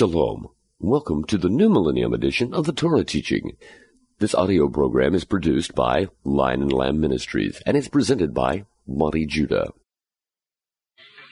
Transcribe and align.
Shalom. 0.00 0.48
Welcome 0.78 1.24
to 1.24 1.36
the 1.36 1.50
New 1.50 1.68
Millennium 1.68 2.14
edition 2.14 2.54
of 2.54 2.64
the 2.64 2.72
Torah 2.72 3.04
teaching. 3.04 3.58
This 4.18 4.34
audio 4.34 4.66
program 4.66 5.14
is 5.14 5.26
produced 5.26 5.74
by 5.74 6.06
Lion 6.24 6.62
and 6.62 6.72
Lamb 6.72 7.02
Ministries 7.02 7.60
and 7.66 7.76
is 7.76 7.88
presented 7.88 8.32
by 8.32 8.64
Monte 8.86 9.26
Judah. 9.26 9.74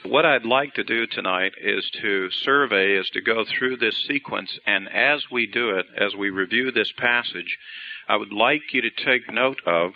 What 0.05 0.27
I'd 0.27 0.45
like 0.45 0.75
to 0.75 0.85
do 0.85 1.07
tonight 1.07 1.53
is 1.59 1.91
to 2.03 2.29
survey, 2.29 2.99
is 2.99 3.09
to 3.15 3.23
go 3.23 3.43
through 3.43 3.79
this 3.79 3.97
sequence, 4.07 4.59
and 4.67 4.87
as 4.91 5.31
we 5.31 5.47
do 5.47 5.71
it, 5.71 5.87
as 5.97 6.15
we 6.15 6.29
review 6.29 6.71
this 6.71 6.93
passage, 6.93 7.57
I 8.07 8.17
would 8.17 8.35
like 8.35 8.75
you 8.75 8.83
to 8.83 8.91
take 8.91 9.33
note 9.33 9.63
of 9.65 9.93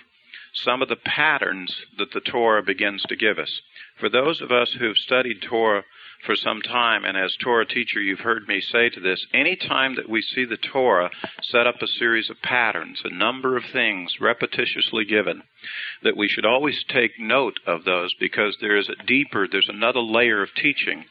some 0.55 0.81
of 0.81 0.89
the 0.89 0.97
patterns 0.97 1.77
that 1.99 2.13
the 2.15 2.21
Torah 2.21 2.63
begins 2.63 3.03
to 3.03 3.17
give 3.17 3.39
us. 3.39 3.61
For 4.01 4.09
those 4.09 4.41
of 4.41 4.51
us 4.51 4.73
who've 4.73 4.97
studied 4.97 5.43
Torah 5.43 5.85
for 6.25 6.37
some 6.37 6.63
time, 6.63 7.05
and 7.05 7.17
as 7.17 7.37
Torah 7.37 7.67
teacher, 7.67 8.01
you've 8.01 8.21
heard 8.21 8.47
me 8.47 8.61
say 8.61 8.89
to 8.91 9.01
this 9.01 9.27
any 9.35 9.57
time 9.57 9.97
that 9.97 10.09
we 10.09 10.23
see 10.23 10.45
the 10.45 10.57
Torah 10.57 11.11
set 11.43 11.67
up 11.67 11.83
a 11.83 11.87
series 11.87 12.31
of 12.31 12.41
patterns, 12.43 13.01
a 13.05 13.15
number 13.15 13.57
of 13.57 13.65
things 13.73 14.17
repetitiously 14.21 15.09
given, 15.09 15.43
that 16.03 16.17
we 16.17 16.29
should 16.29 16.47
always 16.47 16.85
take 16.89 17.19
note 17.19 17.59
of 17.67 17.85
those 17.85 18.15
because 18.19 18.57
there 18.61 18.77
is 18.77 18.89
a 18.89 19.05
deeper, 19.07 19.49
there's 19.49 19.69
another 19.69 20.01
layer 20.01 20.43
of 20.43 20.55
teaching 20.55 21.05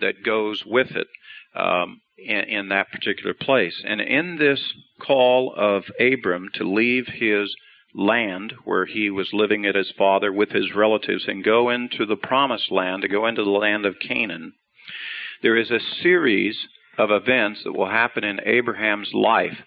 that 0.00 0.22
goes 0.24 0.64
with 0.66 0.90
it. 0.92 1.08
Um, 1.54 2.00
in, 2.18 2.40
in 2.44 2.68
that 2.68 2.90
particular 2.90 3.32
place. 3.32 3.82
And 3.84 4.00
in 4.00 4.36
this 4.38 4.60
call 5.00 5.54
of 5.56 5.84
Abram 6.00 6.48
to 6.54 6.64
leave 6.64 7.06
his 7.06 7.54
land 7.94 8.52
where 8.64 8.86
he 8.86 9.10
was 9.10 9.30
living 9.32 9.64
at 9.66 9.74
his 9.74 9.92
father 9.96 10.32
with 10.32 10.50
his 10.50 10.74
relatives 10.74 11.24
and 11.26 11.44
go 11.44 11.70
into 11.70 12.06
the 12.06 12.16
promised 12.16 12.70
land, 12.70 13.02
to 13.02 13.08
go 13.08 13.26
into 13.26 13.44
the 13.44 13.50
land 13.50 13.86
of 13.86 13.98
Canaan, 13.98 14.52
there 15.42 15.56
is 15.56 15.70
a 15.70 15.80
series 16.02 16.56
of 16.98 17.10
events 17.10 17.62
that 17.64 17.72
will 17.72 17.88
happen 17.88 18.24
in 18.24 18.40
Abraham's 18.44 19.10
life 19.14 19.58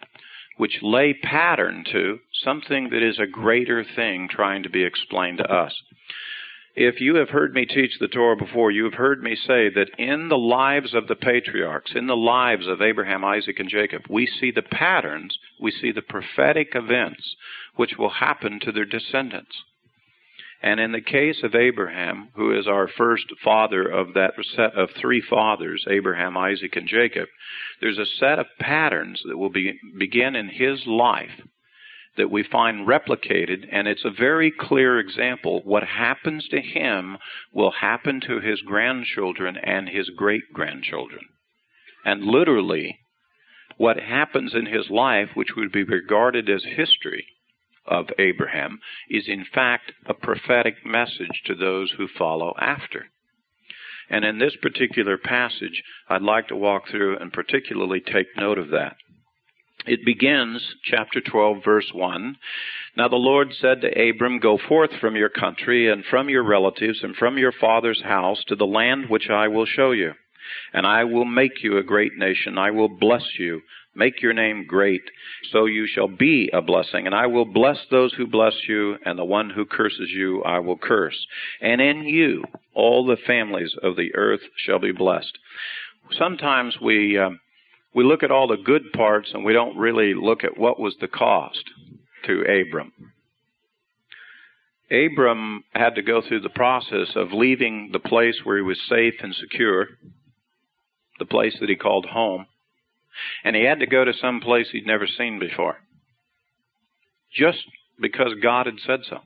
which 0.58 0.84
lay 0.84 1.14
pattern 1.14 1.84
to 1.92 2.20
something 2.44 2.90
that 2.90 3.02
is 3.02 3.18
a 3.18 3.26
greater 3.26 3.84
thing 3.84 4.28
trying 4.30 4.62
to 4.64 4.70
be 4.70 4.84
explained 4.84 5.40
to 5.40 5.52
us. 5.52 5.74
If 6.76 7.02
you 7.02 7.16
have 7.16 7.30
heard 7.30 7.54
me 7.54 7.66
teach 7.66 8.00
the 8.00 8.08
Torah 8.08 8.38
before, 8.38 8.72
you 8.72 8.86
have 8.86 8.94
heard 8.94 9.22
me 9.22 9.36
say 9.36 9.68
that 9.70 9.90
in 9.98 10.30
the 10.30 10.38
lives 10.38 10.94
of 10.94 11.08
the 11.08 11.16
patriarchs, 11.16 11.92
in 11.96 12.08
the 12.08 12.16
lives 12.16 12.66
of 12.66 12.82
Abraham, 12.82 13.26
Isaac, 13.26 13.60
and 13.60 13.68
Jacob, 13.68 14.04
we 14.10 14.26
see 14.26 14.52
the 14.52 14.62
patterns, 14.62 15.38
we 15.60 15.72
see 15.72 15.92
the 15.92 16.02
prophetic 16.02 16.70
events 16.74 17.36
which 17.76 17.98
will 17.98 18.10
happen 18.10 18.60
to 18.62 18.72
their 18.72 18.86
descendants. 18.86 19.64
And 20.64 20.80
in 20.80 20.94
the 20.94 21.02
case 21.02 21.44
of 21.44 21.56
Abraham, 21.56 22.30
who 22.36 22.58
is 22.58 22.68
our 22.68 22.88
first 22.88 23.26
father 23.44 23.84
of 23.84 24.14
that 24.14 24.36
set 24.56 24.74
of 24.76 24.92
three 24.92 25.22
fathers, 25.22 25.86
Abraham, 25.90 26.38
Isaac, 26.38 26.78
and 26.78 26.88
Jacob, 26.88 27.28
there's 27.82 27.98
a 27.98 28.06
set 28.06 28.40
of 28.40 28.46
patterns 28.60 29.22
that 29.26 29.38
will 29.38 29.50
be, 29.50 29.78
begin 29.98 30.36
in 30.36 30.48
his 30.48 30.86
life 30.86 31.42
that 32.18 32.32
we 32.32 32.44
find 32.44 32.88
replicated, 32.88 33.66
and 33.72 33.88
it's 33.88 34.06
a 34.06 34.12
very 34.12 34.52
clear 34.52 35.00
example. 35.00 35.62
What 35.64 35.84
happens 35.84 36.48
to 36.50 36.62
him 36.62 37.18
will 37.54 37.72
happen 37.72 38.22
to 38.28 38.40
his 38.40 38.62
grandchildren 38.62 39.58
and 39.58 39.88
his 39.88 40.10
great 40.10 40.52
grandchildren. 40.54 41.22
And 42.04 42.24
literally, 42.24 43.00
what 43.78 43.98
happens 43.98 44.54
in 44.54 44.66
his 44.66 44.90
life, 44.90 45.30
which 45.34 45.56
would 45.56 45.72
be 45.72 45.84
regarded 45.84 46.50
as 46.50 46.64
history 46.64 47.26
of 47.86 48.08
Abraham, 48.20 48.80
is 49.10 49.28
in 49.28 49.46
fact 49.46 49.94
a 50.06 50.14
prophetic 50.14 50.86
message 50.86 51.42
to 51.46 51.56
those 51.56 51.94
who 51.98 52.08
follow 52.08 52.54
after. 52.60 53.08
And 54.10 54.26
in 54.26 54.40
this 54.40 54.56
particular 54.62 55.18
passage, 55.18 55.82
I'd 56.10 56.22
like 56.22 56.50
to 56.50 56.56
walk 56.56 56.90
through 56.90 57.18
and 57.18 57.32
particularly 57.32 58.02
take 58.02 58.28
note 58.36 58.58
of 58.58 58.70
that. 58.70 58.98
It 59.88 60.06
begins, 60.06 60.76
chapter 60.84 61.22
12, 61.22 61.64
verse 61.66 61.90
1. 61.92 62.38
Now 62.98 63.08
the 63.08 63.16
Lord 63.16 63.52
said 63.60 63.82
to 63.82 64.10
Abram, 64.10 64.40
Go 64.40 64.60
forth 64.68 64.92
from 65.00 65.16
your 65.16 65.30
country 65.30 65.92
and 65.92 66.04
from 66.06 66.30
your 66.30 66.44
relatives 66.44 67.00
and 67.02 67.16
from 67.16 67.38
your 67.38 67.52
father's 67.52 68.02
house 68.04 68.44
to 68.48 68.56
the 68.56 68.66
land 68.66 69.10
which 69.10 69.30
I 69.30 69.48
will 69.48 69.66
show 69.66 69.92
you. 69.92 70.14
And 70.74 70.86
I 70.86 71.06
will 71.06 71.26
make 71.26 71.64
you 71.64 71.78
a 71.78 71.84
great 71.84 72.16
nation. 72.16 72.60
I 72.60 72.72
will 72.72 72.90
bless 72.90 73.24
you, 73.40 73.62
make 73.96 74.22
your 74.22 74.34
name 74.34 74.66
great, 74.68 75.04
so 75.52 75.66
you 75.66 75.88
shall 75.88 76.08
be 76.08 76.50
a 76.54 76.62
blessing. 76.62 77.08
And 77.08 77.16
I 77.16 77.26
will 77.28 77.46
bless 77.46 77.78
those 77.90 78.14
who 78.14 78.28
bless 78.28 78.54
you, 78.68 78.98
and 79.06 79.18
the 79.18 79.26
one 79.26 79.50
who 79.50 79.66
curses 79.66 80.12
you 80.12 80.44
I 80.44 80.60
will 80.60 80.78
curse. 80.78 81.26
And 81.60 81.82
in 81.82 82.04
you 82.04 82.44
all 82.76 83.06
the 83.06 83.18
families 83.26 83.74
of 83.82 83.96
the 83.96 84.14
earth 84.14 84.42
shall 84.58 84.80
be 84.80 84.92
blessed. 84.92 85.40
Sometimes 86.12 86.78
we. 86.80 87.18
Um, 87.18 87.40
we 87.94 88.04
look 88.04 88.24
at 88.24 88.32
all 88.32 88.48
the 88.48 88.58
good 88.58 88.92
parts 88.94 89.32
and 89.34 89.44
we 89.44 89.54
don't 89.54 89.78
really 89.78 90.14
look 90.14 90.44
at 90.44 90.58
what 90.58 90.80
was 90.80 90.96
the 91.00 91.08
cost 91.08 91.64
to 92.26 92.42
Abram. 92.42 92.94
Abram 94.92 95.64
had 95.74 95.96
to 95.96 96.02
go 96.02 96.22
through 96.22 96.42
the 96.42 96.50
process 96.50 97.16
of 97.16 97.32
leaving 97.32 97.90
the 97.92 98.00
place 98.00 98.40
where 98.44 98.58
he 98.58 98.64
was 98.64 98.80
safe 98.90 99.16
and 99.22 99.34
secure, 99.34 99.88
the 101.20 101.26
place 101.26 101.56
that 101.60 101.70
he 101.70 101.76
called 101.76 102.08
home, 102.08 102.46
and 103.44 103.56
he 103.56 103.64
had 103.64 103.80
to 103.80 103.88
go 103.88 104.04
to 104.04 104.14
some 104.14 104.42
place 104.42 104.68
he'd 104.72 104.86
never 104.86 105.08
seen 105.08 105.40
before, 105.40 105.78
just 107.34 107.60
because 108.02 108.34
God 108.42 108.66
had 108.66 108.80
said 108.86 109.02
so. 109.10 109.20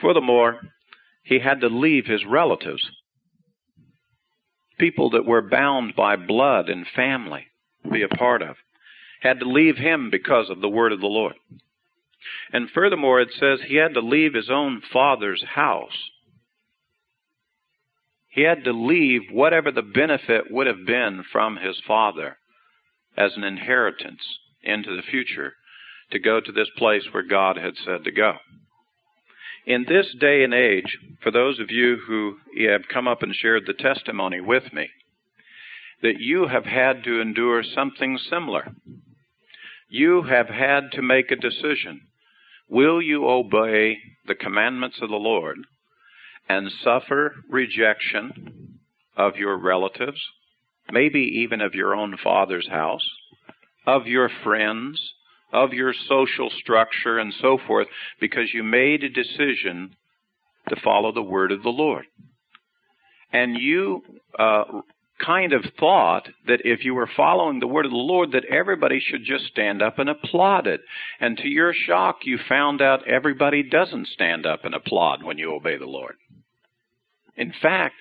Furthermore, 0.00 0.60
he 1.22 1.38
had 1.38 1.60
to 1.60 1.68
leave 1.68 2.06
his 2.06 2.24
relatives 2.24 2.82
people 4.78 5.10
that 5.10 5.26
were 5.26 5.42
bound 5.42 5.94
by 5.96 6.16
blood 6.16 6.68
and 6.68 6.86
family 6.94 7.46
be 7.90 8.02
a 8.02 8.08
part 8.08 8.42
of. 8.42 8.56
Had 9.20 9.40
to 9.40 9.48
leave 9.48 9.76
him 9.76 10.10
because 10.10 10.50
of 10.50 10.60
the 10.60 10.68
word 10.68 10.92
of 10.92 11.00
the 11.00 11.06
Lord. 11.06 11.34
And 12.52 12.70
furthermore, 12.70 13.20
it 13.20 13.32
says 13.38 13.60
he 13.62 13.76
had 13.76 13.94
to 13.94 14.00
leave 14.00 14.34
his 14.34 14.50
own 14.50 14.82
father's 14.92 15.42
house. 15.54 16.10
He 18.28 18.42
had 18.42 18.64
to 18.64 18.72
leave 18.72 19.22
whatever 19.32 19.70
the 19.70 19.82
benefit 19.82 20.50
would 20.50 20.66
have 20.66 20.84
been 20.84 21.24
from 21.32 21.56
his 21.56 21.80
father 21.86 22.36
as 23.16 23.32
an 23.36 23.44
inheritance 23.44 24.20
into 24.62 24.94
the 24.94 25.02
future 25.02 25.54
to 26.10 26.18
go 26.18 26.40
to 26.40 26.52
this 26.52 26.68
place 26.76 27.04
where 27.12 27.22
God 27.22 27.56
had 27.56 27.74
said 27.84 28.04
to 28.04 28.10
go. 28.10 28.34
In 29.66 29.84
this 29.88 30.14
day 30.20 30.44
and 30.44 30.54
age, 30.54 30.96
for 31.20 31.32
those 31.32 31.58
of 31.58 31.72
you 31.72 31.96
who 32.06 32.36
have 32.68 32.88
come 32.88 33.08
up 33.08 33.22
and 33.22 33.34
shared 33.34 33.64
the 33.66 33.72
testimony 33.72 34.40
with 34.40 34.72
me, 34.72 34.88
that 36.02 36.20
you 36.20 36.46
have 36.46 36.66
had 36.66 37.02
to 37.02 37.20
endure 37.20 37.64
something 37.64 38.16
similar. 38.30 38.72
You 39.88 40.22
have 40.22 40.48
had 40.48 40.92
to 40.92 41.02
make 41.02 41.32
a 41.32 41.36
decision. 41.36 42.02
Will 42.68 43.02
you 43.02 43.26
obey 43.28 43.98
the 44.26 44.36
commandments 44.36 44.98
of 45.02 45.08
the 45.08 45.16
Lord 45.16 45.58
and 46.48 46.70
suffer 46.70 47.34
rejection 47.50 48.78
of 49.16 49.36
your 49.36 49.56
relatives, 49.56 50.20
maybe 50.92 51.20
even 51.20 51.60
of 51.60 51.74
your 51.74 51.94
own 51.94 52.16
father's 52.22 52.68
house, 52.68 53.08
of 53.84 54.06
your 54.06 54.30
friends, 54.44 55.14
of 55.52 55.72
your 55.72 55.94
social 56.08 56.50
structure 56.60 57.18
and 57.18 57.32
so 57.40 57.58
forth 57.66 57.88
because 58.20 58.52
you 58.52 58.62
made 58.62 59.02
a 59.02 59.08
decision 59.08 59.94
to 60.68 60.76
follow 60.82 61.12
the 61.12 61.22
word 61.22 61.52
of 61.52 61.62
the 61.62 61.70
Lord. 61.70 62.04
And 63.32 63.56
you 63.56 64.02
uh, 64.38 64.64
kind 65.24 65.52
of 65.52 65.64
thought 65.78 66.28
that 66.46 66.60
if 66.64 66.84
you 66.84 66.94
were 66.94 67.08
following 67.16 67.60
the 67.60 67.66
word 67.66 67.86
of 67.86 67.90
the 67.92 67.96
Lord, 67.96 68.32
that 68.32 68.44
everybody 68.46 69.00
should 69.00 69.24
just 69.24 69.46
stand 69.46 69.82
up 69.82 69.98
and 69.98 70.08
applaud 70.08 70.66
it. 70.66 70.80
And 71.20 71.36
to 71.38 71.48
your 71.48 71.72
shock, 71.72 72.18
you 72.24 72.38
found 72.48 72.82
out 72.82 73.06
everybody 73.08 73.62
doesn't 73.62 74.08
stand 74.08 74.46
up 74.46 74.64
and 74.64 74.74
applaud 74.74 75.22
when 75.22 75.38
you 75.38 75.54
obey 75.54 75.78
the 75.78 75.86
Lord. 75.86 76.16
In 77.36 77.52
fact, 77.62 77.94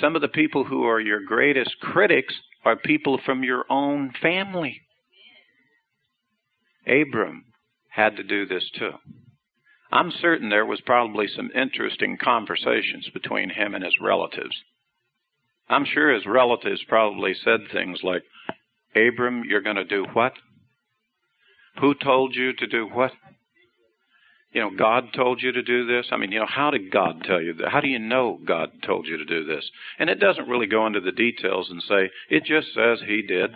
some 0.00 0.16
of 0.16 0.22
the 0.22 0.28
people 0.28 0.64
who 0.64 0.84
are 0.84 1.00
your 1.00 1.20
greatest 1.20 1.76
critics 1.80 2.34
are 2.64 2.76
people 2.76 3.20
from 3.24 3.44
your 3.44 3.64
own 3.70 4.12
family. 4.20 4.80
Abram 6.86 7.44
had 7.90 8.16
to 8.16 8.22
do 8.22 8.46
this 8.46 8.70
too. 8.78 8.92
I'm 9.92 10.10
certain 10.10 10.48
there 10.48 10.66
was 10.66 10.80
probably 10.80 11.28
some 11.28 11.50
interesting 11.54 12.18
conversations 12.20 13.08
between 13.14 13.50
him 13.50 13.74
and 13.74 13.84
his 13.84 13.94
relatives. 14.00 14.56
I'm 15.68 15.84
sure 15.84 16.12
his 16.12 16.26
relatives 16.26 16.82
probably 16.88 17.34
said 17.34 17.60
things 17.72 18.00
like, 18.02 18.22
Abram, 18.96 19.44
you're 19.48 19.62
going 19.62 19.76
to 19.76 19.84
do 19.84 20.04
what? 20.12 20.32
Who 21.80 21.94
told 21.94 22.34
you 22.34 22.52
to 22.54 22.66
do 22.66 22.86
what? 22.86 23.12
You 24.52 24.60
know, 24.60 24.70
God 24.76 25.08
told 25.14 25.42
you 25.42 25.52
to 25.52 25.62
do 25.62 25.86
this. 25.86 26.06
I 26.12 26.16
mean, 26.16 26.30
you 26.30 26.38
know, 26.38 26.46
how 26.48 26.70
did 26.70 26.90
God 26.92 27.22
tell 27.24 27.40
you 27.40 27.54
that? 27.54 27.70
How 27.70 27.80
do 27.80 27.88
you 27.88 27.98
know 27.98 28.38
God 28.44 28.70
told 28.86 29.06
you 29.06 29.16
to 29.16 29.24
do 29.24 29.44
this? 29.44 29.68
And 29.98 30.08
it 30.08 30.20
doesn't 30.20 30.48
really 30.48 30.66
go 30.66 30.86
into 30.86 31.00
the 31.00 31.12
details 31.12 31.70
and 31.70 31.82
say, 31.82 32.10
it 32.30 32.44
just 32.44 32.72
says 32.72 33.00
he 33.04 33.22
did 33.22 33.50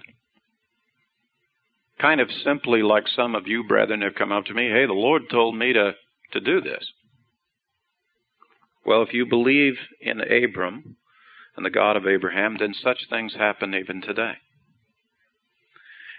kind 2.00 2.20
of 2.20 2.30
simply 2.44 2.82
like 2.82 3.04
some 3.08 3.34
of 3.34 3.46
you 3.46 3.64
brethren 3.64 4.02
have 4.02 4.14
come 4.14 4.32
up 4.32 4.44
to 4.46 4.54
me, 4.54 4.68
hey, 4.68 4.86
the 4.86 4.92
Lord 4.92 5.22
told 5.30 5.56
me 5.56 5.72
to, 5.72 5.92
to 6.32 6.40
do 6.40 6.60
this. 6.60 6.92
Well, 8.84 9.02
if 9.02 9.12
you 9.12 9.26
believe 9.26 9.74
in 10.00 10.20
Abram, 10.20 10.96
and 11.58 11.66
the 11.66 11.70
God 11.70 11.96
of 11.96 12.06
Abraham, 12.06 12.56
then 12.58 12.72
such 12.72 13.08
things 13.10 13.34
happen 13.34 13.74
even 13.74 14.00
today. 14.00 14.34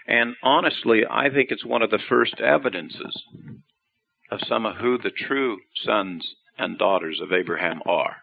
And 0.06 0.36
honestly, 0.42 1.00
I 1.10 1.30
think 1.30 1.50
it's 1.50 1.64
one 1.64 1.80
of 1.80 1.90
the 1.90 1.98
first 2.10 2.40
evidences 2.40 3.22
of 4.30 4.40
some 4.46 4.66
of 4.66 4.76
who 4.76 4.98
the 4.98 5.10
true 5.10 5.56
sons 5.82 6.34
and 6.58 6.78
daughters 6.78 7.20
of 7.22 7.32
Abraham 7.32 7.80
are. 7.86 8.16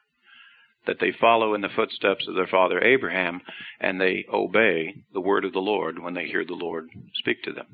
That 0.87 0.99
they 0.99 1.11
follow 1.19 1.53
in 1.53 1.61
the 1.61 1.69
footsteps 1.75 2.27
of 2.27 2.35
their 2.35 2.47
father 2.47 2.81
Abraham 2.81 3.41
and 3.79 3.99
they 3.99 4.25
obey 4.33 4.95
the 5.13 5.21
word 5.21 5.45
of 5.45 5.53
the 5.53 5.59
Lord 5.59 5.99
when 5.99 6.13
they 6.13 6.25
hear 6.25 6.45
the 6.45 6.53
Lord 6.53 6.89
speak 7.15 7.43
to 7.43 7.51
them. 7.51 7.67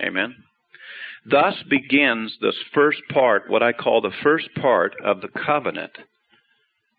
Amen. 0.00 0.36
Thus 1.28 1.54
begins 1.68 2.36
this 2.40 2.56
first 2.72 3.00
part, 3.12 3.50
what 3.50 3.62
I 3.62 3.72
call 3.72 4.00
the 4.00 4.12
first 4.22 4.48
part 4.54 4.94
of 5.04 5.20
the 5.20 5.28
covenant 5.28 5.92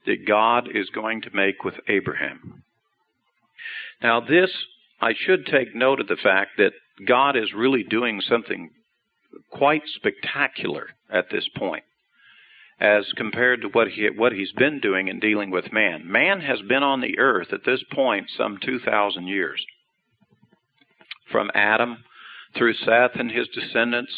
that 0.06 0.28
God 0.28 0.68
is 0.74 0.90
going 0.90 1.22
to 1.22 1.36
make 1.36 1.64
with 1.64 1.76
Abraham. 1.88 2.64
Now, 4.02 4.20
this, 4.20 4.52
I 5.00 5.14
should 5.16 5.46
take 5.46 5.76
note 5.76 6.00
of 6.00 6.08
the 6.08 6.18
fact 6.22 6.52
that 6.58 6.74
God 7.06 7.38
is 7.38 7.54
really 7.56 7.84
doing 7.84 8.22
something 8.22 8.72
quite 9.52 9.84
spectacular 9.96 10.88
at 11.12 11.30
this 11.32 11.48
point 11.56 11.84
as 12.80 13.12
compared 13.16 13.62
to 13.62 13.70
what 13.70 13.88
he 13.90 14.08
what 14.16 14.34
he's 14.34 14.52
been 14.52 14.80
doing 14.80 15.08
in 15.08 15.20
dealing 15.20 15.50
with 15.50 15.74
man. 15.74 16.10
Man 16.10 16.42
has 16.42 16.62
been 16.62 16.84
on 16.84 17.02
the 17.02 17.18
earth 17.18 17.52
at 17.52 17.66
this 17.66 17.84
point 17.92 18.28
some 18.36 18.60
2000 18.64 19.28
years. 19.28 19.66
From 21.32 21.50
Adam 21.54 22.04
through 22.56 22.74
Seth 22.74 23.16
and 23.16 23.32
his 23.32 23.48
descendants 23.50 24.12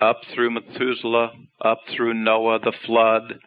up 0.00 0.20
through 0.34 0.50
Methuselah, 0.50 1.32
up 1.62 1.80
through 1.94 2.14
Noah, 2.14 2.58
the 2.58 2.72
flood, 2.86 3.38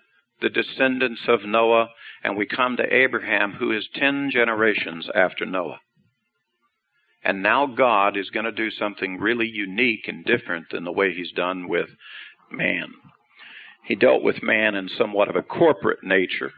the 0.42 0.50
descendants 0.50 1.22
of 1.28 1.46
Noah, 1.46 1.90
and 2.24 2.38
we 2.38 2.46
come 2.46 2.78
to 2.78 2.94
Abraham, 2.94 3.54
who 3.54 3.72
is 3.72 3.88
10 3.96 4.30
generations 4.32 5.10
after 5.16 5.46
Noah. 5.46 5.80
And 7.24 7.42
now 7.42 7.66
God 7.66 8.18
is 8.18 8.30
going 8.30 8.46
to 8.46 8.52
do 8.52 8.70
something 8.70 9.18
really 9.18 9.48
unique 9.48 10.08
and 10.08 10.26
different 10.26 10.68
than 10.72 10.84
the 10.84 10.92
way 10.92 11.14
He's 11.14 11.32
done 11.32 11.68
with 11.68 11.88
man. 12.52 12.94
He 13.86 13.96
dealt 13.96 14.24
with 14.24 14.44
man 14.44 14.76
in 14.76 14.90
somewhat 14.90 15.30
of 15.30 15.36
a 15.36 15.44
corporate 15.44 16.04
nature 16.04 16.52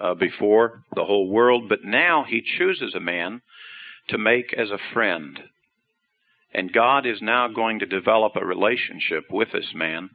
uh, 0.00 0.14
before 0.14 0.84
the 0.94 1.04
whole 1.04 1.28
world, 1.28 1.68
but 1.68 1.84
now 1.84 2.24
He 2.28 2.42
chooses 2.58 2.94
a 2.94 3.00
man 3.00 3.42
to 4.08 4.18
make 4.18 4.52
as 4.56 4.70
a 4.70 4.92
friend. 4.92 5.38
And 6.54 6.72
God 6.72 7.06
is 7.06 7.22
now 7.22 7.48
going 7.48 7.78
to 7.78 7.86
develop 7.86 8.32
a 8.36 8.44
relationship 8.44 9.24
with 9.30 9.48
this 9.52 9.72
man 9.74 10.10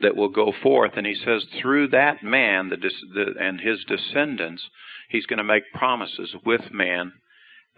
that 0.00 0.16
will 0.16 0.28
go 0.28 0.52
forth. 0.62 0.92
And 0.96 1.06
he 1.06 1.14
says, 1.14 1.44
through 1.60 1.88
that 1.88 2.22
man 2.22 2.70
the, 2.70 2.76
the, 2.76 3.34
and 3.38 3.60
his 3.60 3.84
descendants, 3.84 4.62
he's 5.08 5.26
going 5.26 5.38
to 5.38 5.44
make 5.44 5.72
promises 5.74 6.34
with 6.44 6.72
man 6.72 7.12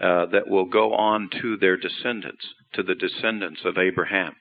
uh, 0.00 0.26
that 0.26 0.48
will 0.48 0.64
go 0.64 0.94
on 0.94 1.28
to 1.42 1.56
their 1.56 1.76
descendants, 1.76 2.46
to 2.74 2.82
the 2.82 2.94
descendants 2.94 3.60
of 3.64 3.76
Abraham. 3.76 4.34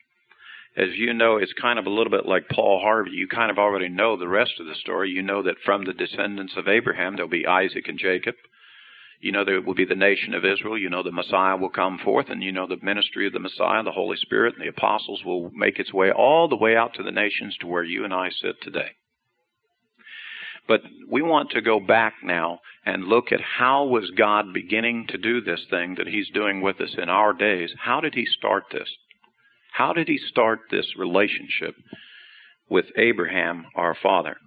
As 0.77 0.95
you 0.95 1.13
know, 1.13 1.35
it's 1.37 1.53
kind 1.53 1.77
of 1.77 1.85
a 1.85 1.89
little 1.89 2.11
bit 2.11 2.25
like 2.25 2.47
Paul 2.47 2.79
Harvey. 2.81 3.11
You 3.11 3.27
kind 3.27 3.51
of 3.51 3.57
already 3.57 3.89
know 3.89 4.15
the 4.15 4.27
rest 4.27 4.53
of 4.59 4.67
the 4.67 4.75
story. 4.75 5.09
You 5.09 5.21
know 5.21 5.43
that 5.43 5.59
from 5.65 5.83
the 5.83 5.93
descendants 5.93 6.53
of 6.55 6.69
Abraham, 6.69 7.15
there'll 7.15 7.29
be 7.29 7.45
Isaac 7.45 7.89
and 7.89 7.99
Jacob. 7.99 8.35
You 9.19 9.31
know 9.31 9.43
there 9.43 9.61
will 9.61 9.75
be 9.75 9.85
the 9.85 9.95
nation 9.95 10.33
of 10.33 10.45
Israel. 10.45 10.77
You 10.77 10.89
know 10.89 11.03
the 11.03 11.11
Messiah 11.11 11.57
will 11.57 11.69
come 11.69 11.99
forth, 11.99 12.29
and 12.29 12.41
you 12.41 12.51
know 12.51 12.67
the 12.67 12.79
ministry 12.81 13.27
of 13.27 13.33
the 13.33 13.39
Messiah, 13.39 13.83
the 13.83 13.91
Holy 13.91 14.17
Spirit, 14.17 14.55
and 14.55 14.63
the 14.63 14.69
apostles 14.69 15.23
will 15.25 15.51
make 15.51 15.77
its 15.77 15.93
way 15.93 16.09
all 16.09 16.47
the 16.47 16.55
way 16.55 16.75
out 16.75 16.93
to 16.95 17.03
the 17.03 17.11
nations 17.11 17.55
to 17.59 17.67
where 17.67 17.83
you 17.83 18.05
and 18.05 18.13
I 18.13 18.29
sit 18.29 18.61
today. 18.61 18.95
But 20.67 20.81
we 21.09 21.21
want 21.21 21.51
to 21.51 21.61
go 21.61 21.79
back 21.79 22.13
now 22.23 22.61
and 22.85 23.03
look 23.03 23.31
at 23.31 23.41
how 23.41 23.85
was 23.85 24.09
God 24.11 24.53
beginning 24.53 25.07
to 25.09 25.17
do 25.17 25.41
this 25.41 25.65
thing 25.69 25.95
that 25.95 26.07
He's 26.07 26.29
doing 26.29 26.61
with 26.61 26.79
us 26.79 26.95
in 26.97 27.09
our 27.09 27.33
days. 27.33 27.71
How 27.77 27.99
did 27.99 28.15
He 28.15 28.25
start 28.25 28.65
this? 28.71 28.89
How 29.71 29.93
did 29.93 30.07
He 30.07 30.17
start 30.17 30.59
this 30.69 30.85
relationship 30.97 31.75
with 32.69 32.85
Abraham, 32.97 33.65
our 33.75 33.95
father? 34.01 34.37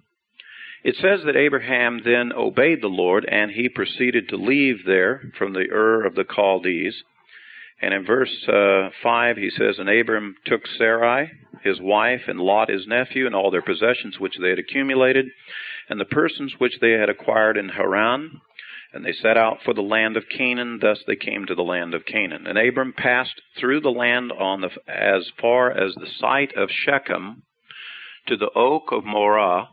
It 0.85 0.95
says 0.97 1.21
that 1.25 1.35
Abraham 1.35 2.01
then 2.05 2.31
obeyed 2.31 2.79
the 2.79 2.87
Lord 2.87 3.25
and 3.25 3.49
he 3.49 3.69
proceeded 3.69 4.29
to 4.29 4.37
leave 4.37 4.85
there 4.85 5.31
from 5.35 5.53
the 5.53 5.67
Ur 5.71 6.05
of 6.05 6.13
the 6.13 6.23
Chaldees. 6.23 6.93
And 7.81 7.91
in 7.91 8.05
verse 8.05 8.47
uh, 8.47 8.89
5, 9.01 9.37
he 9.37 9.49
says, 9.49 9.79
And 9.79 9.89
Abram 9.89 10.35
took 10.45 10.61
Sarai, 10.77 11.31
his 11.63 11.81
wife, 11.81 12.21
and 12.27 12.39
Lot, 12.39 12.69
his 12.69 12.85
nephew, 12.85 13.25
and 13.25 13.33
all 13.33 13.49
their 13.49 13.63
possessions 13.63 14.19
which 14.19 14.37
they 14.39 14.49
had 14.49 14.59
accumulated, 14.59 15.25
and 15.89 15.99
the 15.99 16.05
persons 16.05 16.53
which 16.59 16.79
they 16.79 16.91
had 16.91 17.09
acquired 17.09 17.57
in 17.57 17.69
Haran, 17.69 18.39
and 18.95 19.03
they 19.03 19.11
set 19.11 19.37
out 19.37 19.57
for 19.65 19.73
the 19.73 19.81
land 19.81 20.15
of 20.15 20.23
Canaan. 20.29 20.79
Thus 20.81 21.03
they 21.05 21.17
came 21.17 21.45
to 21.45 21.53
the 21.53 21.61
land 21.61 21.93
of 21.93 22.05
Canaan. 22.05 22.47
And 22.47 22.57
Abram 22.57 22.93
passed 22.93 23.41
through 23.59 23.81
the 23.81 23.89
land 23.89 24.31
on 24.31 24.61
the, 24.61 24.69
as 24.87 25.29
far 25.39 25.69
as 25.69 25.93
the 25.95 26.07
site 26.17 26.55
of 26.55 26.69
Shechem 26.71 27.43
to 28.27 28.37
the 28.37 28.49
oak 28.55 28.93
of 28.93 29.03
Moreh, 29.03 29.67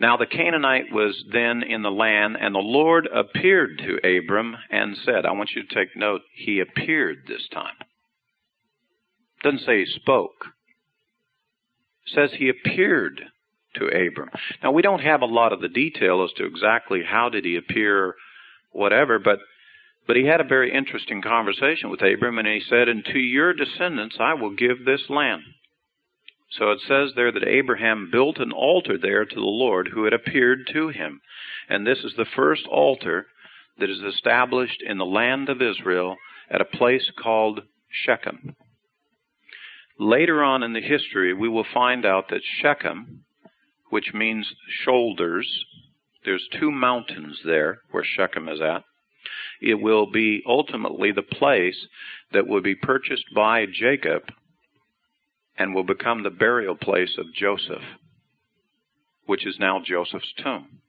now 0.00 0.16
the 0.16 0.26
Canaanite 0.26 0.92
was 0.92 1.24
then 1.32 1.62
in 1.62 1.82
the 1.82 1.90
land, 1.90 2.36
and 2.40 2.54
the 2.54 2.60
Lord 2.60 3.08
appeared 3.12 3.78
to 3.78 4.18
Abram 4.18 4.56
and 4.70 4.96
said, 4.96 5.26
I 5.26 5.32
want 5.32 5.50
you 5.56 5.64
to 5.64 5.74
take 5.74 5.96
note, 5.96 6.20
he 6.32 6.60
appeared 6.60 7.24
this 7.26 7.48
time. 7.52 7.74
Doesn't 9.42 9.60
say 9.60 9.80
he 9.80 9.86
spoke. 9.86 10.44
Says 12.06 12.30
he 12.34 12.48
appeared 12.48 13.22
to 13.74 13.86
Abram. 13.86 14.30
Now 14.62 14.72
we 14.72 14.82
don't 14.82 15.00
have 15.00 15.22
a 15.22 15.26
lot 15.26 15.52
of 15.52 15.60
the 15.60 15.68
detail 15.68 16.24
as 16.24 16.32
to 16.36 16.46
exactly 16.46 17.02
how 17.06 17.28
did 17.28 17.44
he 17.44 17.56
appear, 17.56 18.14
whatever, 18.72 19.18
but 19.18 19.38
but 20.06 20.16
he 20.16 20.24
had 20.24 20.40
a 20.40 20.44
very 20.44 20.72
interesting 20.74 21.20
conversation 21.20 21.90
with 21.90 22.00
Abram, 22.00 22.38
and 22.38 22.48
he 22.48 22.62
said, 22.66 22.88
And 22.88 23.04
to 23.04 23.18
your 23.18 23.52
descendants 23.52 24.16
I 24.18 24.32
will 24.32 24.56
give 24.56 24.86
this 24.86 25.02
land. 25.10 25.42
So 26.52 26.70
it 26.70 26.80
says 26.88 27.12
there 27.14 27.30
that 27.30 27.46
Abraham 27.46 28.08
built 28.10 28.38
an 28.38 28.50
altar 28.50 28.96
there 28.96 29.26
to 29.26 29.34
the 29.34 29.40
Lord 29.40 29.90
who 29.92 30.04
had 30.04 30.14
appeared 30.14 30.70
to 30.72 30.88
him. 30.88 31.20
And 31.68 31.86
this 31.86 31.98
is 31.98 32.14
the 32.16 32.24
first 32.24 32.66
altar 32.66 33.26
that 33.78 33.90
is 33.90 34.00
established 34.00 34.82
in 34.82 34.96
the 34.96 35.04
land 35.04 35.50
of 35.50 35.60
Israel 35.60 36.16
at 36.50 36.62
a 36.62 36.64
place 36.64 37.10
called 37.22 37.60
Shechem. 37.90 38.56
Later 39.98 40.42
on 40.42 40.62
in 40.62 40.72
the 40.72 40.80
history, 40.80 41.34
we 41.34 41.50
will 41.50 41.66
find 41.74 42.06
out 42.06 42.30
that 42.30 42.40
Shechem, 42.62 43.24
which 43.90 44.12
means 44.14 44.52
shoulders, 44.84 45.64
there's 46.24 46.46
two 46.58 46.70
mountains 46.70 47.38
there 47.44 47.80
where 47.90 48.04
Shechem 48.04 48.48
is 48.48 48.60
at. 48.60 48.84
It 49.60 49.74
will 49.74 50.06
be 50.10 50.42
ultimately 50.46 51.12
the 51.12 51.22
place 51.22 51.86
that 52.32 52.46
will 52.46 52.60
be 52.60 52.74
purchased 52.74 53.26
by 53.34 53.66
Jacob 53.66 54.22
and 55.56 55.74
will 55.74 55.84
become 55.84 56.22
the 56.22 56.30
burial 56.30 56.76
place 56.76 57.16
of 57.18 57.32
Joseph, 57.34 57.82
which 59.26 59.46
is 59.46 59.56
now 59.58 59.82
Joseph's 59.84 60.32
tomb. 60.42 60.80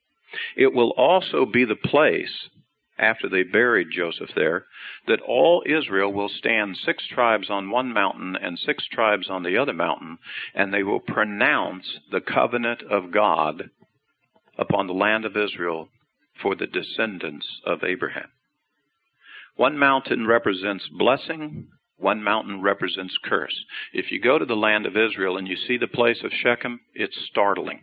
It 0.55 0.73
will 0.73 0.91
also 0.91 1.45
be 1.45 1.65
the 1.65 1.75
place, 1.75 2.49
after 2.99 3.29
they 3.29 3.43
buried 3.43 3.87
Joseph 3.91 4.29
there, 4.35 4.65
that 5.07 5.21
all 5.21 5.63
Israel 5.65 6.11
will 6.11 6.29
stand 6.29 6.77
six 6.77 7.03
tribes 7.07 7.49
on 7.49 7.69
one 7.69 7.93
mountain 7.93 8.35
and 8.35 8.59
six 8.59 8.85
tribes 8.91 9.29
on 9.29 9.43
the 9.43 9.57
other 9.57 9.73
mountain, 9.73 10.17
and 10.53 10.73
they 10.73 10.83
will 10.83 10.99
pronounce 10.99 11.85
the 12.11 12.21
covenant 12.21 12.83
of 12.89 13.11
God 13.11 13.69
upon 14.57 14.87
the 14.87 14.93
land 14.93 15.25
of 15.25 15.37
Israel 15.37 15.89
for 16.41 16.55
the 16.55 16.67
descendants 16.67 17.47
of 17.65 17.83
Abraham. 17.83 18.29
One 19.55 19.77
mountain 19.77 20.25
represents 20.25 20.87
blessing, 20.87 21.67
one 21.97 22.23
mountain 22.23 22.61
represents 22.61 23.17
curse. 23.23 23.65
If 23.93 24.11
you 24.11 24.21
go 24.21 24.39
to 24.39 24.45
the 24.45 24.55
land 24.55 24.85
of 24.85 24.95
Israel 24.95 25.37
and 25.37 25.47
you 25.47 25.57
see 25.67 25.77
the 25.77 25.87
place 25.87 26.19
of 26.23 26.31
Shechem, 26.31 26.79
it's 26.93 27.17
startling. 27.29 27.81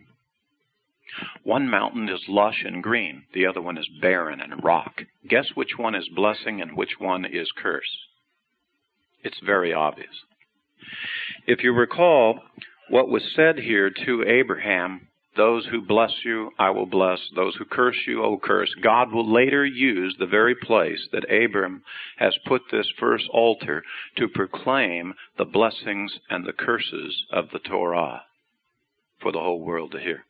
One 1.43 1.69
mountain 1.69 2.09
is 2.09 2.27
lush 2.27 2.63
and 2.65 2.83
green, 2.83 3.23
the 3.33 3.45
other 3.45 3.61
one 3.61 3.77
is 3.77 3.87
barren 4.01 4.41
and 4.41 4.63
rock. 4.63 5.03
Guess 5.27 5.51
which 5.55 5.77
one 5.77 5.95
is 5.95 6.07
blessing 6.09 6.61
and 6.61 6.75
which 6.75 6.99
one 6.99 7.25
is 7.25 7.51
curse? 7.51 8.07
It's 9.23 9.39
very 9.39 9.73
obvious. 9.73 10.23
If 11.45 11.63
you 11.63 11.73
recall, 11.73 12.39
what 12.89 13.09
was 13.09 13.23
said 13.35 13.59
here 13.59 13.89
to 13.89 14.23
Abraham 14.27 15.07
those 15.37 15.67
who 15.67 15.81
bless 15.81 16.11
you, 16.25 16.51
I 16.57 16.71
will 16.71 16.87
bless. 16.87 17.19
Those 17.35 17.55
who 17.55 17.65
curse 17.65 17.95
you, 18.07 18.17
will 18.17 18.39
curse. 18.39 18.73
God 18.81 19.11
will 19.13 19.31
later 19.31 19.63
use 19.63 20.15
the 20.17 20.25
very 20.25 20.55
place 20.55 21.07
that 21.11 21.31
Abram 21.31 21.83
has 22.17 22.35
put 22.47 22.63
this 22.71 22.91
first 22.99 23.29
altar 23.29 23.83
to 24.17 24.27
proclaim 24.27 25.13
the 25.37 25.45
blessings 25.45 26.17
and 26.29 26.43
the 26.43 26.53
curses 26.53 27.25
of 27.31 27.51
the 27.53 27.59
Torah 27.59 28.23
for 29.21 29.31
the 29.31 29.39
whole 29.39 29.61
world 29.61 29.91
to 29.91 29.99
hear. 29.99 30.25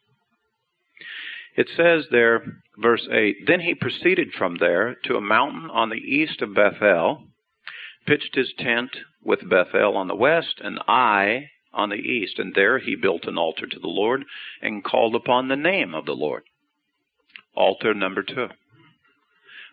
It 1.55 1.69
says 1.75 2.05
there, 2.11 2.61
verse 2.77 3.07
8 3.11 3.47
Then 3.47 3.61
he 3.61 3.73
proceeded 3.73 4.33
from 4.33 4.57
there 4.57 4.95
to 5.05 5.15
a 5.15 5.21
mountain 5.21 5.69
on 5.71 5.89
the 5.89 5.95
east 5.95 6.41
of 6.41 6.53
Bethel, 6.53 7.23
pitched 8.05 8.35
his 8.35 8.53
tent 8.57 8.95
with 9.23 9.49
Bethel 9.49 9.97
on 9.97 10.07
the 10.07 10.15
west, 10.15 10.61
and 10.63 10.79
Ai 10.87 11.49
on 11.73 11.89
the 11.89 11.95
east, 11.95 12.39
and 12.39 12.53
there 12.55 12.79
he 12.79 12.95
built 12.95 13.25
an 13.25 13.37
altar 13.37 13.67
to 13.67 13.79
the 13.79 13.87
Lord 13.87 14.25
and 14.61 14.83
called 14.83 15.15
upon 15.15 15.47
the 15.47 15.55
name 15.55 15.93
of 15.93 16.05
the 16.05 16.15
Lord. 16.15 16.43
Altar 17.55 17.93
number 17.93 18.23
two. 18.23 18.47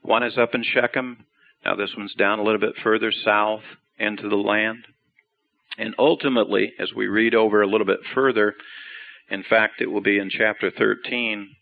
One 0.03 0.23
is 0.23 0.37
up 0.37 0.55
in 0.55 0.63
Shechem. 0.63 1.25
Now 1.65 1.77
this 1.77 1.95
one's 1.97 2.15
down 2.15 2.39
a 2.39 2.43
little 2.43 2.61
bit 2.61 2.75
further 2.83 3.13
south 3.13 3.63
into 3.99 4.29
the 4.29 4.37
land. 4.37 4.87
And 5.79 5.95
ultimately, 5.99 6.73
as 6.79 6.93
we 6.95 7.07
read 7.07 7.35
over 7.35 7.63
a 7.63 7.67
little 7.67 7.87
bit 7.87 8.01
further, 8.15 8.55
in 9.31 9.43
fact, 9.43 9.81
it 9.81 9.91
will 9.91 10.03
be 10.03 10.19
in 10.19 10.31
chapter 10.31 10.71
13 10.71 11.55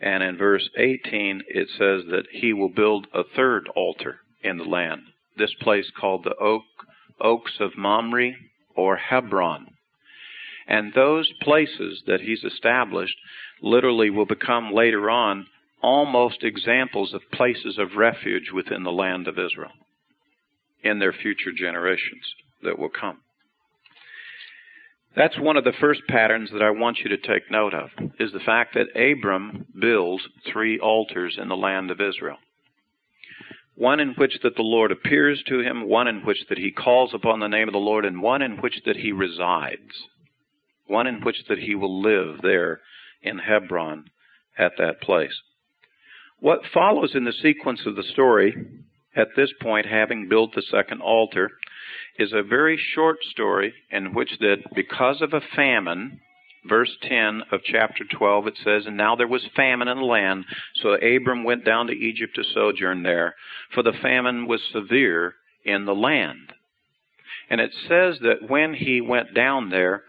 and 0.00 0.22
in 0.22 0.36
verse 0.36 0.68
18, 0.76 1.42
it 1.48 1.68
says 1.70 2.04
that 2.10 2.26
he 2.30 2.52
will 2.52 2.68
build 2.68 3.08
a 3.12 3.24
third 3.24 3.68
altar 3.74 4.20
in 4.42 4.58
the 4.58 4.64
land. 4.64 5.02
This 5.36 5.54
place 5.60 5.90
called 5.98 6.24
the 6.24 6.36
Oak, 6.36 6.62
Oaks 7.20 7.56
of 7.58 7.76
Mamre 7.76 8.32
or 8.76 8.96
Hebron. 8.96 9.66
And 10.68 10.92
those 10.92 11.32
places 11.42 12.02
that 12.06 12.20
he's 12.20 12.44
established 12.44 13.16
literally 13.60 14.10
will 14.10 14.26
become 14.26 14.72
later 14.72 15.10
on 15.10 15.46
almost 15.82 16.44
examples 16.44 17.14
of 17.14 17.22
places 17.32 17.78
of 17.78 17.96
refuge 17.96 18.50
within 18.52 18.84
the 18.84 18.92
land 18.92 19.26
of 19.26 19.38
Israel 19.38 19.72
in 20.82 20.98
their 20.98 21.12
future 21.12 21.52
generations 21.52 22.34
that 22.62 22.78
will 22.78 22.88
come. 22.88 23.18
That's 25.16 25.38
one 25.38 25.56
of 25.56 25.64
the 25.64 25.72
first 25.80 26.02
patterns 26.08 26.50
that 26.52 26.62
I 26.62 26.70
want 26.70 26.98
you 26.98 27.08
to 27.08 27.16
take 27.16 27.50
note 27.50 27.74
of, 27.74 27.90
is 28.20 28.32
the 28.32 28.40
fact 28.40 28.74
that 28.74 28.94
Abram 28.94 29.66
builds 29.80 30.22
three 30.52 30.78
altars 30.78 31.38
in 31.40 31.48
the 31.48 31.56
land 31.56 31.90
of 31.90 32.00
Israel. 32.00 32.36
One 33.74 34.00
in 34.00 34.14
which 34.14 34.38
that 34.42 34.56
the 34.56 34.62
Lord 34.62 34.90
appears 34.90 35.42
to 35.46 35.60
him, 35.60 35.88
one 35.88 36.08
in 36.08 36.24
which 36.24 36.44
that 36.48 36.58
he 36.58 36.72
calls 36.72 37.14
upon 37.14 37.40
the 37.40 37.48
name 37.48 37.68
of 37.68 37.72
the 37.72 37.78
Lord, 37.78 38.04
and 38.04 38.20
one 38.20 38.42
in 38.42 38.58
which 38.58 38.82
that 38.86 38.96
he 38.96 39.12
resides. 39.12 40.08
One 40.86 41.06
in 41.06 41.20
which 41.22 41.44
that 41.48 41.58
he 41.58 41.74
will 41.74 42.02
live 42.02 42.40
there 42.42 42.80
in 43.22 43.38
Hebron 43.38 44.06
at 44.58 44.72
that 44.78 45.00
place. 45.00 45.36
What 46.40 46.60
follows 46.72 47.14
in 47.14 47.24
the 47.24 47.32
sequence 47.32 47.80
of 47.86 47.96
the 47.96 48.02
story, 48.02 48.54
at 49.14 49.28
this 49.36 49.50
point, 49.60 49.86
having 49.86 50.28
built 50.28 50.54
the 50.54 50.62
second 50.62 51.00
altar, 51.00 51.50
is 52.18 52.32
a 52.32 52.42
very 52.42 52.78
short 52.94 53.18
story 53.30 53.72
in 53.90 54.12
which 54.14 54.38
that 54.40 54.58
because 54.74 55.22
of 55.22 55.32
a 55.32 55.40
famine, 55.54 56.20
verse 56.68 56.96
10 57.02 57.42
of 57.52 57.60
chapter 57.64 58.04
12, 58.10 58.48
it 58.48 58.58
says, 58.62 58.86
And 58.86 58.96
now 58.96 59.14
there 59.14 59.28
was 59.28 59.46
famine 59.54 59.88
in 59.88 59.98
the 59.98 60.04
land, 60.04 60.44
so 60.82 60.94
Abram 60.94 61.44
went 61.44 61.64
down 61.64 61.86
to 61.86 61.92
Egypt 61.92 62.34
to 62.34 62.44
sojourn 62.44 63.02
there, 63.02 63.34
for 63.74 63.82
the 63.82 63.92
famine 64.02 64.46
was 64.46 64.60
severe 64.72 65.34
in 65.64 65.84
the 65.84 65.94
land. 65.94 66.52
And 67.50 67.60
it 67.60 67.70
says 67.88 68.18
that 68.22 68.48
when 68.48 68.74
he 68.74 69.00
went 69.00 69.34
down 69.34 69.70
there, 69.70 70.02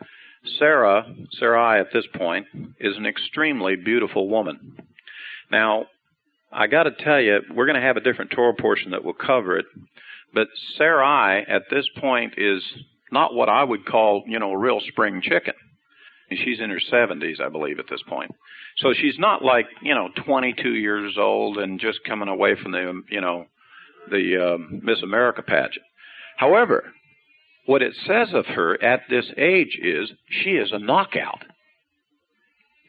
Sarah, 0.57 1.05
Sarai 1.31 1.79
at 1.79 1.93
this 1.93 2.05
point, 2.15 2.47
is 2.79 2.97
an 2.97 3.05
extremely 3.05 3.75
beautiful 3.75 4.29
woman. 4.29 4.77
Now, 5.51 5.85
I 6.51 6.67
got 6.67 6.83
to 6.83 6.91
tell 6.91 7.19
you, 7.19 7.39
we're 7.53 7.65
going 7.65 7.79
to 7.79 7.85
have 7.85 7.97
a 7.97 8.01
different 8.01 8.31
Torah 8.31 8.55
portion 8.59 8.91
that 8.91 9.03
will 9.03 9.13
cover 9.13 9.57
it. 9.57 9.65
But 10.33 10.47
Sarai 10.77 11.43
at 11.47 11.63
this 11.69 11.87
point 11.99 12.35
is 12.37 12.63
not 13.11 13.33
what 13.33 13.49
I 13.49 13.63
would 13.63 13.85
call, 13.85 14.23
you 14.27 14.39
know, 14.39 14.51
a 14.51 14.57
real 14.57 14.79
spring 14.79 15.21
chicken. 15.23 15.53
She's 16.31 16.59
in 16.59 16.69
her 16.69 16.79
70s, 16.91 17.41
I 17.41 17.49
believe, 17.49 17.79
at 17.79 17.89
this 17.89 18.03
point. 18.07 18.31
So 18.77 18.93
she's 18.93 19.17
not 19.17 19.43
like, 19.43 19.65
you 19.81 19.95
know, 19.95 20.09
22 20.25 20.75
years 20.75 21.15
old 21.17 21.57
and 21.57 21.79
just 21.79 22.03
coming 22.03 22.29
away 22.29 22.55
from 22.61 22.71
the, 22.71 23.01
you 23.09 23.19
know, 23.19 23.45
the 24.11 24.53
uh, 24.53 24.57
Miss 24.83 25.01
America 25.01 25.41
pageant. 25.41 25.85
However, 26.37 26.93
what 27.65 27.81
it 27.81 27.93
says 28.05 28.29
of 28.33 28.45
her 28.45 28.81
at 28.83 29.01
this 29.09 29.25
age 29.37 29.77
is 29.81 30.11
she 30.29 30.51
is 30.51 30.71
a 30.71 30.79
knockout. 30.79 31.43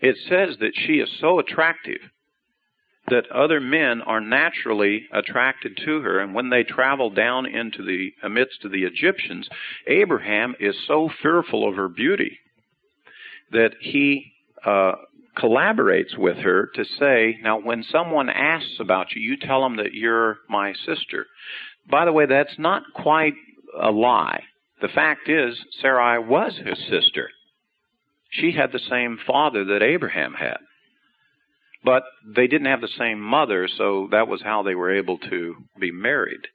It 0.00 0.16
says 0.28 0.56
that 0.60 0.72
she 0.74 0.94
is 0.94 1.10
so 1.20 1.38
attractive 1.38 2.00
that 3.10 3.30
other 3.30 3.60
men 3.60 4.00
are 4.02 4.20
naturally 4.20 5.06
attracted 5.12 5.76
to 5.84 6.00
her. 6.00 6.20
And 6.20 6.34
when 6.34 6.50
they 6.50 6.62
travel 6.62 7.10
down 7.10 7.46
into 7.46 7.84
the 7.84 8.12
amidst 8.22 8.64
of 8.64 8.72
the 8.72 8.84
Egyptians, 8.84 9.48
Abraham 9.86 10.54
is 10.58 10.74
so 10.86 11.10
fearful 11.22 11.68
of 11.68 11.76
her 11.76 11.88
beauty 11.88 12.38
that 13.52 13.72
he 13.80 14.32
uh, 14.64 14.92
collaborates 15.36 16.16
with 16.16 16.38
her 16.38 16.70
to 16.74 16.84
say, 16.84 17.38
now 17.42 17.58
when 17.60 17.82
someone 17.82 18.28
asks 18.28 18.76
about 18.80 19.12
you, 19.14 19.20
you 19.22 19.36
tell 19.36 19.62
them 19.62 19.76
that 19.76 19.94
you're 19.94 20.38
my 20.48 20.72
sister. 20.86 21.26
By 21.88 22.04
the 22.04 22.12
way, 22.12 22.26
that's 22.26 22.58
not 22.58 22.82
quite 22.94 23.34
a 23.80 23.90
lie. 23.90 24.42
The 24.80 24.88
fact 24.88 25.28
is, 25.28 25.58
Sarai 25.80 26.18
was 26.18 26.58
his 26.64 26.78
sister. 26.88 27.30
She 28.30 28.52
had 28.52 28.72
the 28.72 28.78
same 28.78 29.18
father 29.26 29.64
that 29.64 29.82
Abraham 29.82 30.34
had. 30.34 30.58
But 31.84 32.02
they 32.26 32.46
didn't 32.46 32.66
have 32.66 32.82
the 32.82 32.88
same 32.88 33.20
mother, 33.20 33.66
so 33.68 34.08
that 34.10 34.28
was 34.28 34.42
how 34.42 34.62
they 34.62 34.74
were 34.74 34.94
able 34.94 35.18
to 35.18 35.56
be 35.78 35.90
married. 35.90 36.46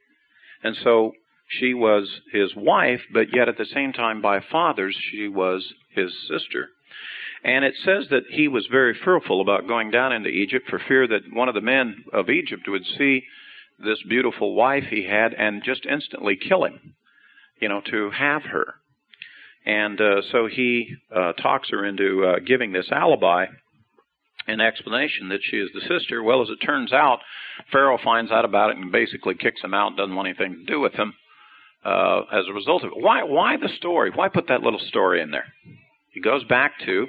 And 0.63 0.75
so 0.83 1.13
she 1.47 1.73
was 1.73 2.21
his 2.31 2.55
wife, 2.55 3.01
but 3.11 3.33
yet 3.33 3.49
at 3.49 3.57
the 3.57 3.65
same 3.65 3.93
time, 3.93 4.21
by 4.21 4.39
fathers, 4.39 4.95
she 5.11 5.27
was 5.27 5.73
his 5.89 6.11
sister. 6.27 6.69
And 7.43 7.63
it 7.63 7.75
says 7.83 8.07
that 8.09 8.23
he 8.29 8.47
was 8.47 8.67
very 8.71 8.95
fearful 9.03 9.41
about 9.41 9.67
going 9.67 9.91
down 9.91 10.11
into 10.11 10.29
Egypt 10.29 10.67
for 10.69 10.79
fear 10.79 11.07
that 11.07 11.31
one 11.31 11.47
of 11.47 11.53
the 11.53 11.61
men 11.61 12.03
of 12.11 12.29
Egypt 12.29 12.63
would 12.67 12.85
see 12.97 13.23
this 13.77 14.01
beautiful 14.07 14.55
wife 14.55 14.85
he 14.89 15.03
had 15.05 15.33
and 15.33 15.63
just 15.63 15.85
instantly 15.85 16.35
kill 16.35 16.63
him, 16.65 16.95
you 17.59 17.69
know, 17.69 17.81
to 17.91 18.09
have 18.11 18.43
her. 18.43 18.75
And 19.65 19.99
uh, 19.99 20.21
so 20.31 20.47
he 20.47 20.95
uh, 21.15 21.33
talks 21.33 21.69
her 21.69 21.85
into 21.85 22.25
uh, 22.25 22.39
giving 22.39 22.71
this 22.71 22.89
alibi 22.91 23.47
an 24.47 24.61
explanation 24.61 25.29
that 25.29 25.41
she 25.43 25.57
is 25.57 25.69
the 25.73 25.81
sister. 25.81 26.21
Well, 26.21 26.41
as 26.41 26.49
it 26.49 26.65
turns 26.65 26.93
out, 26.93 27.19
Pharaoh 27.71 27.97
finds 28.03 28.31
out 28.31 28.45
about 28.45 28.71
it 28.71 28.77
and 28.77 28.91
basically 28.91 29.35
kicks 29.35 29.61
him 29.63 29.73
out, 29.73 29.97
doesn't 29.97 30.15
want 30.15 30.27
anything 30.27 30.65
to 30.65 30.71
do 30.71 30.79
with 30.79 30.93
him 30.93 31.13
uh, 31.83 32.21
as 32.31 32.45
a 32.47 32.53
result 32.53 32.83
of 32.83 32.91
it. 32.91 33.01
Why, 33.01 33.23
why 33.23 33.57
the 33.57 33.69
story? 33.77 34.11
Why 34.13 34.29
put 34.29 34.47
that 34.47 34.61
little 34.61 34.79
story 34.79 35.21
in 35.21 35.31
there? 35.31 35.45
He 36.11 36.21
goes 36.21 36.43
back 36.43 36.73
to 36.85 37.07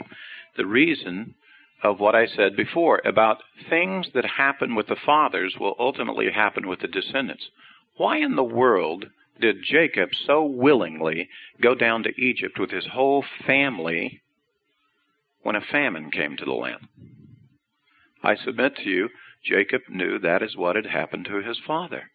the 0.57 0.67
reason 0.67 1.35
of 1.83 2.01
what 2.01 2.15
I 2.15 2.27
said 2.27 2.57
before 2.57 3.01
about 3.05 3.43
things 3.69 4.09
that 4.15 4.25
happen 4.25 4.75
with 4.75 4.89
the 4.89 4.97
fathers 5.05 5.55
will 5.61 5.77
ultimately 5.79 6.31
happen 6.31 6.67
with 6.67 6.81
the 6.81 6.89
descendants. 6.89 7.45
Why 7.97 8.19
in 8.19 8.37
the 8.37 8.43
world 8.43 9.07
did 9.41 9.63
Jacob 9.63 10.11
so 10.27 10.45
willingly 10.45 11.29
go 11.63 11.75
down 11.75 12.03
to 12.05 12.21
Egypt 12.21 12.59
with 12.59 12.71
his 12.71 12.87
whole 12.93 13.25
family 13.47 14.23
when 15.43 15.57
a 15.57 15.61
famine 15.61 16.11
came 16.11 16.37
to 16.37 16.45
the 16.45 16.53
land? 16.53 16.89
I 18.27 18.35
submit 18.35 18.75
to 18.79 18.91
you, 18.91 19.09
Jacob 19.45 19.83
knew 19.89 20.19
that 20.19 20.43
is 20.43 20.57
what 20.57 20.75
had 20.75 20.87
happened 20.87 21.27
to 21.27 21.43
his 21.43 21.61
father. 21.65 22.11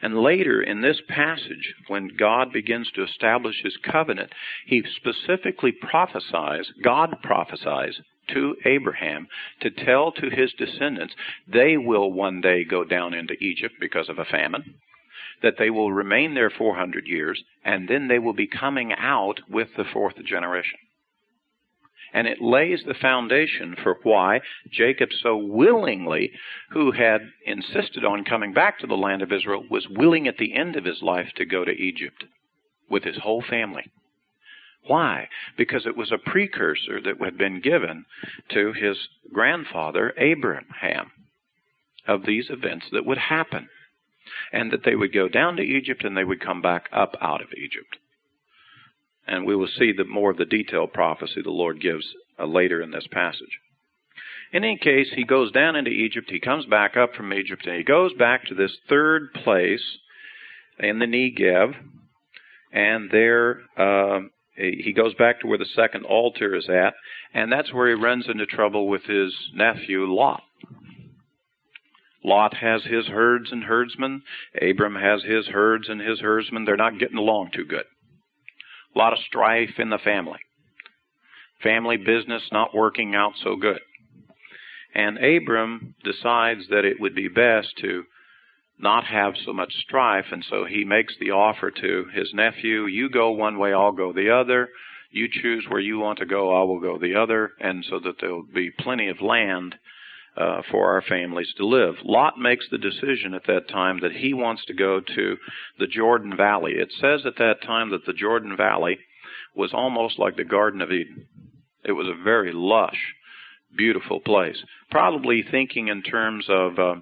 And 0.00 0.22
later 0.22 0.62
in 0.62 0.80
this 0.80 1.00
passage, 1.08 1.74
when 1.88 2.14
God 2.16 2.52
begins 2.52 2.88
to 2.92 3.02
establish 3.02 3.62
his 3.64 3.76
covenant, 3.78 4.32
he 4.64 4.84
specifically 4.94 5.72
prophesies, 5.72 6.70
God 6.84 7.16
prophesies 7.20 8.00
to 8.28 8.54
Abraham 8.64 9.26
to 9.62 9.70
tell 9.70 10.12
to 10.12 10.30
his 10.30 10.52
descendants 10.52 11.16
they 11.48 11.76
will 11.76 12.12
one 12.12 12.40
day 12.40 12.62
go 12.62 12.84
down 12.84 13.12
into 13.12 13.34
Egypt 13.42 13.74
because 13.80 14.08
of 14.08 14.20
a 14.20 14.24
famine, 14.24 14.76
that 15.42 15.58
they 15.58 15.70
will 15.70 15.90
remain 15.90 16.34
there 16.34 16.50
400 16.50 17.08
years, 17.08 17.42
and 17.64 17.88
then 17.88 18.06
they 18.06 18.20
will 18.20 18.34
be 18.34 18.46
coming 18.46 18.92
out 18.92 19.40
with 19.50 19.74
the 19.76 19.84
fourth 19.92 20.22
generation 20.24 20.78
and 22.12 22.26
it 22.26 22.40
lays 22.40 22.82
the 22.86 22.94
foundation 22.94 23.74
for 23.82 23.98
why 24.02 24.40
Jacob 24.70 25.10
so 25.22 25.36
willingly, 25.36 26.32
who 26.70 26.92
had 26.92 27.22
insisted 27.46 28.04
on 28.04 28.24
coming 28.24 28.52
back 28.52 28.78
to 28.78 28.86
the 28.86 28.96
land 28.96 29.22
of 29.22 29.32
Israel, 29.32 29.64
was 29.70 29.88
willing 29.88 30.28
at 30.28 30.36
the 30.36 30.54
end 30.54 30.76
of 30.76 30.84
his 30.84 31.02
life 31.02 31.32
to 31.36 31.44
go 31.44 31.64
to 31.64 31.72
Egypt 31.72 32.24
with 32.88 33.04
his 33.04 33.18
whole 33.18 33.42
family. 33.42 33.90
Why? 34.86 35.28
Because 35.56 35.86
it 35.86 35.96
was 35.96 36.10
a 36.10 36.18
precursor 36.18 37.00
that 37.00 37.22
had 37.22 37.38
been 37.38 37.60
given 37.60 38.04
to 38.50 38.72
his 38.72 38.96
grandfather, 39.32 40.12
Abraham, 40.18 41.12
of 42.06 42.26
these 42.26 42.50
events 42.50 42.86
that 42.90 43.06
would 43.06 43.18
happen. 43.18 43.68
And 44.52 44.70
that 44.70 44.84
they 44.84 44.94
would 44.94 45.12
go 45.12 45.28
down 45.28 45.56
to 45.56 45.62
Egypt 45.62 46.04
and 46.04 46.16
they 46.16 46.24
would 46.24 46.40
come 46.40 46.62
back 46.62 46.88
up 46.92 47.16
out 47.20 47.42
of 47.42 47.52
Egypt. 47.56 47.96
And 49.26 49.46
we 49.46 49.54
will 49.56 49.68
see 49.68 49.92
the 49.92 50.04
more 50.04 50.30
of 50.30 50.36
the 50.36 50.44
detailed 50.44 50.92
prophecy 50.92 51.42
the 51.42 51.50
Lord 51.50 51.80
gives 51.80 52.04
uh, 52.38 52.46
later 52.46 52.82
in 52.82 52.90
this 52.90 53.06
passage. 53.10 53.58
In 54.52 54.64
any 54.64 54.76
case, 54.76 55.08
he 55.14 55.24
goes 55.24 55.50
down 55.52 55.76
into 55.76 55.90
Egypt, 55.90 56.30
he 56.30 56.40
comes 56.40 56.66
back 56.66 56.96
up 56.96 57.14
from 57.14 57.32
Egypt, 57.32 57.66
and 57.66 57.76
he 57.76 57.82
goes 57.82 58.12
back 58.12 58.44
to 58.46 58.54
this 58.54 58.76
third 58.88 59.32
place 59.32 59.82
in 60.78 60.98
the 60.98 61.06
Negev, 61.06 61.74
and 62.70 63.10
there 63.10 63.60
uh, 63.78 64.20
he 64.54 64.92
goes 64.94 65.14
back 65.14 65.40
to 65.40 65.46
where 65.46 65.58
the 65.58 65.64
second 65.74 66.04
altar 66.04 66.54
is 66.54 66.68
at, 66.68 66.94
and 67.32 67.50
that's 67.50 67.72
where 67.72 67.88
he 67.88 67.94
runs 67.94 68.26
into 68.28 68.44
trouble 68.44 68.88
with 68.88 69.04
his 69.04 69.34
nephew 69.54 70.04
Lot. 70.04 70.42
Lot 72.24 72.54
has 72.54 72.84
his 72.84 73.06
herds 73.06 73.50
and 73.50 73.64
herdsmen. 73.64 74.22
Abram 74.60 74.94
has 74.94 75.22
his 75.24 75.46
herds 75.46 75.88
and 75.88 76.00
his 76.00 76.20
herdsmen. 76.20 76.64
They're 76.64 76.76
not 76.76 76.98
getting 76.98 77.16
along 77.16 77.50
too 77.52 77.64
good. 77.64 77.84
A 78.94 78.98
lot 78.98 79.12
of 79.12 79.18
strife 79.20 79.78
in 79.78 79.90
the 79.90 79.98
family. 79.98 80.40
Family 81.62 81.96
business 81.96 82.42
not 82.50 82.74
working 82.74 83.14
out 83.14 83.32
so 83.42 83.56
good. 83.56 83.80
And 84.94 85.18
Abram 85.18 85.94
decides 86.04 86.68
that 86.68 86.84
it 86.84 87.00
would 87.00 87.14
be 87.14 87.28
best 87.28 87.76
to 87.78 88.04
not 88.78 89.04
have 89.04 89.34
so 89.44 89.52
much 89.52 89.72
strife, 89.74 90.26
and 90.32 90.44
so 90.48 90.64
he 90.64 90.84
makes 90.84 91.14
the 91.18 91.30
offer 91.30 91.70
to 91.70 92.06
his 92.12 92.34
nephew 92.34 92.86
you 92.86 93.08
go 93.08 93.30
one 93.30 93.58
way, 93.58 93.72
I'll 93.72 93.92
go 93.92 94.12
the 94.12 94.30
other. 94.30 94.68
You 95.10 95.28
choose 95.30 95.66
where 95.68 95.80
you 95.80 95.98
want 95.98 96.18
to 96.18 96.26
go, 96.26 96.54
I 96.54 96.64
will 96.64 96.80
go 96.80 96.98
the 96.98 97.14
other, 97.14 97.52
and 97.60 97.84
so 97.88 98.00
that 98.00 98.16
there 98.20 98.34
will 98.34 98.42
be 98.42 98.70
plenty 98.70 99.08
of 99.08 99.20
land 99.20 99.76
uh, 100.36 100.62
for 100.70 100.92
our 100.92 101.02
families 101.02 101.52
to 101.56 101.66
live. 101.66 101.94
Lot 102.04 102.38
makes 102.38 102.66
the 102.70 102.78
decision 102.78 103.34
at 103.34 103.46
that 103.46 103.68
time 103.68 104.00
that 104.00 104.12
he 104.12 104.32
wants 104.32 104.64
to 104.66 104.74
go 104.74 105.00
to 105.00 105.36
the 105.78 105.86
Jordan 105.86 106.36
Valley. 106.36 106.72
It 106.72 106.92
says 107.00 107.26
at 107.26 107.36
that 107.36 107.62
time 107.62 107.90
that 107.90 108.06
the 108.06 108.14
Jordan 108.14 108.56
Valley 108.56 108.98
was 109.54 109.74
almost 109.74 110.18
like 110.18 110.36
the 110.36 110.44
Garden 110.44 110.80
of 110.80 110.90
Eden. 110.90 111.26
It 111.84 111.92
was 111.92 112.06
a 112.06 112.22
very 112.22 112.52
lush, 112.52 112.96
beautiful 113.76 114.20
place. 114.20 114.56
Probably 114.90 115.42
thinking 115.48 115.88
in 115.88 116.02
terms 116.02 116.46
of 116.48 116.78
uh, 116.78 116.94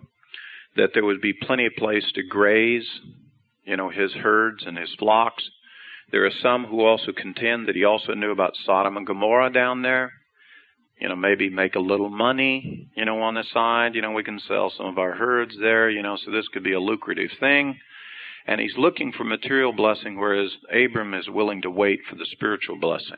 that 0.76 0.90
there 0.94 1.04
would 1.04 1.20
be 1.20 1.32
plenty 1.32 1.66
of 1.66 1.72
place 1.76 2.10
to 2.14 2.22
graze, 2.22 2.88
you 3.64 3.76
know, 3.76 3.90
his 3.90 4.12
herds 4.12 4.64
and 4.66 4.76
his 4.76 4.90
flocks. 4.98 5.44
There 6.10 6.26
are 6.26 6.32
some 6.42 6.64
who 6.64 6.80
also 6.80 7.12
contend 7.12 7.68
that 7.68 7.76
he 7.76 7.84
also 7.84 8.14
knew 8.14 8.32
about 8.32 8.56
Sodom 8.64 8.96
and 8.96 9.06
Gomorrah 9.06 9.52
down 9.52 9.82
there 9.82 10.12
you 11.00 11.08
know, 11.08 11.16
maybe 11.16 11.48
make 11.48 11.74
a 11.74 11.80
little 11.80 12.10
money, 12.10 12.88
you 12.94 13.04
know, 13.04 13.22
on 13.22 13.34
the 13.34 13.44
side. 13.52 13.94
You 13.94 14.02
know, 14.02 14.12
we 14.12 14.22
can 14.22 14.40
sell 14.46 14.72
some 14.76 14.86
of 14.86 14.98
our 14.98 15.12
herds 15.12 15.54
there, 15.60 15.88
you 15.88 16.02
know, 16.02 16.16
so 16.16 16.30
this 16.30 16.48
could 16.48 16.62
be 16.62 16.74
a 16.74 16.80
lucrative 16.80 17.30
thing. 17.40 17.78
And 18.46 18.60
he's 18.60 18.76
looking 18.76 19.12
for 19.12 19.24
material 19.24 19.72
blessing, 19.72 20.18
whereas 20.18 20.50
Abram 20.72 21.14
is 21.14 21.28
willing 21.28 21.62
to 21.62 21.70
wait 21.70 22.00
for 22.08 22.16
the 22.16 22.26
spiritual 22.32 22.78
blessing. 22.78 23.16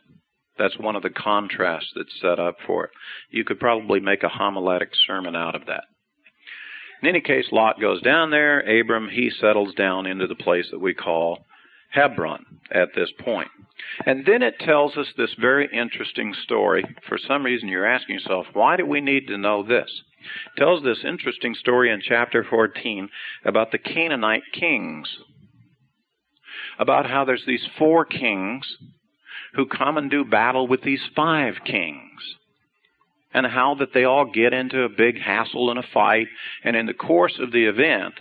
That's 0.58 0.78
one 0.78 0.96
of 0.96 1.02
the 1.02 1.10
contrasts 1.10 1.90
that's 1.96 2.20
set 2.20 2.38
up 2.38 2.56
for 2.66 2.84
it. 2.84 2.90
You 3.30 3.44
could 3.44 3.58
probably 3.58 4.00
make 4.00 4.22
a 4.22 4.28
homiletic 4.28 4.90
sermon 5.06 5.34
out 5.34 5.54
of 5.54 5.66
that. 5.66 5.84
In 7.02 7.08
any 7.08 7.20
case, 7.20 7.46
Lot 7.50 7.80
goes 7.80 8.00
down 8.02 8.30
there. 8.30 8.60
Abram, 8.60 9.08
he 9.08 9.30
settles 9.40 9.74
down 9.74 10.06
into 10.06 10.26
the 10.26 10.36
place 10.36 10.66
that 10.70 10.78
we 10.78 10.94
call 10.94 11.46
Hebron 11.92 12.44
at 12.70 12.88
this 12.94 13.10
point. 13.20 13.48
And 14.06 14.24
then 14.24 14.42
it 14.42 14.58
tells 14.58 14.96
us 14.96 15.06
this 15.16 15.34
very 15.38 15.68
interesting 15.72 16.34
story. 16.44 16.84
For 17.08 17.18
some 17.18 17.44
reason, 17.44 17.68
you're 17.68 17.86
asking 17.86 18.16
yourself, 18.16 18.46
why 18.52 18.76
do 18.76 18.86
we 18.86 19.00
need 19.00 19.26
to 19.28 19.38
know 19.38 19.62
this? 19.62 20.02
It 20.56 20.60
tells 20.60 20.82
this 20.82 21.04
interesting 21.04 21.54
story 21.54 21.90
in 21.90 22.00
chapter 22.00 22.44
14 22.48 23.08
about 23.44 23.72
the 23.72 23.78
Canaanite 23.78 24.44
kings. 24.52 25.08
About 26.78 27.08
how 27.08 27.24
there's 27.24 27.44
these 27.46 27.66
four 27.78 28.04
kings 28.04 28.76
who 29.54 29.66
come 29.66 29.98
and 29.98 30.10
do 30.10 30.24
battle 30.24 30.66
with 30.66 30.82
these 30.82 31.02
five 31.14 31.54
kings. 31.64 32.20
And 33.34 33.46
how 33.46 33.74
that 33.76 33.92
they 33.92 34.04
all 34.04 34.30
get 34.30 34.52
into 34.52 34.82
a 34.82 34.88
big 34.88 35.18
hassle 35.18 35.70
and 35.70 35.78
a 35.78 35.88
fight. 35.92 36.28
And 36.64 36.76
in 36.76 36.86
the 36.86 36.94
course 36.94 37.38
of 37.38 37.52
the 37.52 37.64
event, 37.64 38.14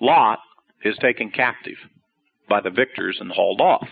Lot 0.00 0.38
is 0.84 0.96
taken 0.98 1.30
captive 1.30 1.76
by 2.52 2.60
the 2.60 2.68
victors 2.84 3.16
and 3.18 3.30
hauled 3.32 3.62
off 3.62 3.88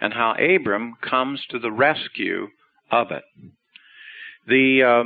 and 0.00 0.14
how 0.14 0.34
Abram 0.38 0.94
comes 1.02 1.44
to 1.50 1.58
the 1.58 1.70
rescue 1.70 2.48
of 2.90 3.10
it. 3.10 3.24
The 4.46 4.82
uh, 4.82 5.04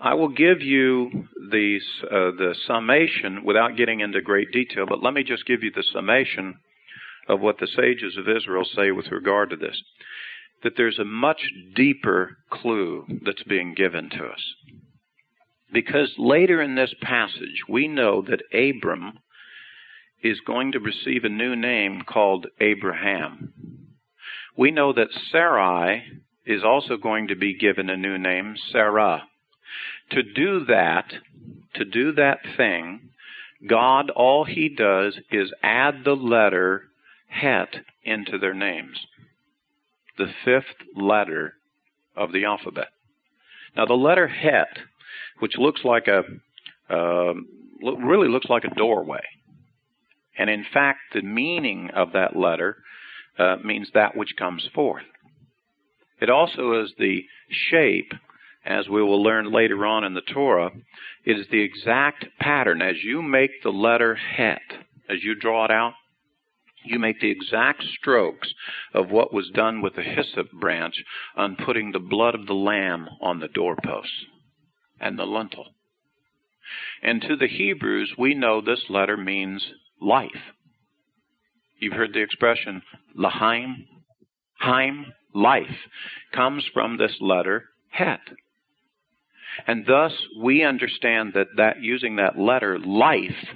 I 0.00 0.14
will 0.14 0.30
give 0.30 0.62
you 0.62 1.10
the 1.50 1.78
uh, 2.04 2.30
the 2.38 2.54
summation 2.66 3.44
without 3.44 3.76
getting 3.76 4.00
into 4.00 4.22
great 4.22 4.52
detail, 4.52 4.86
but 4.88 5.02
let 5.02 5.12
me 5.12 5.22
just 5.22 5.44
give 5.44 5.62
you 5.62 5.70
the 5.70 5.84
summation 5.92 6.54
of 7.28 7.40
what 7.40 7.58
the 7.58 7.66
sages 7.66 8.16
of 8.16 8.34
Israel 8.34 8.64
say 8.74 8.90
with 8.90 9.08
regard 9.10 9.50
to 9.50 9.56
this. 9.56 9.82
That 10.62 10.72
there's 10.78 10.98
a 10.98 11.04
much 11.04 11.42
deeper 11.76 12.38
clue 12.50 13.04
that's 13.22 13.42
being 13.42 13.74
given 13.74 14.08
to 14.08 14.24
us. 14.24 14.42
Because 15.70 16.10
later 16.16 16.62
in 16.62 16.74
this 16.74 16.94
passage, 17.02 17.64
we 17.68 17.86
know 17.86 18.22
that 18.22 18.40
Abram 18.54 19.18
is 20.22 20.40
going 20.40 20.72
to 20.72 20.80
receive 20.80 21.24
a 21.24 21.28
new 21.28 21.54
name 21.54 22.02
called 22.02 22.46
Abraham 22.60 23.52
we 24.58 24.72
know 24.72 24.92
that 24.92 25.08
Sarai 25.30 26.02
is 26.44 26.64
also 26.64 26.96
going 26.96 27.28
to 27.28 27.36
be 27.36 27.56
given 27.56 27.88
a 27.88 27.96
new 27.96 28.18
name, 28.18 28.56
Sarah. 28.72 29.22
To 30.10 30.22
do 30.22 30.64
that, 30.64 31.04
to 31.74 31.84
do 31.84 32.12
that 32.14 32.40
thing, 32.56 33.10
God, 33.68 34.10
all 34.10 34.44
He 34.44 34.68
does 34.68 35.16
is 35.30 35.52
add 35.62 36.02
the 36.04 36.16
letter 36.16 36.88
Het 37.28 37.68
into 38.02 38.36
their 38.36 38.54
names. 38.54 38.98
The 40.16 40.32
fifth 40.44 40.74
letter 40.96 41.54
of 42.16 42.32
the 42.32 42.44
alphabet. 42.44 42.88
Now, 43.76 43.86
the 43.86 43.94
letter 43.94 44.26
Het, 44.26 44.76
which 45.38 45.56
looks 45.56 45.82
like 45.84 46.08
a, 46.08 46.22
uh, 46.92 47.34
really 47.80 48.28
looks 48.28 48.48
like 48.48 48.64
a 48.64 48.74
doorway. 48.74 49.22
And 50.38 50.48
in 50.48 50.64
fact, 50.72 51.00
the 51.12 51.22
meaning 51.22 51.90
of 51.94 52.12
that 52.12 52.36
letter 52.36 52.78
uh, 53.38 53.56
means 53.64 53.90
that 53.94 54.16
which 54.16 54.36
comes 54.38 54.68
forth. 54.74 55.04
It 56.20 56.30
also 56.30 56.82
is 56.82 56.92
the 56.98 57.24
shape, 57.50 58.12
as 58.64 58.88
we 58.88 59.02
will 59.02 59.22
learn 59.22 59.52
later 59.52 59.86
on 59.86 60.04
in 60.04 60.14
the 60.14 60.20
Torah, 60.20 60.70
it 61.24 61.38
is 61.38 61.46
the 61.50 61.62
exact 61.62 62.26
pattern. 62.40 62.82
As 62.82 62.96
you 63.02 63.22
make 63.22 63.62
the 63.62 63.70
letter 63.70 64.14
Het, 64.14 64.60
as 65.08 65.22
you 65.22 65.34
draw 65.34 65.64
it 65.64 65.70
out, 65.70 65.94
you 66.84 66.98
make 66.98 67.20
the 67.20 67.30
exact 67.30 67.82
strokes 67.98 68.52
of 68.94 69.10
what 69.10 69.32
was 69.32 69.50
done 69.50 69.82
with 69.82 69.94
the 69.96 70.02
hyssop 70.02 70.50
branch 70.52 71.04
on 71.36 71.56
putting 71.56 71.92
the 71.92 71.98
blood 71.98 72.34
of 72.34 72.46
the 72.46 72.54
lamb 72.54 73.08
on 73.20 73.40
the 73.40 73.48
doorposts 73.48 74.26
and 75.00 75.18
the 75.18 75.24
lintel. 75.24 75.66
And 77.02 77.22
to 77.22 77.36
the 77.36 77.48
Hebrews, 77.48 78.14
we 78.18 78.34
know 78.34 78.60
this 78.60 78.84
letter 78.88 79.16
means 79.16 79.66
life. 80.00 80.30
You've 81.78 81.94
heard 81.94 82.12
the 82.12 82.22
expression 82.22 82.82
Lahaim. 83.16 83.86
Haim, 84.60 85.06
life, 85.34 85.76
comes 86.34 86.64
from 86.74 86.96
this 86.96 87.16
letter 87.20 87.66
Het. 87.90 88.20
And 89.66 89.86
thus 89.86 90.12
we 90.42 90.64
understand 90.64 91.32
that, 91.34 91.48
that 91.56 91.80
using 91.80 92.16
that 92.16 92.38
letter 92.38 92.78
life, 92.78 93.46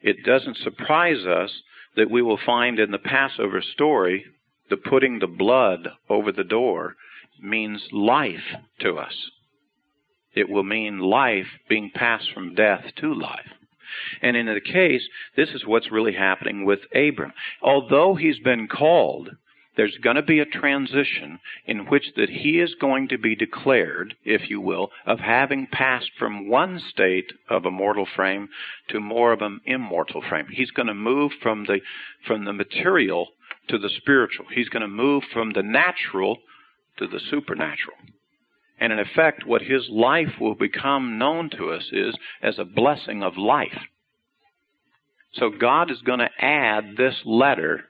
it 0.00 0.24
doesn't 0.24 0.58
surprise 0.58 1.24
us 1.26 1.50
that 1.96 2.10
we 2.10 2.22
will 2.22 2.38
find 2.44 2.78
in 2.78 2.90
the 2.90 2.98
Passover 2.98 3.62
story 3.62 4.24
the 4.70 4.76
putting 4.76 5.18
the 5.18 5.26
blood 5.26 5.88
over 6.08 6.30
the 6.30 6.44
door 6.44 6.94
means 7.40 7.82
life 7.92 8.54
to 8.80 8.94
us. 8.94 9.14
It 10.34 10.48
will 10.48 10.62
mean 10.62 10.98
life 10.98 11.46
being 11.68 11.90
passed 11.94 12.30
from 12.32 12.54
death 12.54 12.84
to 13.00 13.14
life. 13.14 13.48
And 14.22 14.36
in 14.36 14.46
the 14.46 14.60
case, 14.60 15.02
this 15.36 15.50
is 15.50 15.66
what's 15.66 15.92
really 15.92 16.14
happening 16.14 16.64
with 16.64 16.80
Abram. 16.94 17.32
Although 17.62 18.14
he's 18.14 18.38
been 18.38 18.68
called, 18.68 19.30
there's 19.78 19.96
going 20.02 20.16
to 20.16 20.22
be 20.22 20.40
a 20.40 20.44
transition 20.44 21.38
in 21.64 21.86
which 21.86 22.12
that 22.16 22.28
he 22.28 22.58
is 22.58 22.74
going 22.80 23.06
to 23.08 23.16
be 23.16 23.36
declared, 23.36 24.16
if 24.24 24.50
you 24.50 24.60
will, 24.60 24.90
of 25.06 25.20
having 25.20 25.68
passed 25.70 26.10
from 26.18 26.48
one 26.48 26.80
state 26.90 27.32
of 27.48 27.64
a 27.64 27.70
mortal 27.70 28.04
frame 28.16 28.48
to 28.88 28.98
more 28.98 29.32
of 29.32 29.40
an 29.40 29.60
immortal 29.66 30.20
frame. 30.28 30.46
He's 30.50 30.72
going 30.72 30.88
to 30.88 30.94
move 30.94 31.30
from 31.40 31.64
the 31.66 31.78
from 32.26 32.44
the 32.44 32.52
material 32.52 33.28
to 33.68 33.78
the 33.78 33.88
spiritual. 33.88 34.46
He's 34.52 34.68
going 34.68 34.82
to 34.82 34.88
move 34.88 35.22
from 35.32 35.52
the 35.52 35.62
natural 35.62 36.38
to 36.96 37.06
the 37.06 37.20
supernatural. 37.30 37.96
And 38.80 38.92
in 38.92 38.98
effect, 38.98 39.46
what 39.46 39.62
his 39.62 39.88
life 39.90 40.34
will 40.40 40.54
become 40.54 41.18
known 41.18 41.50
to 41.56 41.70
us 41.70 41.88
is 41.92 42.14
as 42.42 42.58
a 42.58 42.64
blessing 42.64 43.22
of 43.22 43.36
life. 43.36 43.78
So 45.34 45.50
God 45.50 45.90
is 45.90 46.00
going 46.02 46.20
to 46.20 46.30
add 46.44 46.96
this 46.96 47.14
letter 47.24 47.84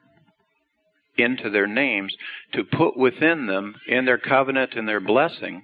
into 1.17 1.51
their 1.51 1.67
names 1.67 2.15
to 2.55 2.65
put 2.65 2.97
within 2.97 3.47
them, 3.47 3.75
in 3.87 4.05
their 4.05 4.19
covenant 4.19 4.75
and 4.75 4.89
their 4.89 5.01
blessing, 5.01 5.63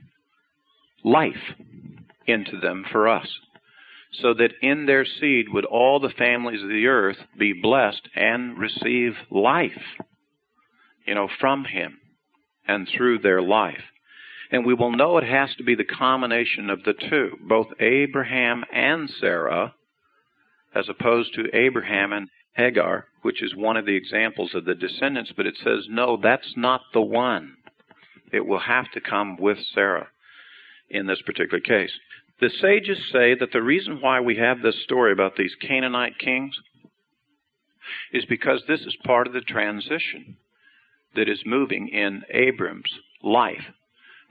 life 1.05 1.55
into 2.27 2.59
them 2.59 2.85
for 2.91 3.09
us. 3.09 3.29
So 4.21 4.35
that 4.35 4.53
in 4.63 4.87
their 4.87 5.05
seed 5.05 5.47
would 5.53 5.65
all 5.65 6.01
the 6.01 6.13
families 6.17 6.63
of 6.63 6.69
the 6.69 6.87
earth 6.87 7.17
be 7.39 7.53
blessed 7.53 8.09
and 8.15 8.59
receive 8.59 9.15
life, 9.31 9.73
you 11.07 11.15
know, 11.15 11.29
from 11.41 11.65
Him 11.65 11.99
and 12.67 12.89
through 12.89 13.19
their 13.19 13.43
life. 13.43 13.83
And 14.51 14.65
we 14.65 14.75
will 14.75 14.93
know 14.93 15.19
it 15.19 15.25
has 15.25 15.55
to 15.57 15.65
be 15.65 15.75
the 15.75 15.85
combination 15.85 16.71
of 16.71 16.83
the 16.85 16.93
two, 16.93 17.39
both 17.41 17.69
Abraham 17.81 18.65
and 18.73 19.11
Sarah, 19.21 19.75
as 20.75 20.89
opposed 20.89 21.35
to 21.35 21.55
Abraham 21.57 22.13
and 22.13 22.29
Hagar, 22.55 23.07
which 23.23 23.43
is 23.43 23.55
one 23.55 23.77
of 23.77 23.87
the 23.87 23.97
examples 23.97 24.55
of 24.55 24.65
the 24.65 24.75
descendants, 24.75 25.33
but 25.37 25.47
it 25.47 25.57
says, 25.63 25.87
no, 25.89 26.17
that's 26.17 26.55
not 26.57 26.83
the 26.93 27.01
one. 27.01 27.57
It 28.33 28.47
will 28.47 28.61
have 28.61 28.91
to 28.93 29.01
come 29.01 29.37
with 29.37 29.59
Sarah 29.75 30.09
in 30.89 31.07
this 31.07 31.23
particular 31.23 31.61
case. 31.61 31.93
The 32.41 32.51
sages 32.51 32.99
say 33.13 33.35
that 33.35 33.53
the 33.53 33.63
reason 33.63 34.01
why 34.01 34.21
we 34.21 34.37
have 34.37 34.61
this 34.61 34.83
story 34.83 35.13
about 35.13 35.37
these 35.37 35.55
Canaanite 35.61 36.19
kings 36.19 36.55
is 38.13 38.25
because 38.25 38.63
this 38.67 38.81
is 38.81 38.97
part 39.05 39.27
of 39.27 39.33
the 39.33 39.41
transition 39.41 40.37
that 41.15 41.29
is 41.29 41.43
moving 41.47 41.89
in 41.89 42.23
Abram's 42.31 42.93
life 43.23 43.65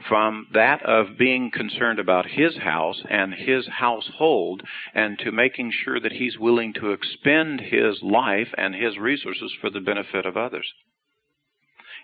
from 0.07 0.47
that 0.53 0.83
of 0.83 1.17
being 1.17 1.51
concerned 1.51 1.99
about 1.99 2.25
his 2.25 2.57
house 2.57 3.01
and 3.09 3.33
his 3.33 3.67
household 3.67 4.61
and 4.93 5.17
to 5.19 5.31
making 5.31 5.71
sure 5.83 5.99
that 5.99 6.13
he's 6.13 6.37
willing 6.37 6.73
to 6.73 6.91
expend 6.91 7.61
his 7.61 8.01
life 8.01 8.49
and 8.57 8.75
his 8.75 8.97
resources 8.97 9.53
for 9.59 9.69
the 9.69 9.79
benefit 9.79 10.25
of 10.25 10.37
others. 10.37 10.67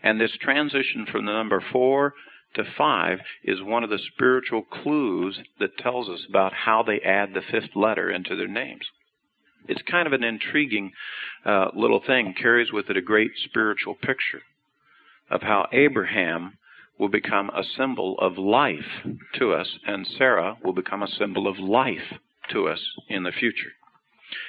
And 0.02 0.20
this 0.20 0.38
transition 0.42 1.06
from 1.12 1.26
the 1.26 1.34
number 1.34 1.64
four 1.72 2.14
to 2.56 2.64
five 2.78 3.20
is 3.44 3.62
one 3.62 3.84
of 3.84 3.90
the 3.90 4.00
spiritual 4.14 4.64
clues 4.64 5.40
that 5.60 5.78
tells 5.78 6.10
us 6.10 6.26
about 6.28 6.54
how 6.54 6.84
they 6.84 7.00
add 7.02 7.34
the 7.34 7.42
fifth 7.42 7.76
letter 7.76 8.10
into 8.10 8.36
their 8.36 8.48
names. 8.48 8.86
It's 9.68 9.82
kind 9.90 10.08
of 10.08 10.14
an 10.14 10.24
intriguing 10.24 10.94
uh, 11.46 11.68
little 11.76 12.02
thing, 12.06 12.34
carries 12.40 12.72
with 12.72 12.90
it 12.90 12.98
a 12.98 13.02
great 13.02 13.32
spiritual 13.46 13.94
picture 13.94 14.42
of 15.30 15.42
how 15.42 15.68
Abraham 15.72 16.58
will 17.00 17.10
become 17.10 17.50
a 17.50 17.64
symbol 17.78 18.18
of 18.20 18.38
life 18.38 19.06
to 19.36 19.54
us, 19.54 19.80
and 19.88 20.06
Sarah 20.18 20.58
will 20.64 20.74
become 20.74 21.02
a 21.02 21.08
symbol 21.08 21.48
of 21.48 21.58
life 21.58 22.14
to 22.52 22.68
us 22.68 22.82
in 23.08 23.24
the 23.24 23.32
future. 23.32 23.72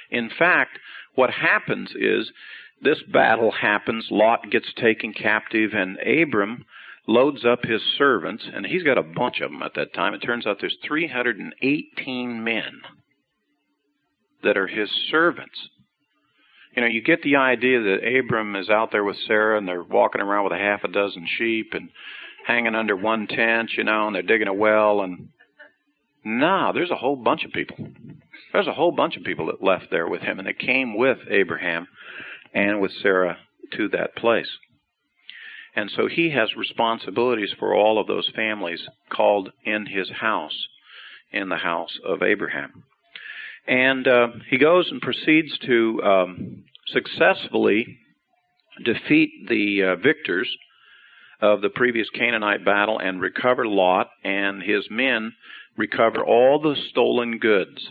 In 0.09 0.29
fact, 0.37 0.77
what 1.15 1.31
happens 1.31 1.91
is 1.95 2.31
this 2.81 3.01
battle 3.11 3.51
happens, 3.51 4.07
Lot 4.11 4.51
gets 4.51 4.73
taken 4.75 5.13
captive, 5.13 5.71
and 5.73 5.97
Abram 5.99 6.65
loads 7.07 7.45
up 7.45 7.63
his 7.63 7.81
servants, 7.97 8.43
and 8.53 8.65
he's 8.65 8.83
got 8.83 8.97
a 8.97 9.03
bunch 9.03 9.39
of 9.39 9.51
them 9.51 9.63
at 9.63 9.73
that 9.75 9.93
time. 9.93 10.13
It 10.13 10.19
turns 10.19 10.45
out 10.45 10.57
there's 10.59 10.77
318 10.85 12.43
men 12.43 12.81
that 14.43 14.57
are 14.57 14.67
his 14.67 14.89
servants. 15.09 15.69
You 16.75 16.81
know, 16.81 16.87
you 16.87 17.01
get 17.01 17.21
the 17.21 17.35
idea 17.35 17.81
that 17.81 18.19
Abram 18.19 18.55
is 18.55 18.69
out 18.69 18.91
there 18.91 19.03
with 19.03 19.17
Sarah 19.27 19.57
and 19.57 19.67
they're 19.67 19.83
walking 19.83 20.21
around 20.21 20.45
with 20.45 20.53
a 20.53 20.57
half 20.57 20.83
a 20.83 20.87
dozen 20.87 21.27
sheep 21.37 21.73
and 21.73 21.89
hanging 22.45 22.75
under 22.75 22.95
one 22.95 23.27
tent, 23.27 23.71
you 23.77 23.83
know, 23.83 24.07
and 24.07 24.15
they're 24.15 24.21
digging 24.21 24.47
a 24.47 24.53
well 24.53 25.01
and 25.01 25.29
no, 26.23 26.71
there's 26.73 26.91
a 26.91 26.95
whole 26.95 27.15
bunch 27.15 27.43
of 27.43 27.51
people. 27.51 27.87
There's 28.53 28.67
a 28.67 28.73
whole 28.73 28.91
bunch 28.91 29.17
of 29.17 29.23
people 29.23 29.47
that 29.47 29.63
left 29.63 29.85
there 29.89 30.07
with 30.07 30.21
him 30.21 30.39
and 30.39 30.47
that 30.47 30.59
came 30.59 30.95
with 30.95 31.17
Abraham 31.29 31.87
and 32.53 32.79
with 32.79 32.91
Sarah 33.01 33.37
to 33.77 33.89
that 33.89 34.15
place. 34.15 34.49
And 35.75 35.89
so 35.95 36.07
he 36.07 36.31
has 36.31 36.55
responsibilities 36.55 37.53
for 37.57 37.73
all 37.73 37.99
of 37.99 38.07
those 38.07 38.29
families 38.35 38.81
called 39.09 39.51
in 39.63 39.85
his 39.85 40.09
house, 40.09 40.67
in 41.31 41.49
the 41.49 41.57
house 41.57 41.97
of 42.05 42.21
Abraham. 42.21 42.83
And 43.67 44.07
uh, 44.07 44.27
he 44.49 44.57
goes 44.57 44.89
and 44.91 45.01
proceeds 45.01 45.57
to 45.59 46.01
um, 46.03 46.63
successfully 46.87 47.99
defeat 48.83 49.47
the 49.47 49.83
uh, 49.83 49.95
victors 49.95 50.49
of 51.41 51.61
the 51.61 51.69
previous 51.69 52.09
Canaanite 52.11 52.63
battle 52.63 52.99
and 52.99 53.19
recover 53.19 53.65
Lot, 53.65 54.09
and 54.23 54.61
his 54.61 54.87
men 54.89 55.33
recover 55.75 56.23
all 56.23 56.59
the 56.59 56.75
stolen 56.89 57.39
goods. 57.39 57.89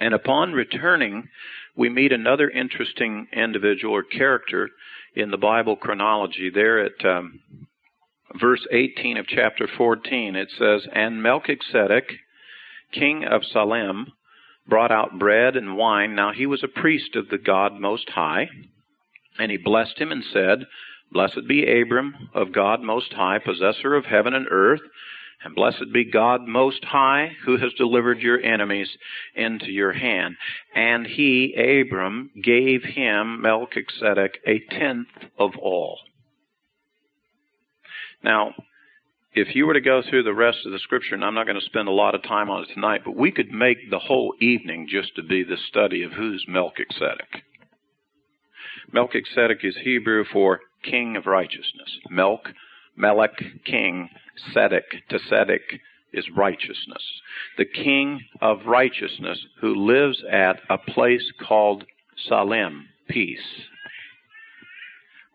And 0.00 0.12
upon 0.12 0.52
returning, 0.52 1.28
we 1.76 1.88
meet 1.88 2.12
another 2.12 2.50
interesting 2.50 3.28
individual 3.32 3.94
or 3.94 4.02
character 4.02 4.70
in 5.14 5.30
the 5.30 5.36
Bible 5.36 5.76
chronology. 5.76 6.50
There 6.50 6.84
at 6.84 7.04
um, 7.04 7.40
verse 8.40 8.66
18 8.72 9.16
of 9.16 9.26
chapter 9.26 9.68
14, 9.76 10.34
it 10.34 10.48
says, 10.58 10.86
And 10.92 11.22
Melchizedek, 11.22 12.10
king 12.92 13.24
of 13.24 13.44
Salem, 13.44 14.12
brought 14.66 14.90
out 14.90 15.18
bread 15.18 15.56
and 15.56 15.76
wine. 15.76 16.14
Now 16.14 16.32
he 16.32 16.46
was 16.46 16.64
a 16.64 16.80
priest 16.80 17.16
of 17.16 17.28
the 17.28 17.38
God 17.38 17.74
Most 17.74 18.10
High. 18.10 18.48
And 19.38 19.50
he 19.50 19.56
blessed 19.56 19.98
him 19.98 20.12
and 20.12 20.24
said, 20.32 20.66
Blessed 21.14 21.46
be 21.46 21.80
Abram 21.80 22.28
of 22.34 22.52
God 22.52 22.82
Most 22.82 23.12
High, 23.12 23.38
possessor 23.38 23.94
of 23.94 24.04
heaven 24.04 24.34
and 24.34 24.48
earth. 24.50 24.80
And 25.44 25.54
blessed 25.54 25.92
be 25.92 26.04
God 26.04 26.42
Most 26.42 26.84
High, 26.84 27.36
who 27.44 27.56
has 27.58 27.72
delivered 27.74 28.18
your 28.18 28.40
enemies 28.40 28.88
into 29.36 29.66
your 29.66 29.92
hand. 29.92 30.36
And 30.74 31.06
he, 31.06 31.54
Abram, 31.54 32.30
gave 32.42 32.82
him, 32.82 33.42
Melchizedek, 33.42 34.38
a 34.46 34.58
tenth 34.70 35.08
of 35.38 35.52
all. 35.60 36.00
Now, 38.24 38.54
if 39.34 39.54
you 39.54 39.66
were 39.66 39.74
to 39.74 39.80
go 39.80 40.02
through 40.02 40.22
the 40.24 40.34
rest 40.34 40.58
of 40.64 40.72
the 40.72 40.78
scripture, 40.78 41.14
and 41.14 41.24
I'm 41.24 41.34
not 41.34 41.46
going 41.46 41.60
to 41.60 41.66
spend 41.66 41.88
a 41.88 41.92
lot 41.92 42.14
of 42.14 42.22
time 42.22 42.50
on 42.50 42.62
it 42.62 42.68
tonight, 42.72 43.02
but 43.04 43.16
we 43.16 43.30
could 43.30 43.52
make 43.52 43.90
the 43.90 43.98
whole 43.98 44.34
evening 44.40 44.88
just 44.90 45.14
to 45.16 45.22
be 45.22 45.44
the 45.44 45.58
study 45.68 46.02
of 46.02 46.12
who's 46.12 46.44
Melchizedek. 46.48 47.44
Melchizedek 48.92 49.58
is 49.62 49.76
Hebrew 49.82 50.24
for 50.32 50.60
king 50.88 51.16
of 51.16 51.26
righteousness. 51.26 51.98
Melch, 52.10 52.52
Melech, 52.96 53.36
king, 53.64 54.08
Sedek, 54.54 54.82
to 55.08 55.18
Sedek 55.18 55.80
is 56.12 56.26
righteousness. 56.36 57.02
The 57.58 57.64
king 57.64 58.20
of 58.40 58.66
righteousness 58.66 59.44
who 59.60 59.74
lives 59.74 60.22
at 60.30 60.60
a 60.70 60.78
place 60.78 61.32
called 61.46 61.84
Salem, 62.28 62.88
peace, 63.08 63.66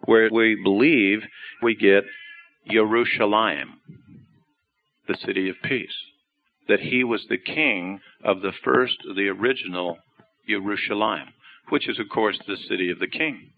where 0.06 0.30
we 0.32 0.56
believe 0.64 1.20
we 1.62 1.76
get 1.76 2.06
Jerusalem, 2.70 3.82
the 5.08 5.18
city 5.26 5.50
of 5.50 5.56
peace. 5.64 5.96
That 6.68 6.80
he 6.80 7.04
was 7.04 7.26
the 7.28 7.38
king 7.38 8.00
of 8.24 8.42
the 8.42 8.54
first, 8.64 8.98
the 9.16 9.28
original 9.28 9.98
Jerusalem, 10.48 11.30
which 11.70 11.90
is, 11.90 12.00
of 12.00 12.10
course, 12.10 12.40
the 12.48 12.58
city 12.70 12.90
of 12.90 13.00
the 13.00 13.08
king. 13.08 13.52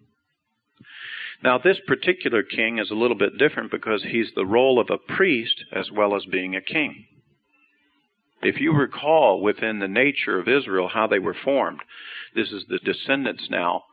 Now, 1.43 1.58
this 1.58 1.80
particular 1.88 2.43
king 2.43 2.77
is 2.77 2.91
a 2.91 2.95
little 2.95 3.17
bit 3.17 3.38
different 3.38 3.71
because 3.71 4.04
he's 4.04 4.32
the 4.36 4.45
role 4.45 4.80
of 4.80 4.89
a 4.89 4.97
priest 4.97 5.63
as 5.71 5.89
well 5.91 6.15
as 6.15 6.25
being 6.25 6.56
a 6.56 6.62
king. 6.62 7.06
If 8.43 8.60
you 8.60 8.73
recall 8.73 9.41
within 9.41 9.80
the 9.80 9.88
nature 9.88 10.39
of 10.39 10.47
Israel 10.47 10.88
how 10.88 11.08
they 11.08 11.19
were 11.19 11.36
formed, 11.43 11.82
this 12.36 12.51
is 12.51 12.65
the 12.67 12.80
descendants 12.80 13.47
now 13.49 13.84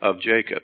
of 0.00 0.20
Jacob 0.20 0.62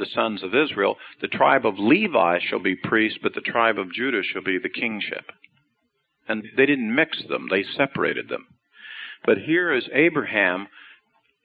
the 0.00 0.06
sons 0.06 0.42
of 0.42 0.54
Israel, 0.54 0.96
the 1.20 1.28
tribe 1.28 1.64
of 1.64 1.78
Levi 1.78 2.40
shall 2.40 2.58
be 2.58 2.74
priests, 2.74 3.18
but 3.22 3.34
the 3.34 3.40
tribe 3.40 3.78
of 3.78 3.92
Judah 3.92 4.22
shall 4.22 4.42
be 4.42 4.58
the 4.58 4.68
kingship. 4.68 5.30
And 6.26 6.42
they 6.56 6.66
didn't 6.66 6.94
mix 6.94 7.22
them, 7.28 7.46
they 7.50 7.62
separated 7.62 8.28
them. 8.28 8.46
But 9.24 9.38
here 9.38 9.72
is 9.72 9.88
Abraham, 9.92 10.66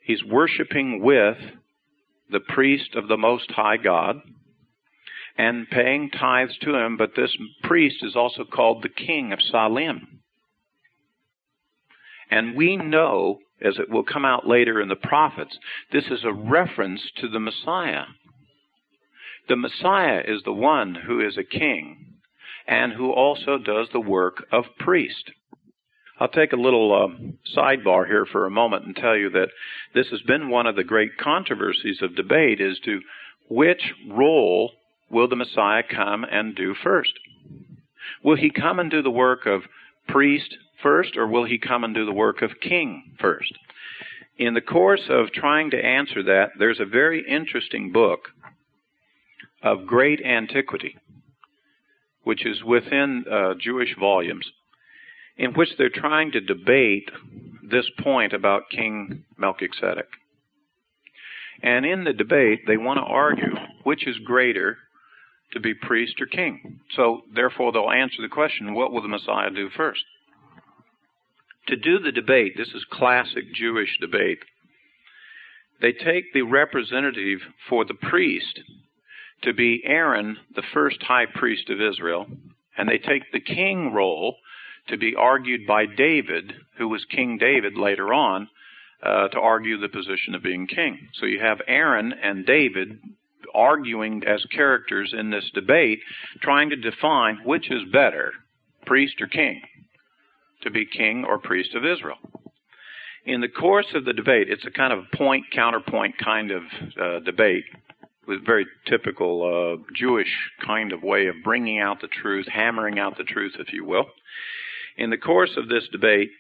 he's 0.02 0.24
worshiping 0.24 1.04
with 1.04 1.38
the 2.30 2.40
priest 2.40 2.96
of 2.96 3.08
the 3.08 3.18
Most 3.18 3.52
High 3.52 3.78
God 3.78 4.22
and 5.38 5.70
paying 5.70 6.10
tithes 6.10 6.58
to 6.62 6.76
him, 6.76 6.98
but 6.98 7.12
this 7.16 7.36
priest 7.64 7.98
is 8.02 8.16
also 8.16 8.44
called 8.46 8.84
the 8.84 8.90
king 8.90 9.34
of 9.34 9.42
Salem. 9.42 10.22
And 12.32 12.56
we 12.56 12.78
know, 12.78 13.40
as 13.62 13.78
it 13.78 13.90
will 13.90 14.04
come 14.04 14.26
out 14.26 14.48
later 14.48 14.82
in 14.82 14.88
the 14.88 14.96
prophets, 14.96 15.58
this 15.92 16.06
is 16.06 16.24
a 16.24 16.34
reference 16.34 17.02
to 17.18 17.28
the 17.28 17.40
Messiah. 17.40 18.06
The 19.48 19.56
Messiah 19.56 20.24
is 20.26 20.42
the 20.44 20.54
one 20.54 20.96
who 20.96 21.26
is 21.26 21.38
a 21.38 21.44
king 21.44 22.16
and 22.68 22.94
who 22.94 23.12
also 23.12 23.58
does 23.58 23.90
the 23.92 24.00
work 24.00 24.46
of 24.52 24.66
priest. 24.80 25.32
I'll 26.20 26.30
take 26.30 26.54
a 26.54 26.58
little 26.58 26.94
uh, 26.94 27.58
sidebar 27.58 28.08
here 28.08 28.26
for 28.26 28.46
a 28.46 28.52
moment 28.52 28.86
and 28.86 28.96
tell 28.96 29.18
you 29.18 29.30
that 29.32 29.50
this 29.94 30.08
has 30.12 30.22
been 30.22 30.50
one 30.50 30.66
of 30.66 30.76
the 30.76 30.84
great 30.84 31.18
controversies 31.18 32.02
of 32.02 32.16
debate 32.16 32.62
as 32.62 32.80
to 32.86 33.02
which 33.50 33.94
role 34.10 34.72
will 35.10 35.28
the 35.28 35.36
Messiah 35.36 35.84
come 35.84 36.24
and 36.24 36.56
do 36.56 36.74
first? 36.74 37.12
Will 38.24 38.38
he 38.38 38.50
come 38.50 38.80
and 38.80 38.90
do 38.90 39.02
the 39.02 39.12
work 39.12 39.46
of 39.46 39.64
priest 40.08 40.56
first, 40.82 41.18
or 41.18 41.28
will 41.28 41.46
he 41.46 41.58
come 41.58 41.84
and 41.84 41.94
do 41.94 42.06
the 42.06 42.14
work 42.14 42.42
of 42.42 42.60
king 42.62 43.16
first? 43.20 43.54
In 44.38 44.54
the 44.54 44.62
course 44.62 45.04
of 45.10 45.32
trying 45.32 45.72
to 45.72 45.86
answer 45.86 46.24
that, 46.24 46.52
there's 46.58 46.80
a 46.80 46.86
very 46.86 47.26
interesting 47.28 47.92
book 47.92 48.30
of 49.62 49.86
great 49.86 50.22
antiquity, 50.22 50.98
which 52.24 52.46
is 52.46 52.64
within 52.64 53.26
uh, 53.32 53.54
Jewish 53.60 53.96
volumes, 54.00 54.50
in 55.38 55.54
which 55.54 55.70
they're 55.78 55.90
trying 55.90 56.32
to 56.32 56.42
debate 56.42 57.10
this 57.70 57.90
point 58.00 58.34
about 58.34 58.70
King 58.70 59.26
Melchizedek. 59.38 60.08
And 61.62 61.86
in 61.86 62.04
the 62.04 62.14
debate, 62.14 62.62
they 62.68 62.78
want 62.78 62.98
to 62.98 63.04
argue 63.04 63.56
which 63.84 64.08
is 64.08 64.18
greater 64.20 64.78
to 65.54 65.60
be 65.60 65.74
priest 65.74 66.20
or 66.20 66.26
king. 66.26 66.80
So, 66.96 67.22
therefore, 67.34 67.72
they'll 67.72 67.90
answer 67.90 68.22
the 68.22 68.28
question 68.28 68.74
what 68.74 68.92
will 68.92 69.02
the 69.02 69.08
Messiah 69.08 69.50
do 69.50 69.70
first? 69.70 70.04
To 71.68 71.76
do 71.76 72.00
the 72.00 72.12
debate, 72.12 72.54
this 72.58 72.68
is 72.70 72.86
classic 72.92 73.54
Jewish 73.54 73.98
debate, 74.00 74.40
they 75.82 75.92
take 75.92 76.34
the 76.34 76.44
representative 76.44 77.40
for 77.70 77.86
the 77.86 77.96
priest 77.96 78.62
to 79.44 79.54
be 79.54 79.82
Aaron, 79.86 80.38
the 80.56 80.64
first 80.74 81.02
high 81.04 81.26
priest 81.26 81.70
of 81.70 81.82
Israel, 81.82 82.28
and 82.78 82.88
they 82.88 82.98
take 82.98 83.32
the 83.32 83.40
king 83.40 83.92
role 83.94 84.38
to 84.88 84.98
be 84.98 85.16
argued 85.16 85.66
by 85.66 85.86
David, 85.86 86.54
who 86.78 86.88
was 86.88 87.06
King 87.06 87.38
David 87.38 87.76
later 87.76 88.14
on, 88.14 88.50
uh, 89.04 89.28
to 89.30 89.40
argue 89.40 89.78
the 89.78 89.90
position 89.90 90.36
of 90.36 90.44
being 90.44 90.68
king. 90.68 91.10
So 91.20 91.26
you 91.26 91.40
have 91.40 91.62
Aaron 91.68 92.14
and 92.14 92.46
David 92.46 93.00
arguing 93.54 94.24
as 94.28 94.44
characters 94.46 95.14
in 95.18 95.30
this 95.30 95.50
debate, 95.54 96.00
trying 96.42 96.70
to 96.70 96.76
define 96.76 97.40
which 97.46 97.72
is 97.72 97.82
better, 97.92 98.32
priest 98.86 99.22
or 99.22 99.28
king, 99.28 99.62
to 100.62 100.72
be 100.72 100.86
king 100.86 101.24
or 101.26 101.38
priest 101.38 101.76
of 101.76 101.86
Israel. 101.86 102.18
In 103.26 103.42
the 103.42 103.48
course 103.48 103.88
of 103.96 104.06
the 104.06 104.14
debate, 104.14 104.50
it's 104.50 104.66
a 104.66 104.72
kind 104.72 104.94
of 104.94 105.06
point 105.14 105.46
counterpoint 105.52 106.16
kind 106.24 106.52
of 106.52 106.64
uh, 107.02 107.20
debate 107.20 107.66
with 108.28 108.46
very 108.46 108.66
typical 108.88 109.44
uh, 109.80 109.84
Jewish 109.96 110.32
kind 110.66 110.92
of 110.92 111.04
way 111.04 111.28
of 111.28 111.36
bringing 111.44 111.80
out 111.80 112.02
the 112.02 112.08
truth, 112.08 112.48
hammering 112.48 113.00
out 113.00 113.18
the 113.18 113.24
truth, 113.24 113.54
if 113.60 113.72
you 113.74 113.86
will. 113.86 114.06
In 114.98 115.10
the 115.10 115.18
course 115.18 115.52
of 115.58 115.68
this 115.68 115.88
debate, 115.92 116.32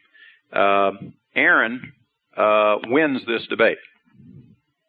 uh, 0.54 0.92
Aaron 1.36 1.94
uh, 2.38 2.78
wins 2.86 3.22
this 3.26 3.46
debate. 3.48 3.78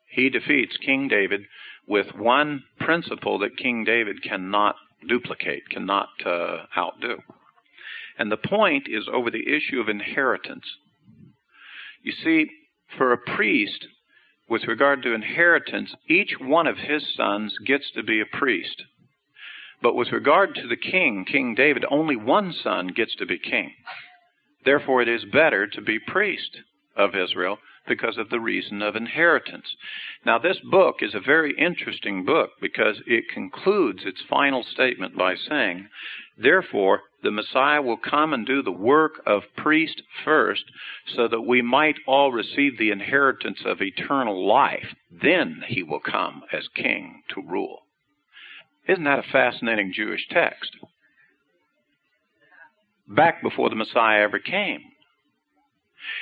He 0.09 0.31
defeats 0.31 0.77
King 0.79 1.09
David 1.09 1.43
with 1.87 2.15
one 2.17 2.65
principle 2.81 3.39
that 3.41 3.57
King 3.57 3.85
David 3.85 4.23
cannot 4.23 4.77
duplicate, 5.07 5.69
cannot 5.71 6.09
uh, 6.25 6.65
outdo. 6.77 7.19
And 8.19 8.33
the 8.33 8.37
point 8.37 8.87
is 8.89 9.09
over 9.13 9.31
the 9.31 9.47
issue 9.47 9.81
of 9.81 9.89
inheritance. 9.89 10.65
You 12.03 12.13
see, 12.13 12.51
for 12.97 13.13
a 13.13 13.19
priest, 13.19 13.87
with 14.49 14.65
regard 14.65 15.03
to 15.03 15.13
inheritance, 15.13 15.95
each 16.09 16.35
one 16.41 16.67
of 16.67 16.79
his 16.79 17.03
sons 17.15 17.55
gets 17.65 17.91
to 17.95 18.03
be 18.03 18.21
a 18.21 18.37
priest. 18.37 18.85
But 19.83 19.95
with 19.95 20.13
regard 20.13 20.55
to 20.55 20.67
the 20.67 20.77
king, 20.77 21.25
King 21.25 21.55
David, 21.55 21.85
only 21.91 22.17
one 22.17 22.53
son 22.53 22.89
gets 22.89 23.15
to 23.17 23.27
be 23.27 23.39
king. 23.39 23.75
Therefore, 24.65 25.03
it 25.03 25.09
is 25.09 25.25
better 25.25 25.67
to 25.67 25.81
be 25.81 25.99
priest 25.99 26.59
of 26.97 27.15
Israel 27.15 27.59
because 27.87 28.19
of 28.19 28.31
the 28.31 28.41
reason 28.41 28.83
of 28.83 28.97
inheritance. 28.97 29.77
Now, 30.25 30.39
this 30.39 30.59
book 30.59 30.97
is 31.03 31.15
a 31.15 31.21
very 31.21 31.55
interesting 31.57 32.25
book 32.25 32.51
because 32.61 33.01
it 33.07 33.29
concludes 33.33 34.05
its 34.05 34.21
final 34.29 34.65
statement 34.65 35.17
by 35.17 35.37
saying, 35.37 35.89
Therefore, 36.37 37.03
the 37.23 37.31
Messiah 37.31 37.81
will 37.81 37.97
come 37.97 38.33
and 38.33 38.47
do 38.47 38.63
the 38.63 38.73
work 38.73 39.23
of 39.25 39.43
priest 39.57 40.03
first, 40.25 40.65
so 41.15 41.29
that 41.29 41.43
we 41.43 41.63
might 41.63 41.97
all 42.07 42.33
receive 42.33 42.77
the 42.77 42.91
inheritance 42.91 43.61
of 43.65 43.81
eternal 43.81 44.47
life. 44.47 44.95
Then 45.11 45.63
he 45.69 45.83
will 45.83 46.01
come 46.01 46.43
as 46.53 46.69
king 46.75 47.23
to 47.35 47.43
rule. 47.43 47.86
Isn't 48.89 49.05
that 49.05 49.19
a 49.19 49.33
fascinating 49.33 49.93
Jewish 49.93 50.27
text? 50.29 50.77
Back 53.09 53.43
before 53.43 53.69
the 53.69 53.77
Messiah 53.77 54.23
ever 54.23 54.39
came. 54.39 54.81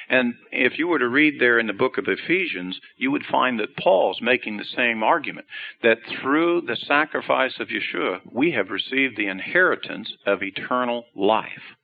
And 0.08 0.34
if 0.50 0.78
you 0.78 0.88
were 0.88 0.98
to 0.98 1.08
read 1.08 1.38
there 1.38 1.58
in 1.58 1.66
the 1.66 1.72
book 1.74 1.98
of 1.98 2.08
Ephesians, 2.08 2.80
you 2.96 3.10
would 3.10 3.24
find 3.26 3.60
that 3.60 3.76
Paul's 3.76 4.20
making 4.22 4.56
the 4.56 4.64
same 4.64 5.02
argument 5.02 5.46
that 5.82 5.98
through 6.06 6.62
the 6.62 6.76
sacrifice 6.76 7.58
of 7.60 7.68
Yeshua, 7.68 8.20
we 8.32 8.52
have 8.52 8.70
received 8.70 9.16
the 9.16 9.26
inheritance 9.26 10.10
of 10.26 10.42
eternal 10.42 11.04
life, 11.14 11.76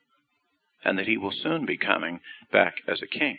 and 0.84 0.98
that 0.98 1.06
he 1.06 1.18
will 1.18 1.32
soon 1.32 1.66
be 1.66 1.76
coming 1.76 2.20
back 2.50 2.76
as 2.88 3.02
a 3.02 3.06
king. 3.06 3.38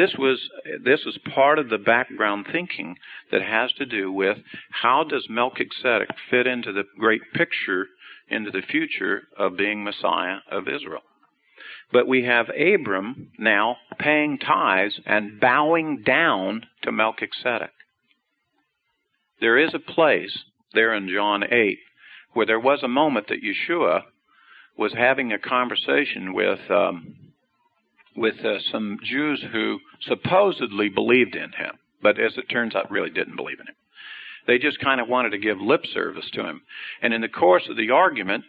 This 0.00 0.14
was 0.18 0.38
this 0.82 1.00
is 1.04 1.18
part 1.34 1.58
of 1.58 1.68
the 1.68 1.76
background 1.76 2.46
thinking 2.50 2.96
that 3.30 3.42
has 3.42 3.70
to 3.74 3.84
do 3.84 4.10
with 4.10 4.38
how 4.70 5.04
does 5.04 5.28
Melchizedek 5.28 6.08
fit 6.30 6.46
into 6.46 6.72
the 6.72 6.84
great 6.98 7.20
picture 7.34 7.86
into 8.26 8.50
the 8.50 8.62
future 8.62 9.24
of 9.36 9.58
being 9.58 9.84
Messiah 9.84 10.38
of 10.50 10.68
Israel. 10.68 11.02
But 11.92 12.08
we 12.08 12.24
have 12.24 12.48
Abram 12.48 13.32
now 13.38 13.76
paying 13.98 14.38
tithes 14.38 14.98
and 15.04 15.38
bowing 15.38 16.02
down 16.02 16.64
to 16.82 16.92
Melchizedek. 16.92 17.72
There 19.38 19.58
is 19.58 19.74
a 19.74 19.78
place 19.78 20.44
there 20.72 20.94
in 20.94 21.10
John 21.14 21.44
8 21.44 21.78
where 22.32 22.46
there 22.46 22.58
was 22.58 22.82
a 22.82 22.88
moment 22.88 23.28
that 23.28 23.42
Yeshua 23.42 24.04
was 24.78 24.94
having 24.94 25.30
a 25.30 25.38
conversation 25.38 26.32
with 26.32 26.70
um, 26.70 27.29
with 28.16 28.44
uh, 28.44 28.58
some 28.70 28.98
Jews 29.04 29.42
who 29.52 29.78
supposedly 30.02 30.88
believed 30.88 31.34
in 31.34 31.52
him, 31.52 31.78
but 32.02 32.18
as 32.18 32.36
it 32.36 32.48
turns 32.50 32.74
out, 32.74 32.90
really 32.90 33.10
didn't 33.10 33.36
believe 33.36 33.60
in 33.60 33.66
him. 33.66 33.74
They 34.46 34.58
just 34.58 34.80
kind 34.80 35.00
of 35.00 35.08
wanted 35.08 35.30
to 35.30 35.38
give 35.38 35.60
lip 35.60 35.82
service 35.92 36.28
to 36.32 36.44
him. 36.44 36.62
And 37.02 37.14
in 37.14 37.20
the 37.20 37.28
course 37.28 37.64
of 37.68 37.76
the 37.76 37.90
argument, 37.90 38.44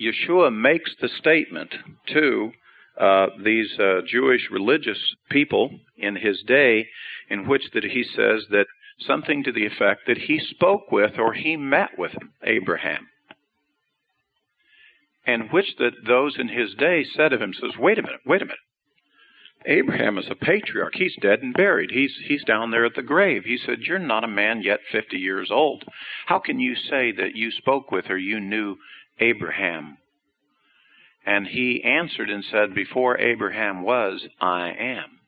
Yeshua 0.00 0.54
makes 0.54 0.90
the 1.00 1.08
statement 1.18 1.74
to 2.12 2.52
uh, 2.98 3.26
these 3.44 3.68
uh, 3.78 4.00
Jewish 4.06 4.48
religious 4.50 4.98
people 5.30 5.70
in 5.96 6.16
his 6.16 6.42
day, 6.46 6.88
in 7.28 7.48
which 7.48 7.62
that 7.74 7.84
he 7.84 8.04
says 8.04 8.44
that 8.50 8.66
something 9.00 9.42
to 9.42 9.52
the 9.52 9.66
effect 9.66 10.02
that 10.06 10.18
he 10.18 10.38
spoke 10.38 10.92
with 10.92 11.18
or 11.18 11.32
he 11.32 11.56
met 11.56 11.90
with 11.98 12.12
Abraham, 12.44 13.08
and 15.26 15.50
which 15.50 15.76
that 15.78 15.92
those 16.06 16.36
in 16.38 16.48
his 16.48 16.74
day 16.74 17.04
said 17.16 17.32
of 17.32 17.42
him, 17.42 17.52
says, 17.52 17.76
"Wait 17.78 17.98
a 17.98 18.02
minute, 18.02 18.20
wait 18.24 18.42
a 18.42 18.44
minute." 18.44 18.58
Abraham 19.66 20.18
is 20.18 20.26
a 20.30 20.34
patriarch. 20.34 20.94
He's 20.94 21.16
dead 21.20 21.42
and 21.42 21.54
buried. 21.54 21.90
He's 21.90 22.14
he's 22.26 22.44
down 22.44 22.70
there 22.70 22.84
at 22.84 22.94
the 22.94 23.02
grave. 23.02 23.44
He 23.44 23.58
said, 23.58 23.80
"You're 23.80 23.98
not 23.98 24.24
a 24.24 24.28
man 24.28 24.62
yet 24.62 24.80
50 24.92 25.16
years 25.16 25.50
old. 25.50 25.84
How 26.26 26.38
can 26.38 26.60
you 26.60 26.74
say 26.74 27.12
that 27.12 27.34
you 27.34 27.50
spoke 27.50 27.90
with 27.90 28.10
or 28.10 28.18
you 28.18 28.40
knew 28.40 28.76
Abraham 29.20 29.96
and 31.26 31.46
he 31.46 31.82
answered 31.82 32.28
and 32.30 32.44
said, 32.44 32.74
Before 32.74 33.18
Abraham 33.18 33.82
was, 33.82 34.26
I 34.40 34.70
am. 34.70 35.20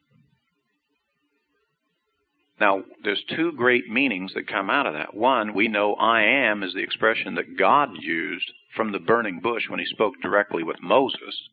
Now, 2.60 2.82
there's 3.02 3.22
two 3.34 3.52
great 3.52 3.88
meanings 3.88 4.32
that 4.34 4.48
come 4.48 4.70
out 4.70 4.86
of 4.86 4.94
that. 4.94 5.14
One, 5.14 5.54
we 5.54 5.68
know 5.68 5.94
I 5.94 6.22
am 6.22 6.62
is 6.62 6.72
the 6.74 6.82
expression 6.82 7.34
that 7.34 7.58
God 7.58 7.90
used 8.00 8.50
from 8.74 8.92
the 8.92 8.98
burning 8.98 9.40
bush 9.40 9.64
when 9.68 9.78
he 9.78 9.86
spoke 9.86 10.14
directly 10.22 10.62
with 10.62 10.82
Moses. 10.82 11.48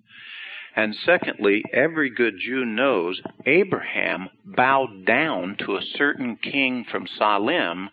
And 0.75 0.95
secondly, 1.05 1.63
every 1.71 2.09
good 2.09 2.35
Jew 2.39 2.65
knows 2.65 3.21
Abraham 3.45 4.29
bowed 4.43 5.05
down 5.05 5.55
to 5.65 5.75
a 5.75 5.85
certain 5.95 6.37
king 6.37 6.85
from 6.89 7.07
Salem 7.17 7.89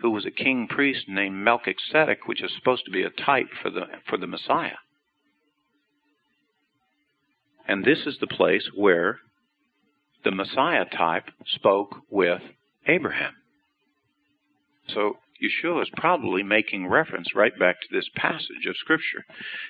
who 0.00 0.10
was 0.10 0.26
a 0.26 0.30
king 0.30 0.68
priest 0.68 1.08
named 1.08 1.36
Melchizedek, 1.36 2.26
which 2.26 2.42
is 2.42 2.52
supposed 2.58 2.84
to 2.84 2.90
be 2.90 3.02
a 3.02 3.10
type 3.10 3.48
for 3.62 3.70
the, 3.70 3.86
for 4.08 4.18
the 4.18 4.26
Messiah. 4.26 4.76
And 7.66 7.84
this 7.84 8.00
is 8.06 8.18
the 8.20 8.26
place 8.26 8.68
where 8.74 9.20
the 10.22 10.30
Messiah 10.30 10.84
type 10.84 11.30
spoke 11.46 11.96
with 12.10 12.42
Abraham. 12.86 13.32
So 14.88 15.16
Yeshua 15.42 15.82
is 15.82 15.90
probably 15.96 16.42
making 16.42 16.88
reference 16.88 17.34
right 17.34 17.56
back 17.58 17.80
to 17.80 17.88
this 17.90 18.08
passage 18.14 18.66
of 18.68 18.76
Scripture. 18.76 19.24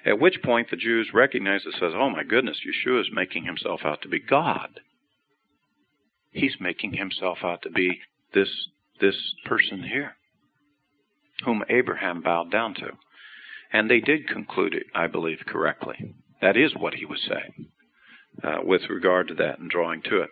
At 0.04 0.20
which 0.20 0.42
point 0.42 0.70
the 0.70 0.76
Jews 0.76 1.10
recognize 1.12 1.62
it 1.66 1.74
says, 1.74 1.92
Oh 1.94 2.10
my 2.10 2.22
goodness, 2.22 2.60
Yeshua 2.66 3.00
is 3.00 3.08
making 3.12 3.44
himself 3.44 3.80
out 3.84 4.02
to 4.02 4.08
be 4.08 4.20
God. 4.20 4.80
He's 6.30 6.56
making 6.60 6.94
himself 6.94 7.38
out 7.42 7.62
to 7.62 7.70
be 7.70 8.00
this 8.34 8.68
this 9.00 9.34
person 9.44 9.82
here, 9.82 10.16
whom 11.44 11.64
Abraham 11.68 12.22
bowed 12.22 12.50
down 12.50 12.74
to. 12.74 12.90
And 13.72 13.90
they 13.90 14.00
did 14.00 14.28
conclude 14.28 14.74
it, 14.74 14.86
I 14.94 15.06
believe, 15.06 15.40
correctly. 15.46 16.14
That 16.40 16.56
is 16.56 16.72
what 16.74 16.94
he 16.94 17.04
was 17.04 17.20
saying 17.28 17.68
uh, 18.42 18.58
with 18.62 18.82
regard 18.88 19.28
to 19.28 19.34
that 19.34 19.58
and 19.58 19.70
drawing 19.70 20.02
to 20.02 20.22
it. 20.22 20.30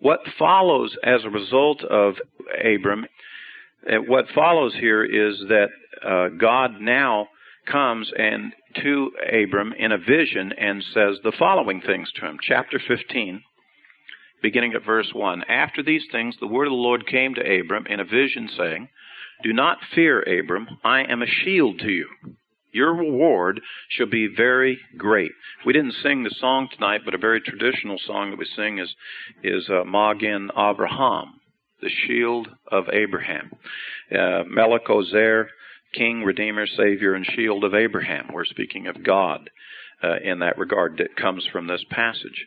What 0.00 0.20
follows 0.38 0.96
as 1.04 1.24
a 1.24 1.30
result 1.30 1.84
of 1.84 2.14
Abram, 2.64 3.06
what 4.06 4.26
follows 4.34 4.74
here 4.74 5.04
is 5.04 5.38
that 5.48 5.68
uh, 6.04 6.28
God 6.38 6.80
now 6.80 7.28
comes 7.70 8.10
and 8.16 8.52
to 8.82 9.10
Abram 9.32 9.72
in 9.78 9.92
a 9.92 9.98
vision 9.98 10.52
and 10.52 10.82
says 10.94 11.16
the 11.22 11.32
following 11.38 11.80
things 11.80 12.10
to 12.16 12.26
him. 12.26 12.38
Chapter 12.42 12.80
15, 12.86 13.42
beginning 14.42 14.74
at 14.74 14.84
verse 14.84 15.10
1. 15.12 15.44
After 15.48 15.82
these 15.82 16.04
things, 16.12 16.36
the 16.40 16.46
word 16.46 16.66
of 16.66 16.72
the 16.72 16.76
Lord 16.76 17.06
came 17.06 17.34
to 17.34 17.60
Abram 17.60 17.86
in 17.86 18.00
a 18.00 18.04
vision, 18.04 18.48
saying, 18.56 18.88
Do 19.42 19.52
not 19.52 19.78
fear, 19.94 20.22
Abram, 20.22 20.68
I 20.84 21.02
am 21.02 21.22
a 21.22 21.26
shield 21.26 21.78
to 21.80 21.90
you. 21.90 22.08
Your 22.72 22.94
reward 22.94 23.60
shall 23.88 24.06
be 24.06 24.28
very 24.28 24.78
great. 24.96 25.32
We 25.66 25.72
didn't 25.72 25.94
sing 26.02 26.22
the 26.22 26.34
song 26.38 26.68
tonight, 26.72 27.00
but 27.04 27.14
a 27.14 27.18
very 27.18 27.40
traditional 27.40 27.98
song 28.06 28.30
that 28.30 28.38
we 28.38 28.46
sing 28.56 28.78
is 28.78 28.94
is 29.42 29.68
uh, 29.68 29.82
Magen 29.84 30.50
Abraham, 30.56 31.39
the 31.80 31.90
shield 32.06 32.48
of 32.70 32.84
Abraham. 32.92 33.52
Uh, 34.10 34.44
Melech 34.46 34.88
Ozer, 34.88 35.48
King, 35.94 36.22
Redeemer, 36.22 36.66
Savior, 36.66 37.14
and 37.14 37.26
Shield 37.26 37.64
of 37.64 37.74
Abraham. 37.74 38.30
We're 38.32 38.44
speaking 38.44 38.86
of 38.86 39.04
God 39.04 39.50
uh, 40.02 40.16
in 40.22 40.38
that 40.40 40.58
regard 40.58 40.98
that 40.98 41.16
comes 41.16 41.46
from 41.50 41.66
this 41.66 41.84
passage. 41.90 42.46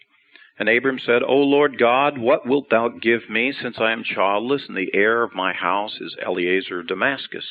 And 0.60 0.70
Abram 0.70 1.00
said, 1.04 1.24
O 1.24 1.36
Lord 1.38 1.80
God, 1.80 2.18
what 2.18 2.48
wilt 2.48 2.70
thou 2.70 2.90
give 2.90 3.30
me, 3.30 3.54
since 3.60 3.78
I 3.80 3.92
am 3.92 4.04
childless, 4.04 4.64
and 4.68 4.78
the 4.78 4.92
heir 4.94 5.24
of 5.24 5.34
my 5.34 5.52
house 5.52 5.98
is 6.00 6.16
Eliezer 6.26 6.82
of 6.82 6.88
Damascus? 6.88 7.46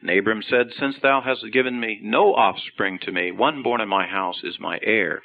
And 0.00 0.10
Abram 0.10 0.42
said, 0.42 0.68
Since 0.78 0.96
thou 1.02 1.20
hast 1.20 1.44
given 1.52 1.78
me 1.78 2.00
no 2.02 2.34
offspring 2.34 2.98
to 3.02 3.12
me, 3.12 3.30
one 3.30 3.62
born 3.62 3.82
in 3.82 3.88
my 3.88 4.06
house 4.06 4.40
is 4.42 4.58
my 4.58 4.78
heir. 4.82 5.22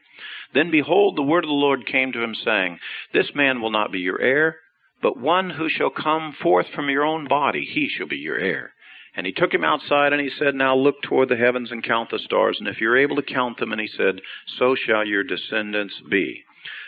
Then 0.53 0.71
behold, 0.71 1.15
the 1.15 1.23
word 1.23 1.45
of 1.45 1.49
the 1.49 1.53
Lord 1.53 1.87
came 1.87 2.11
to 2.11 2.21
him, 2.21 2.35
saying, 2.35 2.79
This 3.13 3.31
man 3.33 3.61
will 3.61 3.71
not 3.71 3.91
be 3.91 3.99
your 3.99 4.19
heir, 4.19 4.57
But 5.01 5.17
one 5.17 5.51
who 5.51 5.69
shall 5.69 5.89
come 5.89 6.33
forth 6.41 6.67
from 6.73 6.89
your 6.89 7.05
own 7.05 7.27
body, 7.27 7.63
he 7.65 7.87
shall 7.87 8.07
be 8.07 8.17
your 8.17 8.39
heir. 8.39 8.73
And 9.15 9.25
he 9.25 9.31
took 9.31 9.53
him 9.53 9.63
outside 9.63 10.11
and 10.11 10.21
he 10.21 10.29
said, 10.29 10.55
Now 10.55 10.75
look 10.75 11.01
toward 11.01 11.29
the 11.29 11.37
heavens 11.37 11.71
and 11.71 11.83
count 11.83 12.09
the 12.09 12.19
stars, 12.19 12.57
and 12.59 12.67
if 12.67 12.81
you're 12.81 12.97
able 12.97 13.15
to 13.15 13.21
count 13.21 13.59
them, 13.59 13.71
and 13.71 13.79
he 13.79 13.87
said, 13.87 14.21
So 14.57 14.75
shall 14.75 15.05
your 15.05 15.23
descendants 15.23 16.01
be. 16.09 16.43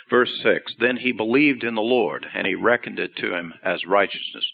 Verse 0.10 0.40
6 0.42 0.76
Then 0.80 0.98
he 0.98 1.12
believed 1.12 1.64
in 1.64 1.76
the 1.76 1.82
Lord, 1.82 2.26
and 2.34 2.48
he 2.48 2.56
reckoned 2.56 3.00
it 3.00 3.16
to 3.18 3.34
him 3.34 3.54
as 3.64 3.86
righteousness. 3.86 4.46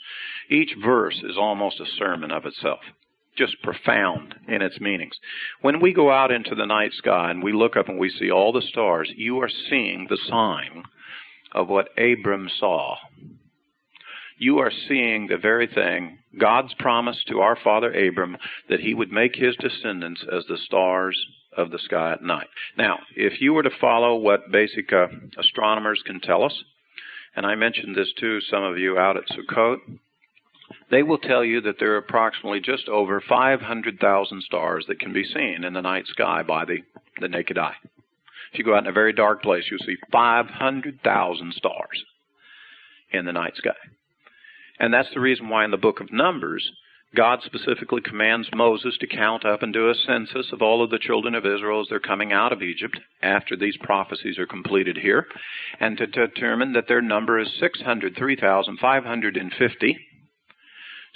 Each 0.49 0.75
verse 0.75 1.21
is 1.23 1.37
almost 1.37 1.79
a 1.79 1.85
sermon 1.85 2.31
of 2.31 2.45
itself, 2.45 2.81
just 3.35 3.61
profound 3.63 4.35
in 4.47 4.61
its 4.61 4.79
meanings. 4.79 5.17
When 5.61 5.79
we 5.79 5.93
go 5.93 6.11
out 6.11 6.31
into 6.31 6.55
the 6.55 6.65
night 6.65 6.93
sky 6.93 7.31
and 7.31 7.41
we 7.41 7.53
look 7.53 7.75
up 7.75 7.89
and 7.89 7.97
we 7.97 8.09
see 8.09 8.29
all 8.29 8.51
the 8.51 8.61
stars, 8.61 9.11
you 9.15 9.39
are 9.41 9.49
seeing 9.49 10.07
the 10.09 10.17
sign 10.27 10.83
of 11.51 11.69
what 11.69 11.89
Abram 11.97 12.49
saw 12.59 12.97
you 14.43 14.59
are 14.59 14.71
seeing 14.89 15.27
the 15.27 15.37
very 15.37 15.67
thing 15.67 16.19
God's 16.37 16.73
promise 16.73 17.17
to 17.29 17.39
our 17.39 17.57
father 17.63 17.93
Abram 17.93 18.35
that 18.67 18.81
he 18.81 18.93
would 18.93 19.11
make 19.11 19.35
his 19.35 19.55
descendants 19.55 20.21
as 20.29 20.43
the 20.47 20.57
stars 20.65 21.17
of 21.55 21.71
the 21.71 21.79
sky 21.79 22.11
at 22.11 22.21
night. 22.21 22.47
Now, 22.77 22.99
if 23.15 23.39
you 23.39 23.53
were 23.53 23.63
to 23.63 23.79
follow 23.79 24.15
what 24.15 24.51
basic 24.51 24.91
uh, 24.91 25.07
astronomers 25.37 26.01
can 26.05 26.19
tell 26.19 26.43
us, 26.43 26.63
and 27.35 27.45
I 27.45 27.55
mentioned 27.55 27.95
this 27.95 28.11
to 28.19 28.41
some 28.41 28.63
of 28.63 28.77
you 28.77 28.97
out 28.97 29.15
at 29.15 29.23
Sukkot, 29.29 29.77
they 30.91 31.03
will 31.03 31.19
tell 31.19 31.45
you 31.45 31.61
that 31.61 31.75
there 31.79 31.93
are 31.93 31.97
approximately 31.97 32.59
just 32.59 32.89
over 32.89 33.21
500,000 33.21 34.43
stars 34.43 34.85
that 34.87 34.99
can 34.99 35.13
be 35.13 35.23
seen 35.23 35.63
in 35.63 35.73
the 35.73 35.81
night 35.81 36.07
sky 36.07 36.43
by 36.43 36.65
the, 36.65 36.79
the 37.21 37.29
naked 37.29 37.57
eye. 37.57 37.75
If 38.51 38.59
you 38.59 38.65
go 38.65 38.75
out 38.75 38.83
in 38.83 38.89
a 38.89 38.93
very 38.93 39.13
dark 39.13 39.41
place, 39.41 39.63
you'll 39.71 39.79
see 39.79 39.97
500,000 40.11 41.53
stars 41.53 42.03
in 43.11 43.25
the 43.25 43.31
night 43.31 43.55
sky. 43.55 43.71
And 44.83 44.93
that's 44.93 45.13
the 45.13 45.21
reason 45.21 45.47
why 45.47 45.63
in 45.63 45.71
the 45.71 45.77
book 45.77 46.01
of 46.01 46.11
Numbers, 46.11 46.69
God 47.15 47.39
specifically 47.45 48.01
commands 48.01 48.49
Moses 48.53 48.97
to 48.99 49.07
count 49.07 49.45
up 49.45 49.63
and 49.63 49.71
do 49.71 49.89
a 49.89 49.95
census 49.95 50.51
of 50.51 50.61
all 50.61 50.83
of 50.83 50.89
the 50.89 50.99
children 50.99 51.35
of 51.35 51.45
Israel 51.45 51.79
as 51.79 51.87
they're 51.87 52.01
coming 52.01 52.33
out 52.33 52.51
of 52.51 52.61
Egypt 52.61 52.99
after 53.21 53.55
these 53.55 53.77
prophecies 53.77 54.37
are 54.37 54.45
completed 54.45 54.97
here, 54.97 55.25
and 55.79 55.97
to 55.97 56.05
determine 56.05 56.73
that 56.73 56.89
their 56.89 57.01
number 57.01 57.39
is 57.39 57.47
603,550, 57.61 59.97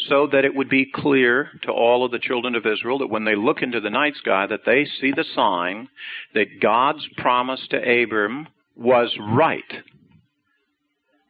so 0.08 0.28
that 0.28 0.46
it 0.46 0.56
would 0.56 0.70
be 0.70 0.90
clear 0.90 1.50
to 1.64 1.70
all 1.70 2.06
of 2.06 2.12
the 2.12 2.20
children 2.20 2.56
of 2.56 2.66
Israel 2.66 3.00
that 3.00 3.10
when 3.10 3.26
they 3.26 3.36
look 3.36 3.62
into 3.62 3.82
the 3.82 3.90
night 3.90 4.16
sky 4.16 4.48
that 4.48 4.64
they 4.66 4.88
see 5.02 5.12
the 5.12 5.26
sign 5.36 5.90
that 6.34 6.62
God's 6.62 7.06
promise 7.18 7.68
to 7.72 8.04
Abram 8.04 8.48
was 8.78 9.14
right 9.20 9.84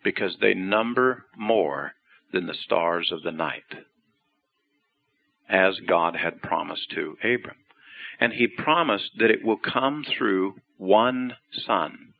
because 0.03 0.37
they 0.39 0.53
number 0.53 1.25
more 1.35 1.93
than 2.31 2.47
the 2.47 2.53
stars 2.53 3.11
of 3.11 3.23
the 3.23 3.31
night, 3.31 3.63
as 5.49 5.79
God 5.87 6.15
had 6.15 6.41
promised 6.41 6.91
to 6.91 7.17
Abram. 7.23 7.57
And 8.19 8.33
he 8.33 8.47
promised 8.47 9.11
that 9.19 9.31
it 9.31 9.43
will 9.43 9.57
come 9.57 10.03
through 10.17 10.55
one 10.77 11.33
son, 11.51 12.13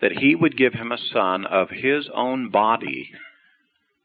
that 0.00 0.12
he 0.12 0.34
would 0.34 0.56
give 0.56 0.74
him 0.74 0.92
a 0.92 0.98
son 0.98 1.46
of 1.46 1.70
his 1.70 2.08
own 2.12 2.50
body 2.50 3.10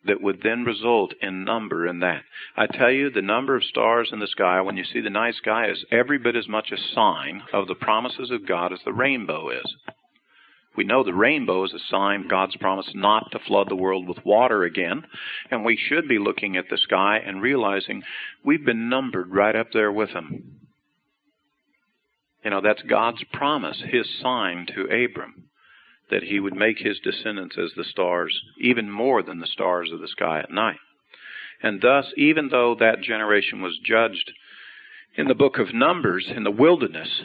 that 0.05 0.21
would 0.21 0.41
then 0.43 0.63
result 0.63 1.13
in 1.21 1.43
number 1.43 1.87
in 1.87 1.99
that. 1.99 2.23
I 2.57 2.65
tell 2.67 2.91
you, 2.91 3.09
the 3.09 3.21
number 3.21 3.55
of 3.55 3.63
stars 3.63 4.09
in 4.11 4.19
the 4.19 4.27
sky 4.27 4.61
when 4.61 4.77
you 4.77 4.83
see 4.83 5.01
the 5.01 5.09
night 5.09 5.35
sky 5.35 5.69
is 5.69 5.85
every 5.91 6.17
bit 6.17 6.35
as 6.35 6.47
much 6.47 6.71
a 6.71 6.95
sign 6.95 7.43
of 7.53 7.67
the 7.67 7.75
promises 7.75 8.31
of 8.31 8.47
God 8.47 8.73
as 8.73 8.79
the 8.83 8.93
rainbow 8.93 9.49
is. 9.49 9.75
We 10.75 10.85
know 10.85 11.03
the 11.03 11.13
rainbow 11.13 11.65
is 11.65 11.73
a 11.73 11.79
sign 11.89 12.21
of 12.21 12.29
God's 12.29 12.55
promise 12.55 12.89
not 12.95 13.31
to 13.31 13.39
flood 13.39 13.67
the 13.69 13.75
world 13.75 14.07
with 14.07 14.25
water 14.25 14.63
again, 14.63 15.05
and 15.49 15.65
we 15.65 15.77
should 15.77 16.07
be 16.07 16.17
looking 16.17 16.55
at 16.55 16.69
the 16.69 16.77
sky 16.77 17.17
and 17.17 17.41
realizing 17.41 18.03
we've 18.43 18.65
been 18.65 18.89
numbered 18.89 19.31
right 19.31 19.55
up 19.55 19.67
there 19.73 19.91
with 19.91 20.11
Him. 20.11 20.61
You 22.43 22.51
know, 22.51 22.61
that's 22.61 22.81
God's 22.83 23.23
promise, 23.33 23.83
His 23.85 24.07
sign 24.21 24.65
to 24.73 24.83
Abram, 24.83 25.49
that 26.11 26.23
he 26.23 26.39
would 26.39 26.55
make 26.55 26.77
his 26.77 26.99
descendants 26.99 27.57
as 27.57 27.71
the 27.75 27.85
stars, 27.85 28.39
even 28.59 28.91
more 28.91 29.23
than 29.23 29.39
the 29.39 29.47
stars 29.47 29.91
of 29.91 30.01
the 30.01 30.07
sky 30.07 30.39
at 30.39 30.51
night. 30.51 30.77
And 31.63 31.81
thus, 31.81 32.05
even 32.17 32.49
though 32.49 32.75
that 32.79 33.01
generation 33.01 33.61
was 33.61 33.79
judged 33.83 34.31
in 35.15 35.27
the 35.27 35.35
book 35.35 35.57
of 35.57 35.73
Numbers 35.73 36.29
in 36.33 36.43
the 36.43 36.51
wilderness, 36.51 37.21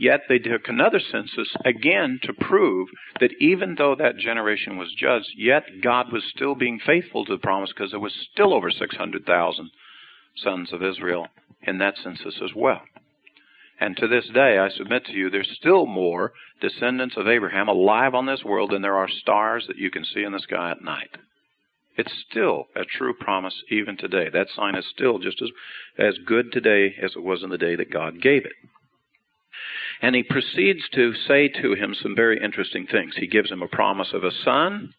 Yet 0.00 0.22
they 0.30 0.38
took 0.38 0.66
another 0.66 0.98
census 0.98 1.54
again 1.62 2.20
to 2.22 2.32
prove 2.32 2.88
that 3.20 3.34
even 3.38 3.74
though 3.74 3.94
that 3.96 4.16
generation 4.16 4.78
was 4.78 4.94
judged, 4.94 5.28
yet 5.36 5.82
God 5.82 6.10
was 6.10 6.24
still 6.34 6.54
being 6.54 6.80
faithful 6.80 7.26
to 7.26 7.34
the 7.34 7.38
promise 7.38 7.68
because 7.68 7.90
there 7.90 8.00
was 8.00 8.14
still 8.32 8.54
over 8.54 8.70
600,000 8.70 9.70
sons 10.36 10.72
of 10.72 10.82
Israel 10.82 11.26
in 11.60 11.76
that 11.78 11.98
census 12.02 12.40
as 12.42 12.54
well. 12.56 12.80
And 13.78 13.94
to 13.98 14.08
this 14.08 14.26
day, 14.32 14.56
I 14.56 14.70
submit 14.70 15.04
to 15.04 15.12
you, 15.12 15.28
there's 15.28 15.54
still 15.54 15.84
more 15.84 16.32
descendants 16.62 17.18
of 17.18 17.28
Abraham 17.28 17.68
alive 17.68 18.14
on 18.14 18.24
this 18.24 18.42
world 18.42 18.70
than 18.70 18.80
there 18.80 18.96
are 18.96 19.08
stars 19.08 19.66
that 19.68 19.76
you 19.76 19.90
can 19.90 20.06
see 20.06 20.22
in 20.22 20.32
the 20.32 20.40
sky 20.40 20.70
at 20.70 20.82
night. 20.82 21.14
It's 21.98 22.24
still 22.30 22.68
a 22.74 22.86
true 22.86 23.12
promise 23.12 23.62
even 23.70 23.98
today. 23.98 24.30
That 24.32 24.48
sign 24.56 24.76
is 24.76 24.86
still 24.88 25.18
just 25.18 25.42
as, 25.42 25.50
as 25.98 26.14
good 26.24 26.52
today 26.52 26.94
as 27.02 27.12
it 27.16 27.22
was 27.22 27.42
in 27.42 27.50
the 27.50 27.58
day 27.58 27.76
that 27.76 27.92
God 27.92 28.22
gave 28.22 28.46
it. 28.46 28.52
And 30.02 30.14
he 30.14 30.22
proceeds 30.22 30.88
to 30.94 31.14
say 31.28 31.48
to 31.48 31.74
him 31.74 31.94
some 31.94 32.16
very 32.16 32.42
interesting 32.42 32.86
things. 32.86 33.14
He 33.16 33.26
gives 33.26 33.50
him 33.50 33.62
a 33.62 33.68
promise 33.68 34.12
of 34.14 34.24
a 34.24 34.30
son. 34.44 34.94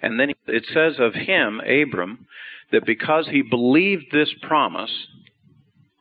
And 0.00 0.18
then 0.18 0.32
it 0.46 0.66
says 0.72 0.94
of 0.98 1.14
him, 1.14 1.60
Abram, 1.60 2.26
that 2.72 2.86
because 2.86 3.28
he 3.28 3.42
believed 3.42 4.06
this 4.10 4.34
promise, 4.40 5.06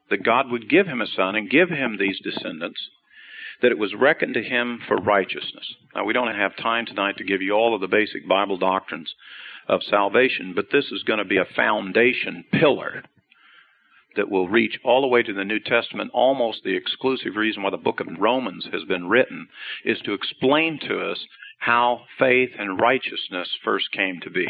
that 0.09 0.23
God 0.23 0.49
would 0.49 0.69
give 0.69 0.87
him 0.87 1.01
a 1.01 1.07
son 1.07 1.35
and 1.35 1.49
give 1.49 1.69
him 1.69 1.97
these 1.97 2.19
descendants, 2.21 2.79
that 3.61 3.71
it 3.71 3.77
was 3.77 3.93
reckoned 3.93 4.33
to 4.33 4.43
him 4.43 4.79
for 4.87 4.97
righteousness. 4.97 5.75
Now, 5.93 6.05
we 6.05 6.13
don't 6.13 6.33
have 6.33 6.55
time 6.55 6.85
tonight 6.85 7.17
to 7.17 7.23
give 7.23 7.41
you 7.41 7.53
all 7.53 7.75
of 7.75 7.81
the 7.81 7.87
basic 7.87 8.27
Bible 8.27 8.57
doctrines 8.57 9.13
of 9.67 9.83
salvation, 9.83 10.53
but 10.55 10.67
this 10.71 10.85
is 10.91 11.03
going 11.03 11.19
to 11.19 11.25
be 11.25 11.37
a 11.37 11.45
foundation 11.55 12.43
pillar 12.51 13.03
that 14.15 14.29
will 14.29 14.49
reach 14.49 14.79
all 14.83 15.01
the 15.01 15.07
way 15.07 15.23
to 15.23 15.33
the 15.33 15.45
New 15.45 15.59
Testament. 15.59 16.11
Almost 16.13 16.63
the 16.63 16.75
exclusive 16.75 17.35
reason 17.35 17.63
why 17.63 17.69
the 17.69 17.77
book 17.77 17.99
of 17.99 18.07
Romans 18.19 18.67
has 18.71 18.83
been 18.83 19.07
written 19.07 19.47
is 19.85 19.99
to 20.01 20.13
explain 20.13 20.79
to 20.87 20.99
us 20.99 21.25
how 21.59 22.01
faith 22.17 22.49
and 22.57 22.79
righteousness 22.79 23.49
first 23.63 23.91
came 23.91 24.19
to 24.21 24.29
be. 24.29 24.47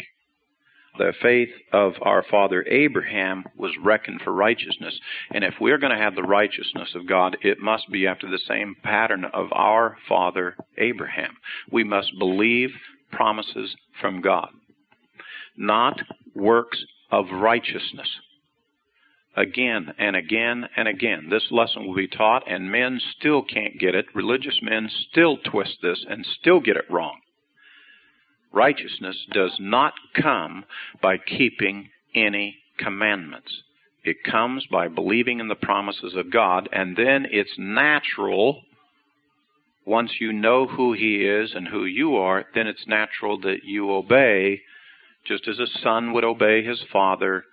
The 0.98 1.14
faith 1.22 1.48
of 1.72 1.94
our 2.02 2.22
father 2.22 2.64
Abraham 2.68 3.44
was 3.56 3.72
reckoned 3.82 4.20
for 4.22 4.32
righteousness. 4.32 4.98
And 5.30 5.42
if 5.42 5.54
we're 5.58 5.78
going 5.78 5.96
to 5.96 6.02
have 6.02 6.14
the 6.14 6.22
righteousness 6.22 6.94
of 6.94 7.06
God, 7.06 7.38
it 7.40 7.58
must 7.58 7.90
be 7.90 8.06
after 8.06 8.28
the 8.28 8.40
same 8.46 8.76
pattern 8.82 9.24
of 9.24 9.48
our 9.52 9.96
father 10.06 10.54
Abraham. 10.76 11.36
We 11.70 11.82
must 11.82 12.18
believe 12.18 12.70
promises 13.10 13.74
from 14.00 14.20
God, 14.20 14.50
not 15.56 16.00
works 16.34 16.84
of 17.10 17.26
righteousness 17.32 18.08
again 19.36 19.94
and 19.98 20.16
again 20.16 20.68
and 20.76 20.88
again. 20.88 21.28
This 21.30 21.46
lesson 21.50 21.86
will 21.86 21.94
be 21.94 22.08
taught, 22.08 22.50
and 22.50 22.70
men 22.70 23.00
still 23.18 23.42
can't 23.42 23.78
get 23.78 23.94
it. 23.94 24.06
Religious 24.14 24.58
men 24.62 24.90
still 25.10 25.38
twist 25.38 25.78
this 25.82 26.04
and 26.08 26.26
still 26.40 26.60
get 26.60 26.76
it 26.76 26.90
wrong. 26.90 27.20
Righteousness 28.52 29.16
does 29.32 29.56
not 29.58 29.94
come 30.14 30.64
by 31.00 31.16
keeping 31.16 31.88
any 32.14 32.58
commandments. 32.78 33.62
It 34.04 34.24
comes 34.24 34.66
by 34.70 34.88
believing 34.88 35.40
in 35.40 35.48
the 35.48 35.54
promises 35.54 36.14
of 36.14 36.30
God, 36.30 36.68
and 36.72 36.96
then 36.96 37.26
it's 37.30 37.54
natural. 37.56 38.62
Once 39.86 40.12
you 40.20 40.32
know 40.32 40.66
who 40.66 40.92
He 40.92 41.24
is 41.24 41.54
and 41.54 41.68
who 41.68 41.84
you 41.84 42.16
are, 42.16 42.44
then 42.54 42.66
it's 42.66 42.86
natural 42.86 43.40
that 43.40 43.64
you 43.64 43.90
obey, 43.90 44.60
just 45.24 45.48
as 45.48 45.58
a 45.58 45.66
son 45.82 46.12
would 46.12 46.24
obey 46.24 46.64
his 46.64 46.82
father 46.92 47.44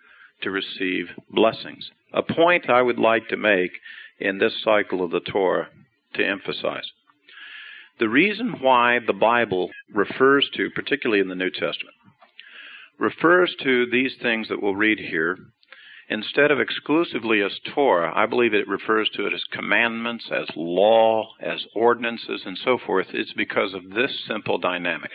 to 0.41 0.51
receive 0.51 1.07
blessings. 1.29 1.89
A 2.13 2.21
point 2.21 2.69
I 2.69 2.81
would 2.81 2.99
like 2.99 3.27
to 3.29 3.37
make 3.37 3.71
in 4.19 4.37
this 4.37 4.53
cycle 4.63 5.03
of 5.03 5.11
the 5.11 5.19
Torah 5.19 5.69
to 6.15 6.25
emphasize. 6.25 6.89
The 7.99 8.09
reason 8.09 8.55
why 8.61 8.99
the 9.05 9.13
Bible 9.13 9.69
refers 9.93 10.49
to, 10.55 10.69
particularly 10.69 11.21
in 11.21 11.27
the 11.27 11.35
New 11.35 11.51
Testament, 11.51 11.95
refers 12.97 13.55
to 13.63 13.85
these 13.91 14.13
things 14.21 14.47
that 14.47 14.61
we'll 14.61 14.75
read 14.75 14.99
here 14.99 15.37
instead 16.09 16.49
of 16.49 16.59
exclusively 16.59 17.41
as 17.41 17.51
Torah, 17.73 18.11
I 18.15 18.25
believe 18.25 18.53
it 18.53 18.67
refers 18.67 19.09
to 19.15 19.27
it 19.27 19.33
as 19.33 19.43
commandments, 19.51 20.25
as 20.31 20.49
law, 20.55 21.33
as 21.39 21.63
ordinances, 21.75 22.41
and 22.45 22.57
so 22.57 22.79
forth. 22.83 23.07
It's 23.13 23.33
because 23.33 23.73
of 23.73 23.91
this 23.91 24.11
simple 24.27 24.57
dynamic. 24.57 25.11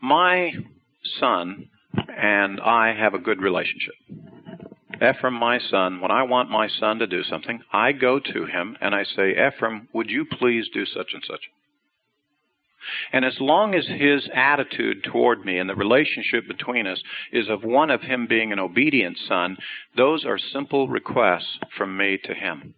My 0.00 0.52
son 1.20 1.68
and 1.94 2.60
I 2.60 2.94
have 2.94 3.14
a 3.14 3.18
good 3.18 3.40
relationship. 3.40 3.94
Ephraim, 4.96 5.34
my 5.34 5.58
son, 5.58 6.00
when 6.00 6.10
I 6.10 6.22
want 6.22 6.50
my 6.50 6.68
son 6.68 6.98
to 7.00 7.06
do 7.06 7.24
something, 7.24 7.60
I 7.72 7.92
go 7.92 8.20
to 8.20 8.46
him 8.46 8.76
and 8.80 8.94
I 8.94 9.04
say, 9.04 9.32
Ephraim, 9.32 9.88
would 9.92 10.10
you 10.10 10.24
please 10.24 10.68
do 10.72 10.86
such 10.86 11.12
and 11.12 11.22
such? 11.26 11.40
And 13.12 13.24
as 13.24 13.36
long 13.40 13.74
as 13.74 13.86
his 13.86 14.28
attitude 14.34 15.04
toward 15.04 15.44
me 15.44 15.58
and 15.58 15.68
the 15.68 15.74
relationship 15.74 16.46
between 16.48 16.86
us 16.86 17.02
is 17.32 17.48
of 17.48 17.64
one 17.64 17.90
of 17.90 18.02
him 18.02 18.26
being 18.26 18.52
an 18.52 18.58
obedient 18.58 19.18
son, 19.28 19.56
those 19.96 20.24
are 20.24 20.38
simple 20.38 20.88
requests 20.88 21.58
from 21.76 21.96
me 21.96 22.18
to 22.24 22.34
him. 22.34 22.74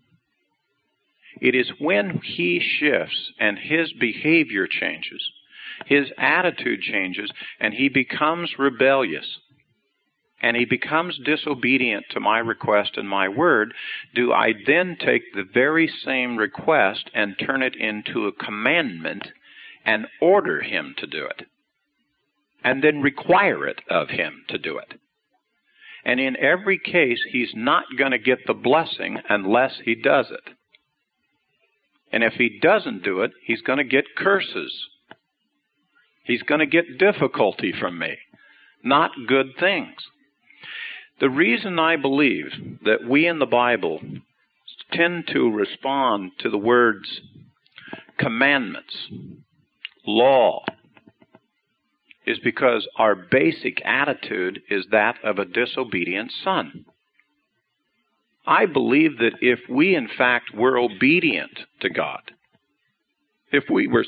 It 1.41 1.55
is 1.55 1.71
when 1.79 2.21
he 2.23 2.61
shifts 2.61 3.33
and 3.39 3.59
his 3.59 3.93
behavior 3.93 4.67
changes, 4.67 5.31
his 5.87 6.11
attitude 6.19 6.81
changes, 6.81 7.31
and 7.61 7.75
he 7.75 7.89
becomes 7.89 8.59
rebellious, 8.59 9.39
and 10.43 10.57
he 10.57 10.65
becomes 10.65 11.19
disobedient 11.25 12.05
to 12.11 12.21
my 12.21 12.39
request 12.39 12.97
and 12.97 13.09
my 13.09 13.29
word, 13.29 13.73
do 14.15 14.33
I 14.33 14.53
then 14.67 14.97
take 14.99 15.33
the 15.33 15.49
very 15.55 15.89
same 16.05 16.37
request 16.37 17.11
and 17.15 17.37
turn 17.39 17.63
it 17.63 17.75
into 17.77 18.27
a 18.27 18.33
commandment 18.33 19.29
and 19.85 20.07
order 20.21 20.61
him 20.63 20.95
to 20.99 21.07
do 21.07 21.25
it, 21.25 21.47
and 22.63 22.83
then 22.83 23.03
require 23.03 23.67
it 23.67 23.81
of 23.91 24.09
him 24.11 24.45
to 24.49 24.59
do 24.59 24.79
it. 24.79 24.95
And 26.05 26.21
in 26.21 26.37
every 26.37 26.79
case, 26.79 27.21
he's 27.31 27.53
not 27.55 27.85
going 27.97 28.11
to 28.11 28.19
get 28.19 28.47
the 28.47 28.55
blessing 28.55 29.19
unless 29.29 29.81
he 29.85 29.95
does 29.95 30.31
it. 30.31 30.55
And 32.13 32.23
if 32.23 32.35
he 32.35 32.59
doesn't 32.61 33.03
do 33.03 33.23
it, 33.23 33.33
he's 33.43 33.63
going 33.63 33.79
to 33.79 33.85
get 33.85 34.15
curses. 34.17 34.89
He's 36.25 36.43
going 36.43 36.61
to 36.61 36.67
get 36.67 36.99
difficulty 36.99 37.73
from 37.79 37.99
me, 37.99 38.17
not 38.83 39.11
good 39.29 39.53
things. 39.61 39.95
The 41.21 41.31
reason 41.31 41.79
I 41.79 41.97
believe 41.97 42.47
that 42.85 43.05
we 43.09 43.27
in 43.27 43.39
the 43.39 43.47
Bible 43.47 44.01
tend 44.93 45.29
to 45.29 45.51
respond 45.51 46.33
to 46.41 46.51
the 46.51 46.59
words 46.59 47.21
commandments 48.19 49.09
law 50.07 50.65
is 52.27 52.39
because 52.43 52.89
our 52.97 53.15
basic 53.15 53.85
attitude 53.85 54.61
is 54.71 54.87
that 54.91 55.17
of 55.23 55.39
a 55.39 55.45
disobedient 55.45 56.33
son. 56.43 56.87
I 58.47 58.67
believe 58.67 59.19
that 59.19 59.35
if 59.41 59.61
we, 59.69 59.95
in 59.95 60.09
fact, 60.09 60.55
were 60.55 60.79
obedient 60.79 61.61
to 61.81 61.91
God, 61.91 62.33
if 63.53 63.65
we 63.71 63.87
were 63.87 64.05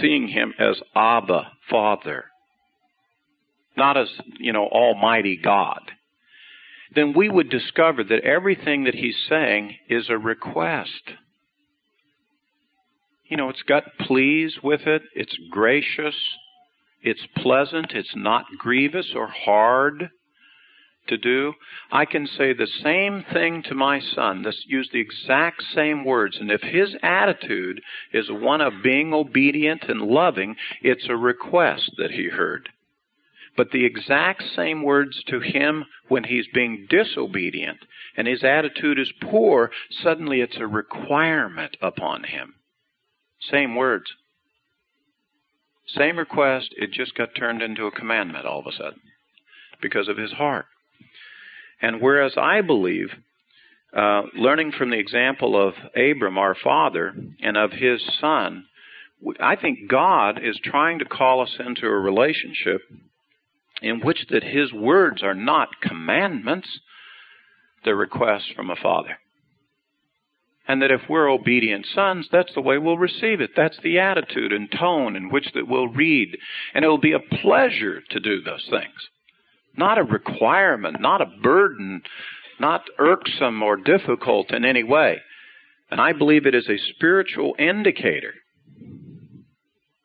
seeing 0.00 0.28
Him 0.28 0.54
as 0.58 0.80
Abba, 0.94 1.52
Father, 1.70 2.24
not 3.76 3.96
as, 3.96 4.08
you 4.38 4.52
know, 4.52 4.66
Almighty 4.66 5.36
God, 5.36 5.80
then 6.94 7.12
we 7.14 7.28
would 7.28 7.50
discover 7.50 8.02
that 8.04 8.24
everything 8.24 8.84
that 8.84 8.94
He's 8.94 9.16
saying 9.28 9.76
is 9.88 10.08
a 10.08 10.18
request. 10.18 11.12
You 13.26 13.36
know, 13.36 13.50
it's 13.50 13.62
got 13.62 13.84
please 14.00 14.56
with 14.62 14.82
it, 14.86 15.02
it's 15.14 15.36
gracious, 15.50 16.16
it's 17.02 17.26
pleasant, 17.36 17.92
it's 17.92 18.14
not 18.16 18.46
grievous 18.58 19.12
or 19.14 19.28
hard 19.28 20.10
to 21.08 21.16
do. 21.16 21.54
I 21.90 22.04
can 22.04 22.26
say 22.26 22.52
the 22.52 22.68
same 22.82 23.24
thing 23.32 23.62
to 23.64 23.74
my 23.74 24.00
son, 24.00 24.42
this, 24.42 24.64
use 24.66 24.88
the 24.92 25.00
exact 25.00 25.62
same 25.74 26.04
words, 26.04 26.38
and 26.40 26.50
if 26.50 26.62
his 26.62 26.94
attitude 27.02 27.80
is 28.12 28.30
one 28.30 28.60
of 28.60 28.82
being 28.82 29.12
obedient 29.12 29.84
and 29.88 30.02
loving, 30.02 30.56
it's 30.82 31.08
a 31.08 31.16
request 31.16 31.92
that 31.98 32.12
he 32.12 32.28
heard. 32.28 32.68
But 33.56 33.72
the 33.72 33.84
exact 33.84 34.44
same 34.54 34.82
words 34.82 35.22
to 35.26 35.40
him 35.40 35.84
when 36.06 36.24
he's 36.24 36.46
being 36.54 36.86
disobedient 36.88 37.78
and 38.16 38.28
his 38.28 38.44
attitude 38.44 38.98
is 38.98 39.12
poor, 39.20 39.70
suddenly 39.90 40.40
it's 40.40 40.56
a 40.58 40.66
requirement 40.66 41.76
upon 41.82 42.24
him. 42.24 42.54
Same 43.40 43.74
words. 43.74 44.12
Same 45.86 46.18
request, 46.18 46.74
it 46.76 46.92
just 46.92 47.14
got 47.14 47.34
turned 47.34 47.62
into 47.62 47.86
a 47.86 47.90
commandment 47.90 48.44
all 48.44 48.60
of 48.60 48.66
a 48.66 48.72
sudden 48.72 49.00
because 49.80 50.08
of 50.08 50.16
his 50.16 50.32
heart. 50.32 50.66
And 51.80 52.00
whereas 52.00 52.32
I 52.36 52.60
believe, 52.60 53.10
uh, 53.96 54.22
learning 54.34 54.72
from 54.72 54.90
the 54.90 54.98
example 54.98 55.56
of 55.60 55.74
Abram, 55.96 56.38
our 56.38 56.54
father, 56.54 57.14
and 57.40 57.56
of 57.56 57.72
his 57.72 58.02
son, 58.20 58.66
I 59.40 59.56
think 59.56 59.88
God 59.88 60.40
is 60.42 60.58
trying 60.62 60.98
to 61.00 61.04
call 61.04 61.40
us 61.40 61.56
into 61.58 61.86
a 61.86 61.98
relationship 61.98 62.82
in 63.80 64.00
which 64.00 64.26
that 64.30 64.44
his 64.44 64.72
words 64.72 65.22
are 65.22 65.34
not 65.34 65.80
commandments, 65.80 66.80
they're 67.84 67.96
requests 67.96 68.50
from 68.54 68.70
a 68.70 68.76
father 68.76 69.18
and 70.68 70.82
that 70.82 70.90
if 70.90 71.00
we're 71.08 71.30
obedient 71.30 71.86
sons, 71.94 72.28
that's 72.30 72.54
the 72.54 72.60
way 72.60 72.76
we'll 72.76 72.98
receive 72.98 73.40
it. 73.40 73.50
That's 73.56 73.78
the 73.82 73.98
attitude 73.98 74.52
and 74.52 74.70
tone 74.70 75.16
in 75.16 75.30
which 75.30 75.50
that 75.54 75.66
we'll 75.66 75.88
read. 75.88 76.36
And 76.74 76.84
it 76.84 76.88
will 76.88 76.98
be 76.98 77.14
a 77.14 77.18
pleasure 77.18 78.02
to 78.10 78.20
do 78.20 78.42
those 78.42 78.66
things. 78.70 79.08
Not 79.78 79.96
a 79.96 80.02
requirement, 80.02 81.00
not 81.00 81.22
a 81.22 81.32
burden, 81.42 82.02
not 82.58 82.82
irksome 82.98 83.62
or 83.62 83.76
difficult 83.76 84.52
in 84.52 84.64
any 84.64 84.82
way. 84.82 85.22
And 85.90 86.00
I 86.00 86.12
believe 86.12 86.44
it 86.44 86.54
is 86.54 86.68
a 86.68 86.92
spiritual 86.94 87.54
indicator, 87.58 88.34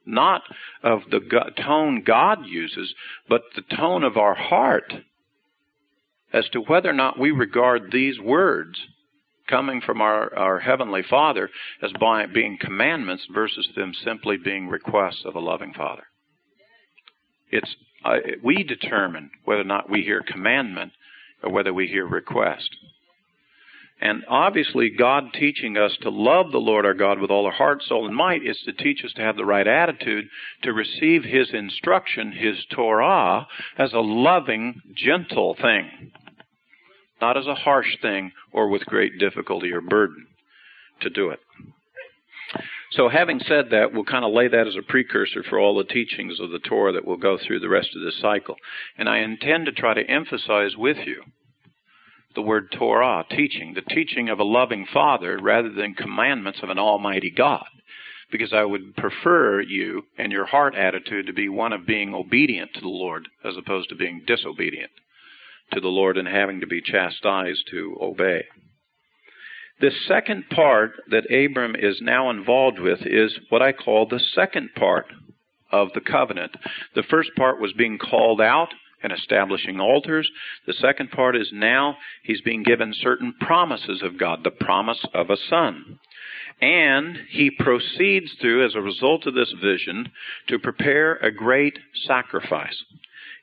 not 0.05 0.43
of 0.83 1.01
the 1.09 1.19
tone 1.65 2.03
God 2.05 2.45
uses, 2.45 2.93
but 3.27 3.41
the 3.55 3.75
tone 3.75 4.03
of 4.03 4.15
our 4.15 4.35
heart 4.35 4.93
as 6.31 6.47
to 6.49 6.59
whether 6.59 6.89
or 6.89 6.93
not 6.93 7.19
we 7.19 7.31
regard 7.31 7.91
these 7.91 8.19
words 8.19 8.79
coming 9.49 9.81
from 9.81 10.01
our, 10.01 10.33
our 10.35 10.59
Heavenly 10.59 11.01
Father 11.09 11.49
as 11.81 11.91
by, 11.99 12.25
being 12.27 12.57
commandments 12.59 13.25
versus 13.33 13.67
them 13.75 13.93
simply 14.03 14.37
being 14.37 14.67
requests 14.67 15.23
of 15.25 15.35
a 15.35 15.39
loving 15.39 15.73
Father. 15.73 16.03
It's, 17.51 17.75
uh, 18.03 18.17
we 18.43 18.63
determine 18.63 19.31
whether 19.45 19.61
or 19.61 19.65
not 19.65 19.89
we 19.89 20.01
hear 20.01 20.21
commandment 20.21 20.91
or 21.41 21.51
whether 21.51 21.73
we 21.73 21.87
hear 21.87 22.05
request. 22.05 22.69
And 24.01 24.23
obviously, 24.27 24.89
God 24.89 25.25
teaching 25.33 25.77
us 25.77 25.95
to 26.01 26.09
love 26.09 26.51
the 26.51 26.57
Lord 26.57 26.85
our 26.85 26.93
God 26.93 27.19
with 27.19 27.31
all 27.31 27.45
our 27.45 27.51
heart, 27.53 27.81
soul, 27.83 28.05
and 28.05 28.15
might 28.15 28.45
is 28.45 28.59
to 28.65 28.73
teach 28.73 29.05
us 29.05 29.13
to 29.13 29.21
have 29.21 29.37
the 29.37 29.45
right 29.45 29.67
attitude 29.67 30.25
to 30.63 30.73
receive 30.73 31.23
His 31.23 31.53
instruction, 31.53 32.33
His 32.33 32.65
Torah, 32.75 33.47
as 33.77 33.93
a 33.93 33.99
loving, 33.99 34.81
gentle 34.95 35.55
thing 35.61 36.11
not 37.23 37.37
as 37.37 37.47
a 37.47 37.55
harsh 37.55 37.87
thing 38.01 38.33
or 38.51 38.67
with 38.67 38.85
great 38.85 39.17
difficulty 39.17 39.71
or 39.71 39.79
burden 39.79 40.27
to 40.99 41.09
do 41.09 41.29
it. 41.29 41.39
So, 42.95 43.09
having 43.09 43.39
said 43.39 43.71
that, 43.71 43.91
we'll 43.91 44.03
kind 44.03 44.23
of 44.23 44.33
lay 44.33 44.47
that 44.47 44.67
as 44.67 44.75
a 44.75 44.83
precursor 44.83 45.41
for 45.43 45.59
all 45.59 45.75
the 45.75 45.83
teachings 45.83 46.39
of 46.39 46.51
the 46.51 46.59
Torah 46.59 46.93
that 46.93 47.05
we'll 47.05 47.17
go 47.17 47.39
through 47.39 47.59
the 47.59 47.69
rest 47.69 47.95
of 47.95 48.03
this 48.03 48.19
cycle. 48.21 48.55
And 48.97 49.09
I 49.09 49.19
intend 49.19 49.65
to 49.65 49.71
try 49.71 49.95
to 49.95 50.07
emphasize 50.07 50.75
with 50.77 50.97
you 51.05 51.23
the 52.35 52.43
word 52.43 52.71
Torah, 52.71 53.25
teaching, 53.31 53.73
the 53.73 53.81
teaching 53.81 54.29
of 54.29 54.39
a 54.39 54.43
loving 54.43 54.85
Father 54.93 55.39
rather 55.41 55.71
than 55.71 55.95
commandments 55.95 56.59
of 56.61 56.69
an 56.69 56.77
Almighty 56.77 57.31
God. 57.31 57.65
Because 58.31 58.53
I 58.53 58.63
would 58.63 58.95
prefer 58.95 59.61
you 59.61 60.03
and 60.17 60.31
your 60.31 60.45
heart 60.45 60.75
attitude 60.75 61.27
to 61.27 61.33
be 61.33 61.49
one 61.49 61.73
of 61.73 61.87
being 61.87 62.13
obedient 62.13 62.73
to 62.73 62.81
the 62.81 62.87
Lord 62.87 63.27
as 63.43 63.55
opposed 63.57 63.89
to 63.89 63.95
being 63.95 64.23
disobedient 64.25 64.91
to 65.71 65.79
the 65.79 65.87
Lord 65.87 66.17
and 66.17 66.27
having 66.27 66.59
to 66.59 66.67
be 66.67 66.81
chastised 66.81 67.67
to 67.71 67.97
obey. 68.01 68.45
The 69.83 69.91
second 70.07 70.49
part 70.49 70.93
that 71.09 71.29
Abram 71.29 71.75
is 71.75 71.99
now 72.01 72.29
involved 72.29 72.79
with 72.79 72.99
is 73.05 73.37
what 73.49 73.61
I 73.61 73.73
call 73.73 74.05
the 74.05 74.21
second 74.33 74.69
part 74.75 75.07
of 75.73 75.89
the 75.93 75.99
covenant. 75.99 76.55
The 76.95 77.03
first 77.03 77.31
part 77.35 77.59
was 77.59 77.73
being 77.73 77.97
called 77.97 78.39
out 78.39 78.69
and 79.03 79.11
establishing 79.11 79.81
altars. 79.81 80.31
The 80.65 80.71
second 80.71 81.11
part 81.11 81.35
is 81.35 81.51
now 81.51 81.97
he's 82.23 82.39
being 82.39 82.63
given 82.63 82.93
certain 82.93 83.33
promises 83.41 84.01
of 84.01 84.17
God, 84.17 84.45
the 84.45 84.51
promise 84.51 85.05
of 85.13 85.29
a 85.29 85.35
son. 85.49 85.99
And 86.61 87.17
he 87.29 87.51
proceeds 87.51 88.31
through, 88.39 88.65
as 88.65 88.75
a 88.75 88.81
result 88.81 89.27
of 89.27 89.33
this 89.33 89.53
vision, 89.61 90.13
to 90.47 90.59
prepare 90.59 91.15
a 91.15 91.29
great 91.29 91.77
sacrifice 92.05 92.85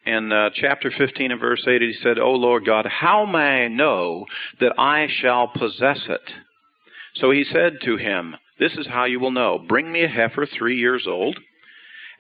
in 0.07 0.33
uh, 0.33 0.51
chapter 0.55 0.91
15 0.97 1.33
and 1.33 1.41
verse 1.41 1.65
8, 1.67 1.83
he 1.83 1.95
said, 2.03 2.19
O 2.19 2.33
Lord 2.33 2.65
God, 2.65 2.87
how 2.87 3.27
may 3.27 3.65
I 3.65 3.69
know 3.69 4.27
that 4.61 4.79
I 4.79 5.09
shall 5.11 5.49
possess 5.49 6.01
it? 6.09 6.33
So 7.15 7.31
he 7.31 7.45
said 7.45 7.79
to 7.85 7.97
him, 7.97 8.37
This 8.59 8.73
is 8.73 8.87
how 8.87 9.05
you 9.05 9.21
will 9.21 9.31
know. 9.31 9.59
Bring 9.59 9.93
me 9.93 10.05
a 10.05 10.09
heifer 10.09 10.47
three 10.47 10.79
years 10.79 11.07
old, 11.07 11.39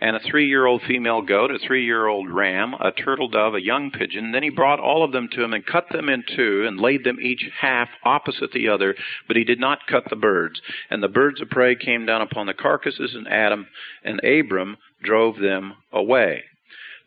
and 0.00 0.16
a 0.16 0.20
three 0.20 0.48
year 0.48 0.66
old 0.66 0.82
female 0.86 1.22
goat, 1.22 1.50
a 1.50 1.58
three 1.58 1.84
year 1.84 2.06
old 2.06 2.30
ram, 2.30 2.74
a 2.74 2.90
turtle 2.90 3.28
dove, 3.28 3.54
a 3.54 3.62
young 3.62 3.90
pigeon. 3.90 4.32
Then 4.32 4.42
he 4.42 4.50
brought 4.50 4.80
all 4.80 5.04
of 5.04 5.12
them 5.12 5.28
to 5.32 5.42
him 5.42 5.52
and 5.52 5.64
cut 5.64 5.86
them 5.90 6.08
in 6.08 6.24
two 6.36 6.64
and 6.66 6.80
laid 6.80 7.04
them 7.04 7.18
each 7.20 7.48
half 7.60 7.88
opposite 8.04 8.52
the 8.52 8.68
other, 8.68 8.94
but 9.26 9.36
he 9.36 9.44
did 9.44 9.60
not 9.60 9.86
cut 9.88 10.04
the 10.10 10.16
birds. 10.16 10.60
And 10.90 11.02
the 11.02 11.08
birds 11.08 11.40
of 11.40 11.50
prey 11.50 11.76
came 11.76 12.06
down 12.06 12.22
upon 12.22 12.46
the 12.46 12.54
carcasses, 12.54 13.14
and 13.14 13.28
Adam 13.28 13.68
and 14.02 14.20
Abram 14.24 14.76
drove 15.02 15.38
them 15.38 15.74
away. 15.92 16.44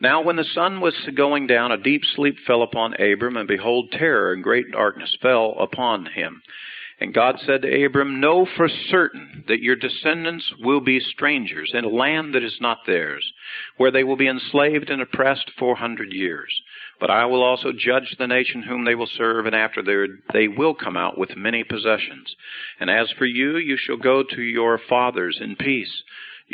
Now, 0.04 0.22
when 0.22 0.36
the 0.36 0.44
sun 0.44 0.82
was 0.82 0.94
going 1.16 1.48
down, 1.48 1.72
a 1.72 1.78
deep 1.78 2.02
sleep 2.04 2.36
fell 2.46 2.62
upon 2.62 2.94
Abram, 3.02 3.38
and 3.38 3.48
behold, 3.48 3.90
terror 3.94 4.34
and 4.34 4.44
great 4.44 4.70
darkness 4.70 5.16
fell 5.22 5.56
upon 5.58 6.08
him. 6.08 6.42
And 7.00 7.14
God 7.14 7.40
said 7.40 7.62
to 7.62 7.86
Abram, 7.86 8.20
Know 8.20 8.46
for 8.58 8.68
certain 8.68 9.46
that 9.48 9.62
your 9.62 9.78
descendants 9.78 10.52
will 10.60 10.82
be 10.82 11.00
strangers 11.00 11.72
in 11.74 11.86
a 11.86 11.90
land 11.90 12.36
that 12.36 12.44
is 12.44 12.58
not 12.60 12.80
theirs, 12.86 13.24
where 13.78 13.92
they 13.92 14.04
will 14.04 14.18
be 14.18 14.28
enslaved 14.28 14.90
and 14.90 15.02
oppressed 15.02 15.50
four 15.58 15.78
hundred 15.78 16.12
years. 16.12 16.54
But 17.00 17.10
I 17.10 17.26
will 17.26 17.42
also 17.42 17.72
judge 17.72 18.18
the 18.20 18.28
nation 18.28 18.62
whom 18.62 18.84
they 18.84 18.96
will 18.96 19.10
serve, 19.18 19.46
and 19.46 19.56
after 19.56 19.82
they 20.34 20.50
will 20.50 20.76
come 20.76 20.98
out 20.98 21.18
with 21.18 21.38
many 21.38 21.64
possessions. 21.64 22.36
And 22.78 22.90
as 22.90 23.10
for 23.18 23.26
you, 23.26 23.56
you 23.56 23.78
shall 23.78 23.98
go 23.98 24.22
to 24.22 24.42
your 24.42 24.82
fathers 24.90 25.40
in 25.42 25.56
peace 25.56 26.04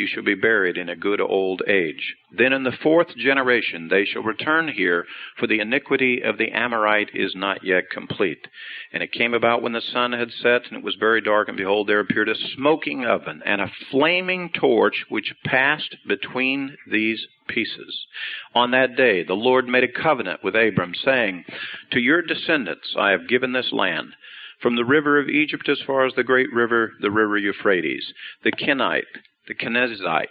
you 0.00 0.06
shall 0.06 0.24
be 0.24 0.34
buried 0.34 0.78
in 0.78 0.88
a 0.88 0.96
good 0.96 1.20
old 1.20 1.62
age. 1.68 2.16
Then 2.36 2.54
in 2.54 2.64
the 2.64 2.76
fourth 2.82 3.14
generation 3.16 3.88
they 3.88 4.06
shall 4.06 4.22
return 4.22 4.68
here, 4.68 5.06
for 5.38 5.46
the 5.46 5.60
iniquity 5.60 6.22
of 6.22 6.38
the 6.38 6.50
Amorite 6.50 7.10
is 7.14 7.34
not 7.36 7.62
yet 7.62 7.90
complete. 7.90 8.48
And 8.92 9.02
it 9.02 9.12
came 9.12 9.34
about 9.34 9.62
when 9.62 9.72
the 9.72 9.80
sun 9.80 10.12
had 10.12 10.32
set, 10.32 10.62
and 10.68 10.78
it 10.78 10.82
was 10.82 10.96
very 10.98 11.20
dark, 11.20 11.48
and 11.48 11.56
behold, 11.56 11.86
there 11.86 12.00
appeared 12.00 12.30
a 12.30 12.34
smoking 12.56 13.04
oven 13.04 13.42
and 13.44 13.60
a 13.60 13.70
flaming 13.90 14.50
torch 14.58 15.04
which 15.10 15.34
passed 15.44 15.94
between 16.08 16.76
these 16.90 17.26
pieces. 17.46 18.06
On 18.54 18.70
that 18.70 18.96
day 18.96 19.22
the 19.22 19.34
Lord 19.34 19.68
made 19.68 19.84
a 19.84 20.02
covenant 20.02 20.42
with 20.42 20.56
Abram, 20.56 20.94
saying, 20.94 21.44
To 21.92 22.00
your 22.00 22.22
descendants 22.22 22.94
I 22.98 23.10
have 23.10 23.28
given 23.28 23.52
this 23.52 23.70
land 23.70 24.14
from 24.60 24.76
the 24.76 24.84
river 24.84 25.18
of 25.18 25.28
Egypt 25.28 25.68
as 25.68 25.80
far 25.86 26.06
as 26.06 26.14
the 26.14 26.24
great 26.24 26.52
river, 26.52 26.92
the 27.00 27.10
river 27.10 27.38
Euphrates, 27.38 28.12
the 28.44 28.52
Kenite, 28.52 29.04
the 29.48 29.54
Kenizzite, 29.54 30.28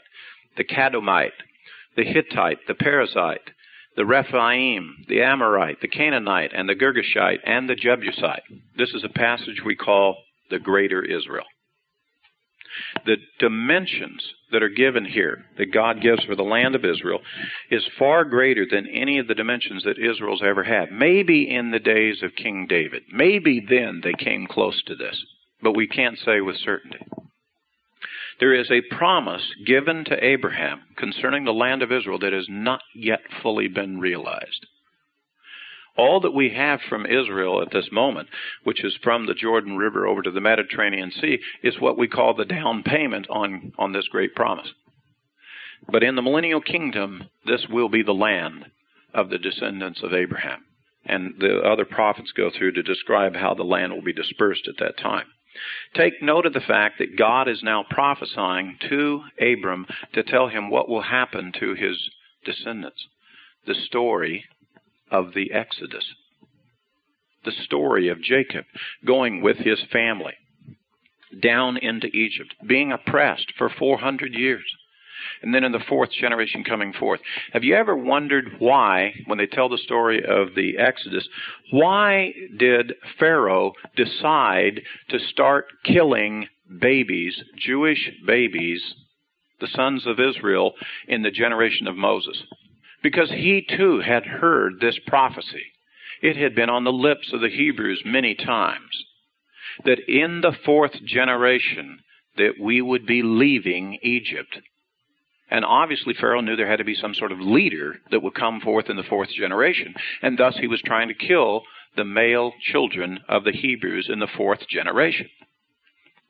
the 0.58 0.64
Kadmonite, 0.64 1.32
the 1.96 2.04
Hittite, 2.04 2.60
the 2.68 2.74
Perizzite, 2.74 3.52
the 3.96 4.06
Rephaim, 4.06 5.06
the 5.08 5.22
Amorite, 5.22 5.82
the 5.82 5.88
Canaanite, 5.88 6.52
and 6.54 6.70
the 6.70 6.76
Girgashite, 6.76 7.40
and 7.46 7.68
the 7.68 7.76
Jebusite. 7.76 8.44
This 8.78 8.94
is 8.94 9.04
a 9.04 9.10
passage 9.10 9.62
we 9.66 9.76
call 9.76 10.18
the 10.50 10.60
Greater 10.60 11.04
Israel. 11.04 11.46
The 13.06 13.18
dimensions 13.40 14.24
that 14.52 14.64
are 14.64 14.70
given 14.70 15.06
here, 15.06 15.46
that 15.58 15.74
God 15.74 16.02
gives 16.02 16.24
for 16.24 16.36
the 16.36 16.44
land 16.44 16.76
of 16.76 16.86
Israel, 16.86 17.20
is 17.70 17.86
far 17.98 18.26
greater 18.26 18.66
than 18.70 18.88
any 18.88 19.20
of 19.20 19.28
the 19.28 19.36
dimensions 19.36 19.84
that 19.84 20.00
Israel's 20.00 20.44
ever 20.44 20.64
had. 20.64 20.92
Maybe 20.92 21.50
in 21.50 21.72
the 21.72 21.80
days 21.80 22.24
of 22.24 22.36
King 22.36 22.68
David. 22.68 23.04
Maybe 23.12 23.66
then 23.68 24.02
they 24.04 24.14
came 24.14 24.48
close 24.48 24.82
to 24.88 24.96
this. 24.96 25.24
But 25.62 25.76
we 25.76 25.88
can't 25.88 26.18
say 26.18 26.42
with 26.42 26.56
certainty 26.58 27.00
there 28.40 28.54
is 28.54 28.72
a 28.72 28.96
promise 28.96 29.44
given 29.66 30.06
to 30.06 30.26
Abraham 30.26 30.82
concerning 30.96 31.44
the 31.44 31.52
land 31.52 31.82
of 31.82 31.92
Israel 31.92 32.20
that 32.20 32.34
has 32.34 32.48
not 32.50 32.82
yet 32.96 33.20
fully 33.42 33.68
been 33.68 34.00
realized. 34.00 34.66
All 36.00 36.22
that 36.22 36.34
we 36.34 36.50
have 36.52 36.80
from 36.88 37.06
Israel 37.06 37.62
at 37.62 37.72
this 37.72 37.90
moment, 37.92 38.30
which 38.64 38.86
is 38.86 38.98
from 39.04 39.26
the 39.26 39.34
Jordan 39.34 39.76
River 39.76 40.08
over 40.08 40.22
to 40.22 40.32
the 40.32 40.40
Mediterranean 40.40 41.12
Sea, 41.12 41.40
is 41.62 41.78
what 41.78 41.98
we 41.98 42.08
call 42.08 42.34
the 42.34 42.46
down 42.46 42.84
payment 42.84 43.28
on, 43.30 43.74
on 43.78 43.92
this 43.92 44.08
great 44.08 44.34
promise. 44.34 44.72
But 45.92 46.04
in 46.04 46.16
the 46.16 46.22
millennial 46.22 46.62
kingdom, 46.62 47.26
this 47.46 47.66
will 47.70 47.90
be 47.90 48.02
the 48.02 48.14
land 48.14 48.68
of 49.14 49.30
the 49.30 49.38
descendants 49.38 50.02
of 50.02 50.14
Abraham. 50.14 50.64
And 51.06 51.34
the 51.38 51.60
other 51.60 51.84
prophets 51.84 52.32
go 52.32 52.50
through 52.50 52.74
to 52.74 52.84
describe 52.84 53.36
how 53.36 53.54
the 53.54 53.64
land 53.64 53.92
will 53.92 54.02
be 54.02 54.14
dispersed 54.14 54.70
at 54.70 54.78
that 54.80 54.98
time. 54.98 55.26
Take 55.96 56.22
note 56.22 56.46
of 56.46 56.54
the 56.54 56.62
fact 56.62 57.00
that 57.00 57.18
God 57.18 57.50
is 57.50 57.62
now 57.62 57.84
prophesying 57.90 58.78
to 58.90 59.24
Abram 59.42 59.86
to 60.14 60.24
tell 60.24 60.48
him 60.48 60.70
what 60.70 60.88
will 60.88 61.02
happen 61.02 61.52
to 61.60 61.74
his 61.74 62.10
descendants. 62.46 63.06
The 63.68 63.76
story 63.76 64.46
of 65.12 65.34
the 65.34 65.52
Exodus. 65.52 66.06
The 67.46 67.52
story 67.52 68.10
of 68.10 68.22
Jacob 68.22 68.66
going 69.06 69.42
with 69.42 69.58
his 69.58 69.80
family 69.92 70.34
down 71.42 71.78
into 71.78 72.08
Egypt, 72.08 72.56
being 72.66 72.92
oppressed 72.92 73.54
for 73.58 73.70
400 73.70 74.34
years 74.34 74.64
and 75.42 75.54
then 75.54 75.64
in 75.64 75.72
the 75.72 75.80
fourth 75.88 76.12
generation 76.12 76.64
coming 76.64 76.94
forth. 76.94 77.20
Have 77.54 77.64
you 77.64 77.76
ever 77.76 77.96
wondered 77.96 78.56
why, 78.60 79.14
when 79.26 79.38
they 79.38 79.46
tell 79.46 79.70
the 79.70 79.78
story 79.78 80.24
of 80.24 80.56
the 80.56 80.78
Exodus, 80.78 81.28
why 81.72 82.34
did 82.58 82.94
Pharaoh 83.20 83.74
decide 83.96 84.82
to 85.10 85.20
start 85.20 85.66
killing 85.84 86.48
babies, 86.80 87.42
Jewish 87.58 88.12
babies, 88.26 88.82
the 89.60 89.68
sons 89.68 90.06
of 90.06 90.20
Israel, 90.20 90.74
in 91.08 91.22
the 91.22 91.32
generation 91.32 91.88
of 91.88 91.96
Moses? 91.96 92.44
Because 93.02 93.30
he 93.30 93.66
too 93.68 94.02
had 94.02 94.26
heard 94.26 94.80
this 94.80 95.00
prophecy. 95.08 95.64
It 96.22 96.36
had 96.36 96.56
been 96.56 96.70
on 96.70 96.84
the 96.84 96.92
lips 96.92 97.32
of 97.34 97.42
the 97.42 97.50
Hebrews 97.50 98.02
many 98.06 98.36
times 98.36 99.06
that 99.86 100.00
in 100.08 100.42
the 100.42 100.56
fourth 100.66 101.04
generation 101.06 102.00
that 102.38 102.54
we 102.60 102.82
would 102.82 103.06
be 103.06 103.22
leaving 103.24 103.98
Egypt 104.02 104.60
and 105.52 105.66
obviously, 105.66 106.14
Pharaoh 106.14 106.42
knew 106.42 106.56
there 106.56 106.70
had 106.70 106.78
to 106.78 106.84
be 106.84 106.96
some 106.96 107.16
sort 107.16 107.32
of 107.32 107.40
leader 107.40 108.00
that 108.12 108.22
would 108.22 108.36
come 108.36 108.62
forth 108.62 108.90
in 108.90 108.98
the 108.98 109.04
fourth 109.04 109.30
generation. 109.30 109.96
And 110.22 110.38
thus, 110.38 110.56
he 110.58 110.68
was 110.68 110.82
trying 110.82 111.08
to 111.08 111.14
kill 111.16 111.64
the 111.96 112.06
male 112.06 112.54
children 112.72 113.20
of 113.28 113.44
the 113.44 113.52
Hebrews 113.52 114.10
in 114.12 114.20
the 114.20 114.28
fourth 114.38 114.68
generation. 114.68 115.28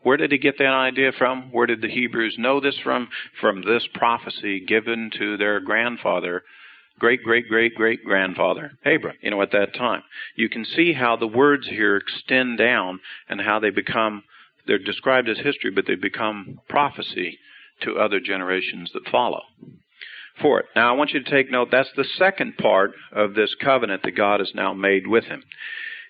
Where 0.04 0.16
did 0.16 0.32
he 0.32 0.38
get 0.38 0.58
that 0.60 0.68
idea 0.68 1.12
from? 1.12 1.52
Where 1.52 1.68
did 1.68 1.82
the 1.82 1.90
Hebrews 1.90 2.38
know 2.38 2.62
this 2.62 2.78
from? 2.82 3.10
From 3.42 3.62
this 3.64 3.86
prophecy 3.94 4.62
given 4.62 5.12
to 5.18 5.36
their 5.36 5.60
grandfather, 5.60 6.44
great, 7.00 7.24
great, 7.24 7.48
great, 7.48 7.76
great 7.76 8.04
grandfather, 8.04 8.72
Abram, 8.86 9.16
you 9.22 9.32
know, 9.32 9.42
at 9.42 9.52
that 9.52 9.74
time. 9.74 10.04
You 10.36 10.50
can 10.50 10.66
see 10.66 10.94
how 10.94 11.16
the 11.16 11.28
words 11.28 11.68
here 11.68 11.98
extend 11.98 12.58
down 12.58 13.00
and 13.28 13.42
how 13.42 13.60
they 13.60 13.70
become, 13.70 14.24
they're 14.68 14.78
described 14.78 15.30
as 15.30 15.38
history, 15.38 15.72
but 15.72 15.86
they 15.88 15.96
become 15.96 16.60
prophecy 16.70 17.40
to 17.82 17.98
other 17.98 18.20
generations 18.20 18.92
that 18.94 19.08
follow 19.10 19.42
for 20.42 20.60
it. 20.60 20.66
Now, 20.76 20.94
I 20.94 20.98
want 20.98 21.12
you 21.12 21.24
to 21.24 21.30
take 21.30 21.52
note 21.52 21.70
that's 21.72 21.92
the 21.96 22.06
second 22.18 22.58
part 22.58 22.92
of 23.12 23.34
this 23.34 23.56
covenant 23.62 24.04
that 24.04 24.16
God 24.16 24.40
has 24.40 24.52
now 24.54 24.74
made 24.74 25.08
with 25.08 25.26
him. 25.26 25.44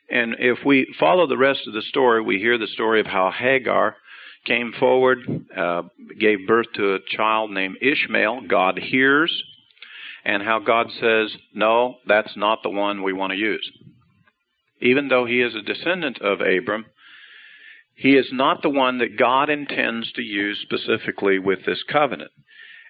And 0.10 0.36
if 0.40 0.60
we 0.66 0.94
follow 1.00 1.28
the 1.28 1.38
rest 1.38 1.68
of 1.68 1.74
the 1.74 1.82
story, 1.84 2.22
we 2.22 2.40
hear 2.40 2.58
the 2.58 2.68
story 2.68 3.00
of 3.00 3.06
how 3.06 3.32
Hagar 3.32 3.96
came 4.46 4.74
forward, 4.80 5.20
uh, 5.56 5.84
gave 6.20 6.48
birth 6.48 6.68
to 6.76 6.96
a 6.96 7.00
child 7.16 7.52
named 7.52 7.78
Ishmael. 7.82 8.42
God 8.48 8.80
hears, 8.80 9.44
and 10.26 10.44
how 10.44 10.60
God 10.60 10.88
says, 11.00 11.36
No, 11.54 11.96
that's 12.08 12.36
not 12.36 12.60
the 12.64 12.70
one 12.70 13.04
we 13.04 13.14
want 13.14 13.32
to 13.32 13.38
use. 13.38 13.72
Even 14.82 15.08
though 15.08 15.26
he 15.26 15.42
is 15.42 15.56
a 15.56 15.62
descendant 15.62 16.22
of 16.22 16.40
Abram, 16.42 16.86
he 17.96 18.16
is 18.16 18.30
not 18.32 18.62
the 18.62 18.70
one 18.70 19.00
that 19.00 19.18
God 19.18 19.50
intends 19.50 20.12
to 20.14 20.22
use 20.22 20.60
specifically 20.62 21.38
with 21.38 21.66
this 21.66 21.84
covenant. 21.84 22.32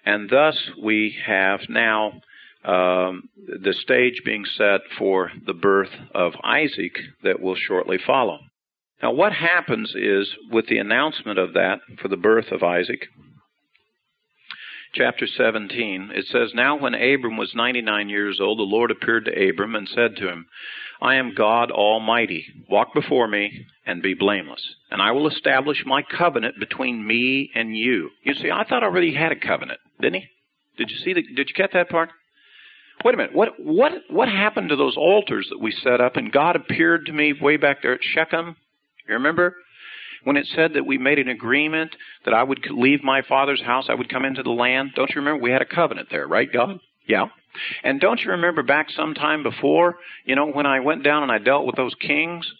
And 0.04 0.30
thus 0.30 0.56
we 0.80 1.16
have 1.26 1.60
now 1.68 2.20
um, 2.64 3.28
the 3.46 3.72
stage 3.72 4.22
being 4.24 4.44
set 4.56 4.80
for 4.98 5.32
the 5.46 5.54
birth 5.54 5.90
of 6.14 6.32
Isaac 6.44 6.96
that 7.24 7.40
will 7.40 7.56
shortly 7.56 7.98
follow. 8.06 8.38
Now, 9.02 9.12
what 9.12 9.32
happens 9.32 9.94
is 9.96 10.28
with 10.50 10.66
the 10.68 10.78
announcement 10.78 11.38
of 11.38 11.54
that 11.54 11.80
for 12.00 12.08
the 12.08 12.18
birth 12.18 12.52
of 12.52 12.62
Isaac, 12.62 13.06
chapter 14.92 15.26
17, 15.26 16.10
it 16.14 16.26
says, 16.26 16.52
Now 16.54 16.78
when 16.78 16.94
Abram 16.94 17.36
was 17.36 17.54
99 17.54 18.08
years 18.08 18.40
old, 18.40 18.58
the 18.58 18.62
Lord 18.62 18.90
appeared 18.90 19.24
to 19.26 19.48
Abram 19.48 19.74
and 19.74 19.88
said 19.88 20.16
to 20.16 20.28
him, 20.28 20.46
I 21.00 21.14
am 21.16 21.34
God 21.34 21.70
Almighty. 21.70 22.46
Walk 22.68 22.92
before 22.94 23.26
me 23.28 23.66
and 23.86 24.02
be 24.02 24.14
blameless. 24.14 24.62
And 24.90 25.00
I 25.00 25.12
will 25.12 25.28
establish 25.28 25.84
my 25.86 26.02
covenant 26.02 26.58
between 26.58 27.06
me 27.06 27.50
and 27.54 27.76
you. 27.76 28.10
You 28.22 28.34
see, 28.34 28.50
I 28.50 28.64
thought 28.64 28.82
I 28.82 28.86
already 28.86 29.14
had 29.14 29.32
a 29.32 29.36
covenant, 29.36 29.80
didn't 30.00 30.22
he? 30.22 30.28
Did 30.76 30.90
you 30.90 30.96
see 30.98 31.14
the, 31.14 31.22
did 31.22 31.48
you 31.48 31.54
get 31.54 31.72
that 31.72 31.88
part? 31.88 32.10
Wait 33.04 33.14
a 33.14 33.16
minute. 33.16 33.34
What, 33.34 33.52
what, 33.58 33.92
what 34.10 34.28
happened 34.28 34.68
to 34.68 34.76
those 34.76 34.96
altars 34.96 35.46
that 35.50 35.60
we 35.60 35.72
set 35.72 36.00
up 36.00 36.16
and 36.16 36.30
God 36.30 36.56
appeared 36.56 37.06
to 37.06 37.12
me 37.12 37.32
way 37.32 37.56
back 37.56 37.82
there 37.82 37.94
at 37.94 38.00
Shechem? 38.02 38.56
You 39.08 39.14
remember? 39.14 39.56
When 40.24 40.36
it 40.36 40.46
said 40.54 40.74
that 40.74 40.86
we 40.86 40.98
made 40.98 41.18
an 41.18 41.28
agreement 41.28 41.94
that 42.24 42.34
I 42.34 42.42
would 42.42 42.66
leave 42.70 43.02
my 43.02 43.22
father's 43.22 43.62
house, 43.62 43.86
I 43.88 43.94
would 43.94 44.10
come 44.10 44.24
into 44.24 44.42
the 44.42 44.50
land. 44.50 44.92
Don't 44.94 45.10
you 45.10 45.20
remember? 45.20 45.42
We 45.42 45.50
had 45.50 45.62
a 45.62 45.66
covenant 45.66 46.08
there, 46.10 46.26
right, 46.26 46.50
God? 46.52 46.68
Mm-hmm. 46.68 46.76
Yeah. 47.06 47.26
And 47.82 48.00
don't 48.00 48.20
you 48.20 48.30
remember 48.30 48.62
back 48.62 48.90
some 48.90 49.14
time 49.14 49.42
before, 49.42 49.96
you 50.24 50.36
know, 50.36 50.46
when 50.46 50.66
I 50.66 50.80
went 50.80 51.02
down 51.02 51.22
and 51.22 51.32
I 51.32 51.38
dealt 51.38 51.66
with 51.66 51.76
those 51.76 51.94
kings? 52.00 52.50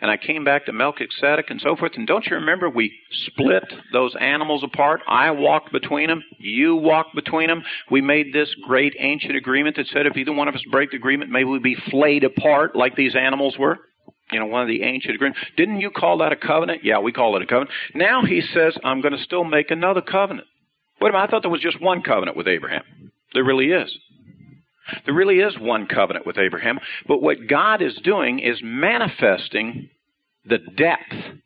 And 0.00 0.10
I 0.10 0.18
came 0.18 0.44
back 0.44 0.66
to 0.66 0.72
Melchizedek 0.72 1.46
and 1.48 1.60
so 1.60 1.76
forth. 1.76 1.92
And 1.94 2.06
don't 2.06 2.26
you 2.26 2.36
remember 2.36 2.68
we 2.68 2.92
split 3.26 3.64
those 3.92 4.14
animals 4.20 4.62
apart? 4.62 5.00
I 5.08 5.30
walked 5.30 5.72
between 5.72 6.08
them. 6.08 6.22
You 6.36 6.76
walked 6.76 7.14
between 7.14 7.46
them. 7.46 7.62
We 7.90 8.02
made 8.02 8.32
this 8.32 8.54
great 8.66 8.94
ancient 8.98 9.34
agreement 9.34 9.76
that 9.76 9.86
said 9.86 10.06
if 10.06 10.16
either 10.16 10.32
one 10.32 10.48
of 10.48 10.54
us 10.54 10.64
break 10.70 10.90
the 10.90 10.98
agreement, 10.98 11.30
maybe 11.30 11.48
we'd 11.48 11.62
be 11.62 11.76
flayed 11.90 12.24
apart 12.24 12.76
like 12.76 12.96
these 12.96 13.16
animals 13.16 13.56
were. 13.56 13.78
You 14.32 14.40
know, 14.40 14.46
one 14.46 14.62
of 14.62 14.68
the 14.68 14.82
ancient 14.82 15.14
agreements. 15.14 15.40
Didn't 15.56 15.80
you 15.80 15.90
call 15.90 16.18
that 16.18 16.32
a 16.32 16.36
covenant? 16.36 16.82
Yeah, 16.82 16.98
we 16.98 17.12
call 17.12 17.36
it 17.36 17.42
a 17.42 17.46
covenant. 17.46 17.70
Now 17.94 18.24
he 18.24 18.40
says, 18.40 18.76
I'm 18.82 19.00
going 19.00 19.16
to 19.16 19.22
still 19.22 19.44
make 19.44 19.70
another 19.70 20.00
covenant. 20.00 20.46
Wait 21.00 21.10
a 21.10 21.12
minute, 21.12 21.24
I 21.24 21.30
thought 21.30 21.42
there 21.42 21.50
was 21.50 21.60
just 21.60 21.80
one 21.80 22.02
covenant 22.02 22.36
with 22.36 22.48
Abraham. 22.48 22.82
There 23.34 23.44
really 23.44 23.66
is. 23.66 23.96
There 25.04 25.14
really 25.14 25.38
is 25.38 25.58
one 25.58 25.86
covenant 25.86 26.26
with 26.26 26.38
Abraham, 26.38 26.78
but 27.06 27.22
what 27.22 27.46
God 27.48 27.80
is 27.82 27.98
doing 28.02 28.38
is 28.38 28.60
manifesting 28.62 29.88
the 30.44 30.58
depth 30.58 31.40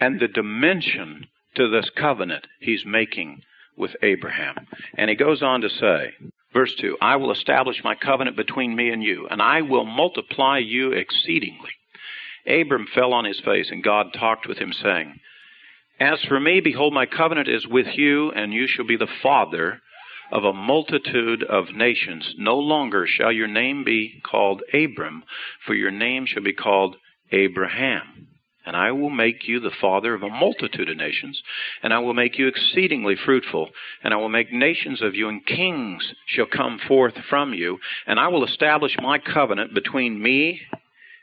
and 0.00 0.18
the 0.18 0.28
dimension 0.28 1.26
to 1.56 1.68
this 1.68 1.90
covenant 1.96 2.46
he's 2.60 2.84
making 2.86 3.42
with 3.76 3.92
Abraham. 4.02 4.66
And 4.96 5.10
he 5.10 5.16
goes 5.16 5.42
on 5.42 5.60
to 5.60 5.68
say, 5.68 6.14
verse 6.52 6.74
2 6.76 6.98
I 7.00 7.16
will 7.16 7.32
establish 7.32 7.82
my 7.84 7.94
covenant 7.94 8.36
between 8.36 8.74
me 8.74 8.90
and 8.90 9.02
you, 9.02 9.26
and 9.28 9.40
I 9.40 9.62
will 9.62 9.84
multiply 9.84 10.58
you 10.58 10.92
exceedingly. 10.92 11.70
Abram 12.46 12.86
fell 12.92 13.12
on 13.12 13.24
his 13.24 13.40
face, 13.40 13.70
and 13.70 13.84
God 13.84 14.12
talked 14.12 14.46
with 14.46 14.58
him, 14.58 14.72
saying, 14.72 15.20
As 16.00 16.22
for 16.22 16.40
me, 16.40 16.60
behold, 16.60 16.92
my 16.92 17.06
covenant 17.06 17.48
is 17.48 17.66
with 17.66 17.96
you, 17.96 18.32
and 18.32 18.52
you 18.52 18.66
shall 18.66 18.86
be 18.86 18.96
the 18.96 19.06
father 19.22 19.80
of 20.32 20.44
a 20.44 20.52
multitude 20.52 21.44
of 21.44 21.74
nations. 21.74 22.34
No 22.38 22.58
longer 22.58 23.06
shall 23.06 23.30
your 23.30 23.46
name 23.46 23.84
be 23.84 24.20
called 24.24 24.62
Abram, 24.72 25.22
for 25.66 25.74
your 25.74 25.90
name 25.90 26.26
shall 26.26 26.42
be 26.42 26.54
called 26.54 26.96
Abraham. 27.30 28.11
And 28.64 28.76
I 28.76 28.92
will 28.92 29.10
make 29.10 29.48
you 29.48 29.58
the 29.58 29.72
father 29.80 30.14
of 30.14 30.22
a 30.22 30.28
multitude 30.28 30.88
of 30.88 30.96
nations, 30.96 31.42
and 31.82 31.92
I 31.92 31.98
will 31.98 32.14
make 32.14 32.38
you 32.38 32.46
exceedingly 32.46 33.16
fruitful, 33.16 33.70
and 34.04 34.14
I 34.14 34.16
will 34.16 34.28
make 34.28 34.52
nations 34.52 35.02
of 35.02 35.14
you, 35.14 35.28
and 35.28 35.44
kings 35.44 36.14
shall 36.26 36.46
come 36.46 36.78
forth 36.78 37.14
from 37.28 37.54
you, 37.54 37.78
and 38.06 38.20
I 38.20 38.28
will 38.28 38.44
establish 38.44 38.96
my 39.00 39.18
covenant 39.18 39.74
between 39.74 40.22
me 40.22 40.60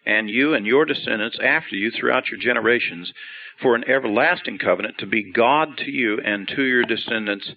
and 0.05 0.29
you 0.29 0.53
and 0.53 0.65
your 0.65 0.85
descendants 0.85 1.37
after 1.41 1.75
you 1.75 1.91
throughout 1.91 2.29
your 2.29 2.39
generations 2.39 3.13
for 3.61 3.75
an 3.75 3.87
everlasting 3.87 4.57
covenant 4.57 4.97
to 4.97 5.05
be 5.05 5.31
God 5.31 5.77
to 5.77 5.91
you 5.91 6.19
and 6.19 6.47
to 6.49 6.63
your 6.63 6.83
descendants 6.83 7.51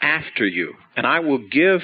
after 0.00 0.46
you. 0.46 0.74
And 0.96 1.06
I 1.06 1.20
will 1.20 1.38
give 1.38 1.82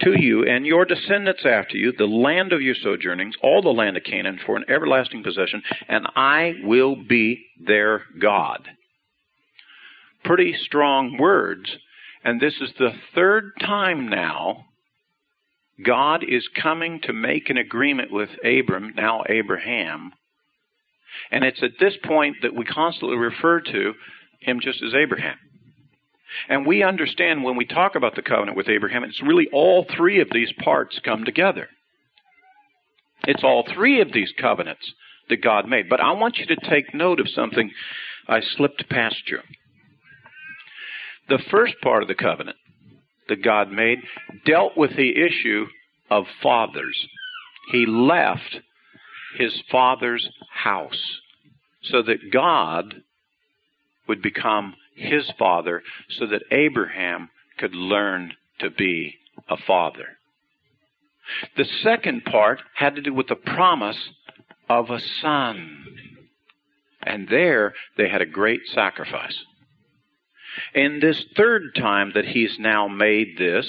to 0.00 0.18
you 0.18 0.44
and 0.44 0.66
your 0.66 0.84
descendants 0.84 1.42
after 1.44 1.76
you 1.76 1.92
the 1.92 2.06
land 2.06 2.52
of 2.52 2.62
your 2.62 2.74
sojournings, 2.74 3.34
all 3.42 3.62
the 3.62 3.68
land 3.68 3.96
of 3.96 4.04
Canaan, 4.04 4.40
for 4.44 4.56
an 4.56 4.64
everlasting 4.68 5.22
possession, 5.22 5.62
and 5.88 6.06
I 6.16 6.54
will 6.62 6.96
be 6.96 7.44
their 7.64 8.02
God. 8.20 8.68
Pretty 10.24 10.54
strong 10.54 11.16
words. 11.18 11.76
And 12.24 12.40
this 12.40 12.54
is 12.60 12.70
the 12.78 12.92
third 13.14 13.52
time 13.60 14.08
now 14.08 14.66
God 15.84 16.24
is 16.26 16.48
coming 16.60 17.00
to 17.04 17.12
make 17.12 17.50
an 17.50 17.56
agreement 17.56 18.12
with 18.12 18.28
Abram, 18.44 18.92
now 18.96 19.24
Abraham. 19.28 20.12
And 21.30 21.44
it's 21.44 21.62
at 21.62 21.72
this 21.80 21.94
point 22.04 22.36
that 22.42 22.54
we 22.54 22.64
constantly 22.64 23.16
refer 23.16 23.60
to 23.60 23.94
him 24.40 24.60
just 24.60 24.82
as 24.82 24.94
Abraham. 24.94 25.36
And 26.48 26.66
we 26.66 26.82
understand 26.82 27.44
when 27.44 27.56
we 27.56 27.64
talk 27.64 27.94
about 27.94 28.14
the 28.14 28.22
covenant 28.22 28.56
with 28.56 28.68
Abraham, 28.68 29.04
it's 29.04 29.22
really 29.22 29.48
all 29.52 29.86
three 29.96 30.20
of 30.20 30.28
these 30.30 30.52
parts 30.62 31.00
come 31.04 31.24
together. 31.24 31.68
It's 33.24 33.44
all 33.44 33.64
three 33.74 34.00
of 34.00 34.12
these 34.12 34.32
covenants 34.40 34.92
that 35.28 35.42
God 35.42 35.68
made. 35.68 35.88
But 35.88 36.00
I 36.00 36.12
want 36.12 36.38
you 36.38 36.46
to 36.46 36.70
take 36.70 36.94
note 36.94 37.20
of 37.20 37.28
something 37.28 37.70
I 38.28 38.40
slipped 38.40 38.88
past 38.90 39.22
you. 39.26 39.38
The 41.28 41.42
first 41.50 41.74
part 41.82 42.02
of 42.02 42.08
the 42.08 42.14
covenant 42.14 42.56
that 43.28 43.42
God 43.42 43.70
made 43.70 44.00
dealt 44.44 44.76
with 44.76 44.96
the 44.96 45.10
issue 45.10 45.66
of 46.10 46.24
fathers. 46.42 47.06
He 47.70 47.86
left 47.86 48.58
his 49.38 49.62
father's 49.70 50.28
house 50.52 51.20
so 51.82 52.02
that 52.02 52.30
God 52.32 53.02
would 54.08 54.20
become 54.20 54.74
his 54.94 55.30
father 55.38 55.82
so 56.08 56.26
that 56.26 56.42
Abraham 56.50 57.30
could 57.58 57.74
learn 57.74 58.32
to 58.60 58.70
be 58.70 59.16
a 59.48 59.56
father. 59.56 60.18
The 61.56 61.64
second 61.82 62.24
part 62.24 62.60
had 62.74 62.96
to 62.96 63.02
do 63.02 63.14
with 63.14 63.28
the 63.28 63.36
promise 63.36 64.10
of 64.68 64.90
a 64.90 65.00
son. 65.20 65.84
And 67.02 67.28
there 67.28 67.74
they 67.96 68.08
had 68.08 68.22
a 68.22 68.26
great 68.26 68.62
sacrifice. 68.72 69.36
In 70.74 71.00
this 71.00 71.24
third 71.36 71.74
time 71.74 72.12
that 72.14 72.26
he's 72.26 72.58
now 72.58 72.86
made 72.88 73.38
this, 73.38 73.66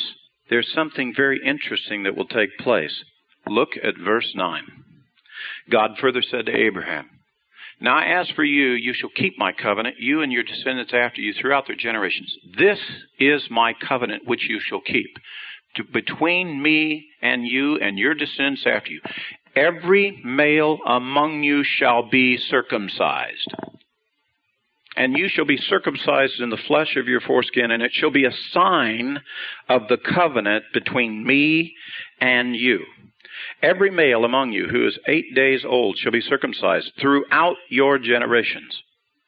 there's 0.50 0.72
something 0.74 1.14
very 1.16 1.42
interesting 1.44 2.04
that 2.04 2.16
will 2.16 2.28
take 2.28 2.58
place. 2.58 3.04
Look 3.48 3.72
at 3.82 3.98
verse 3.98 4.34
9. 4.36 4.64
God 5.70 5.92
further 6.00 6.22
said 6.22 6.46
to 6.46 6.56
Abraham, 6.56 7.10
now, 7.84 8.00
as 8.00 8.30
for 8.30 8.46
you, 8.46 8.72
you 8.72 8.94
shall 8.94 9.10
keep 9.10 9.38
my 9.38 9.52
covenant, 9.52 9.98
you 10.00 10.22
and 10.22 10.32
your 10.32 10.44
descendants 10.44 10.94
after 10.94 11.20
you 11.20 11.34
throughout 11.34 11.68
their 11.68 11.76
generations. 11.76 12.34
This 12.58 12.80
is 13.20 13.44
my 13.52 13.74
covenant 13.74 14.26
which 14.26 14.48
you 14.48 14.62
shall 14.62 14.80
keep 14.80 15.18
to, 15.76 15.84
between 15.84 16.62
me 16.62 17.08
and 17.22 17.46
you 17.46 17.78
and 17.80 18.00
your 18.00 18.14
descendants 18.14 18.66
after 18.66 18.90
you. 18.90 19.02
Every 19.54 20.22
male 20.24 20.80
among 20.86 21.44
you 21.44 21.66
shall 21.66 22.10
be 22.10 22.38
circumcised. 22.38 23.54
And 24.96 25.18
you 25.18 25.28
shall 25.28 25.46
be 25.46 25.58
circumcised 25.58 26.40
in 26.40 26.52
the 26.52 26.58
flesh 26.68 26.96
of 26.96 27.10
your 27.10 27.20
foreskin, 27.20 27.70
and 27.70 27.84
it 27.84 27.92
shall 27.94 28.12
be 28.12 28.24
a 28.24 28.32
sign 28.52 29.20
of 29.68 29.90
the 29.90 29.98
covenant 29.98 30.64
between 30.74 31.26
me 31.26 31.74
and 32.22 32.56
you. 32.56 32.80
Every 33.64 33.90
male 33.90 34.26
among 34.26 34.52
you 34.52 34.68
who 34.68 34.86
is 34.86 35.00
eight 35.08 35.34
days 35.34 35.64
old 35.66 35.98
shall 35.98 36.12
be 36.12 36.20
circumcised 36.20 36.92
throughout 37.00 37.56
your 37.70 37.98
generations. 37.98 38.78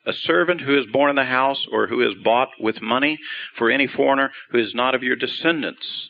A 0.05 0.11
servant 0.11 0.59
who 0.59 0.77
is 0.77 0.85
born 0.91 1.09
in 1.09 1.15
the 1.15 1.23
house 1.23 1.65
or 1.71 1.87
who 1.87 2.01
is 2.01 2.21
bought 2.21 2.49
with 2.59 2.81
money 2.81 3.17
for 3.57 3.71
any 3.71 3.87
foreigner 3.87 4.31
who 4.51 4.59
is 4.59 4.75
not 4.75 4.93
of 4.93 5.03
your 5.03 5.15
descendants. 5.15 6.09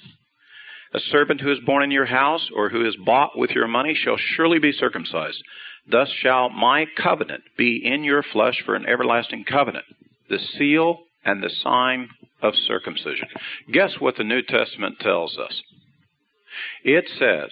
A 0.92 1.00
servant 1.00 1.40
who 1.40 1.52
is 1.52 1.60
born 1.68 1.84
in 1.84 1.92
your 1.92 2.08
house 2.08 2.50
or 2.56 2.70
who 2.70 2.84
is 2.84 2.96
bought 3.06 3.38
with 3.38 3.52
your 3.52 3.68
money 3.68 3.94
shall 3.94 4.18
surely 4.18 4.58
be 4.58 4.72
circumcised. 4.72 5.44
Thus 5.88 6.10
shall 6.10 6.50
my 6.50 6.88
covenant 6.98 7.44
be 7.58 7.80
in 7.86 8.04
your 8.04 8.24
flesh 8.24 8.60
for 8.66 8.74
an 8.74 8.88
everlasting 8.88 9.44
covenant, 9.44 9.86
the 10.30 10.40
seal 10.40 11.04
and 11.24 11.44
the 11.44 11.52
sign 11.62 12.10
of 12.42 12.56
circumcision. 12.56 13.28
Guess 13.72 14.00
what 14.00 14.18
the 14.18 14.24
New 14.24 14.42
Testament 14.42 15.00
tells 15.00 15.38
us? 15.38 15.62
It 16.84 17.06
says 17.20 17.52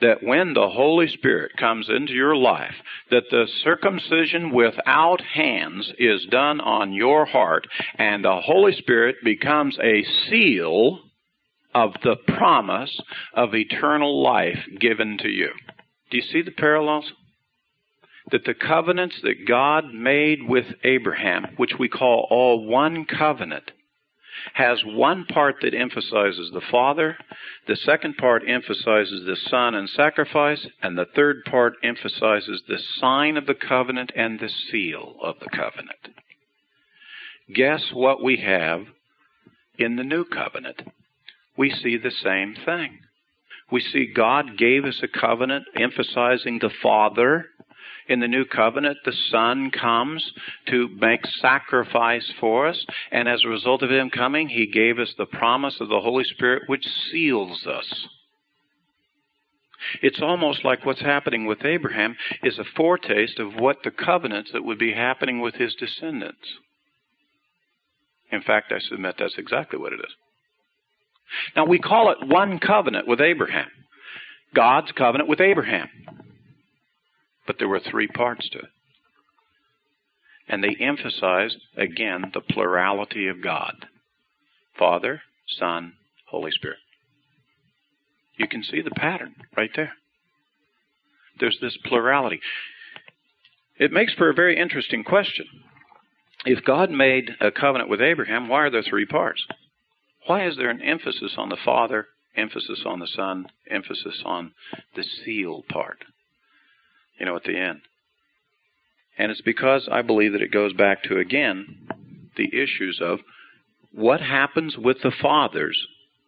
that 0.00 0.22
when 0.22 0.54
the 0.54 0.68
Holy 0.68 1.08
Spirit 1.08 1.52
comes 1.56 1.88
into 1.88 2.12
your 2.12 2.36
life, 2.36 2.74
that 3.10 3.24
the 3.30 3.46
circumcision 3.62 4.52
without 4.52 5.20
hands 5.20 5.92
is 5.98 6.26
done 6.30 6.60
on 6.60 6.92
your 6.92 7.24
heart, 7.26 7.66
and 7.96 8.24
the 8.24 8.40
Holy 8.40 8.72
Spirit 8.72 9.16
becomes 9.24 9.78
a 9.82 10.04
seal 10.28 11.00
of 11.74 11.92
the 12.02 12.16
promise 12.36 13.00
of 13.34 13.54
eternal 13.54 14.22
life 14.22 14.58
given 14.78 15.18
to 15.18 15.28
you. 15.28 15.50
Do 16.10 16.16
you 16.16 16.22
see 16.22 16.42
the 16.42 16.50
parallels? 16.50 17.12
That 18.30 18.44
the 18.44 18.54
covenants 18.54 19.16
that 19.22 19.46
God 19.46 19.92
made 19.92 20.48
with 20.48 20.66
Abraham, 20.82 21.46
which 21.56 21.72
we 21.78 21.88
call 21.88 22.26
all 22.30 22.64
one 22.66 23.04
covenant, 23.04 23.70
has 24.52 24.82
one 24.84 25.24
part 25.24 25.56
that 25.62 25.74
emphasizes 25.74 26.50
the 26.52 26.60
Father, 26.70 27.16
the 27.66 27.76
second 27.76 28.16
part 28.16 28.42
emphasizes 28.46 29.24
the 29.24 29.36
Son 29.48 29.74
and 29.74 29.88
sacrifice, 29.88 30.66
and 30.82 30.96
the 30.96 31.06
third 31.16 31.44
part 31.44 31.74
emphasizes 31.82 32.62
the 32.68 32.78
sign 33.00 33.36
of 33.36 33.46
the 33.46 33.54
covenant 33.54 34.12
and 34.14 34.38
the 34.38 34.50
seal 34.70 35.16
of 35.22 35.36
the 35.40 35.48
covenant. 35.48 36.08
Guess 37.52 37.90
what 37.92 38.22
we 38.22 38.36
have 38.38 38.86
in 39.78 39.96
the 39.96 40.04
new 40.04 40.24
covenant? 40.24 40.82
We 41.56 41.70
see 41.70 41.96
the 41.96 42.10
same 42.10 42.54
thing. 42.64 43.00
We 43.70 43.80
see 43.80 44.12
God 44.14 44.58
gave 44.58 44.84
us 44.84 45.02
a 45.02 45.08
covenant 45.08 45.66
emphasizing 45.74 46.58
the 46.58 46.70
Father 46.82 47.46
in 48.08 48.20
the 48.20 48.28
new 48.28 48.44
covenant, 48.44 48.98
the 49.04 49.14
Son 49.30 49.70
comes 49.70 50.32
to 50.68 50.88
make 51.00 51.24
sacrifice 51.40 52.30
for 52.40 52.66
us, 52.66 52.84
and 53.10 53.28
as 53.28 53.42
a 53.44 53.48
result 53.48 53.82
of 53.82 53.90
Him 53.90 54.10
coming, 54.10 54.48
He 54.48 54.66
gave 54.66 54.98
us 54.98 55.14
the 55.16 55.26
promise 55.26 55.76
of 55.80 55.88
the 55.88 56.00
Holy 56.00 56.24
Spirit, 56.24 56.64
which 56.66 56.86
seals 57.10 57.66
us. 57.66 58.06
It's 60.02 60.22
almost 60.22 60.64
like 60.64 60.84
what's 60.84 61.00
happening 61.00 61.46
with 61.46 61.64
Abraham 61.64 62.16
is 62.42 62.58
a 62.58 62.64
foretaste 62.76 63.38
of 63.38 63.54
what 63.54 63.78
the 63.84 63.90
covenants 63.90 64.50
that 64.52 64.64
would 64.64 64.78
be 64.78 64.92
happening 64.92 65.40
with 65.40 65.54
his 65.54 65.74
descendants. 65.74 66.46
In 68.32 68.42
fact, 68.42 68.72
I 68.72 68.78
submit 68.80 69.16
that's 69.18 69.38
exactly 69.38 69.78
what 69.78 69.92
it 69.92 70.00
is. 70.00 70.14
Now, 71.56 71.66
we 71.66 71.78
call 71.78 72.10
it 72.10 72.26
one 72.26 72.58
covenant 72.58 73.06
with 73.06 73.20
Abraham. 73.20 73.68
God's 74.54 74.92
covenant 74.92 75.28
with 75.28 75.40
Abraham. 75.40 75.88
But 77.46 77.56
there 77.58 77.68
were 77.68 77.80
three 77.80 78.08
parts 78.08 78.48
to 78.50 78.58
it. 78.58 78.70
And 80.48 80.62
they 80.62 80.76
emphasized, 80.78 81.56
again, 81.76 82.30
the 82.34 82.40
plurality 82.40 83.28
of 83.28 83.42
God 83.42 83.86
Father, 84.78 85.22
Son, 85.58 85.94
Holy 86.26 86.50
Spirit. 86.50 86.78
You 88.36 88.48
can 88.48 88.62
see 88.62 88.82
the 88.82 88.90
pattern 88.90 89.34
right 89.56 89.70
there. 89.76 89.92
There's 91.38 91.58
this 91.60 91.76
plurality. 91.84 92.40
It 93.78 93.92
makes 93.92 94.14
for 94.14 94.30
a 94.30 94.34
very 94.34 94.58
interesting 94.58 95.04
question. 95.04 95.46
If 96.44 96.64
God 96.64 96.90
made 96.90 97.30
a 97.40 97.50
covenant 97.50 97.88
with 97.88 98.00
Abraham, 98.00 98.48
why 98.48 98.62
are 98.62 98.70
there 98.70 98.82
three 98.82 99.06
parts? 99.06 99.42
Why 100.26 100.46
is 100.46 100.56
there 100.56 100.70
an 100.70 100.82
emphasis 100.82 101.34
on 101.36 101.48
the 101.48 101.56
Father, 101.64 102.08
emphasis 102.36 102.82
on 102.84 102.98
the 102.98 103.06
Son, 103.06 103.46
emphasis 103.70 104.22
on 104.24 104.52
the 104.94 105.02
seal 105.02 105.64
part? 105.68 106.04
You 107.18 107.26
know, 107.26 107.36
at 107.36 107.44
the 107.44 107.56
end. 107.56 107.80
And 109.16 109.30
it's 109.30 109.40
because 109.42 109.88
I 109.90 110.02
believe 110.02 110.32
that 110.32 110.42
it 110.42 110.52
goes 110.52 110.72
back 110.72 111.04
to, 111.04 111.18
again, 111.18 111.88
the 112.36 112.48
issues 112.48 113.00
of 113.00 113.20
what 113.92 114.20
happens 114.20 114.76
with 114.76 114.98
the 115.02 115.12
fathers 115.22 115.86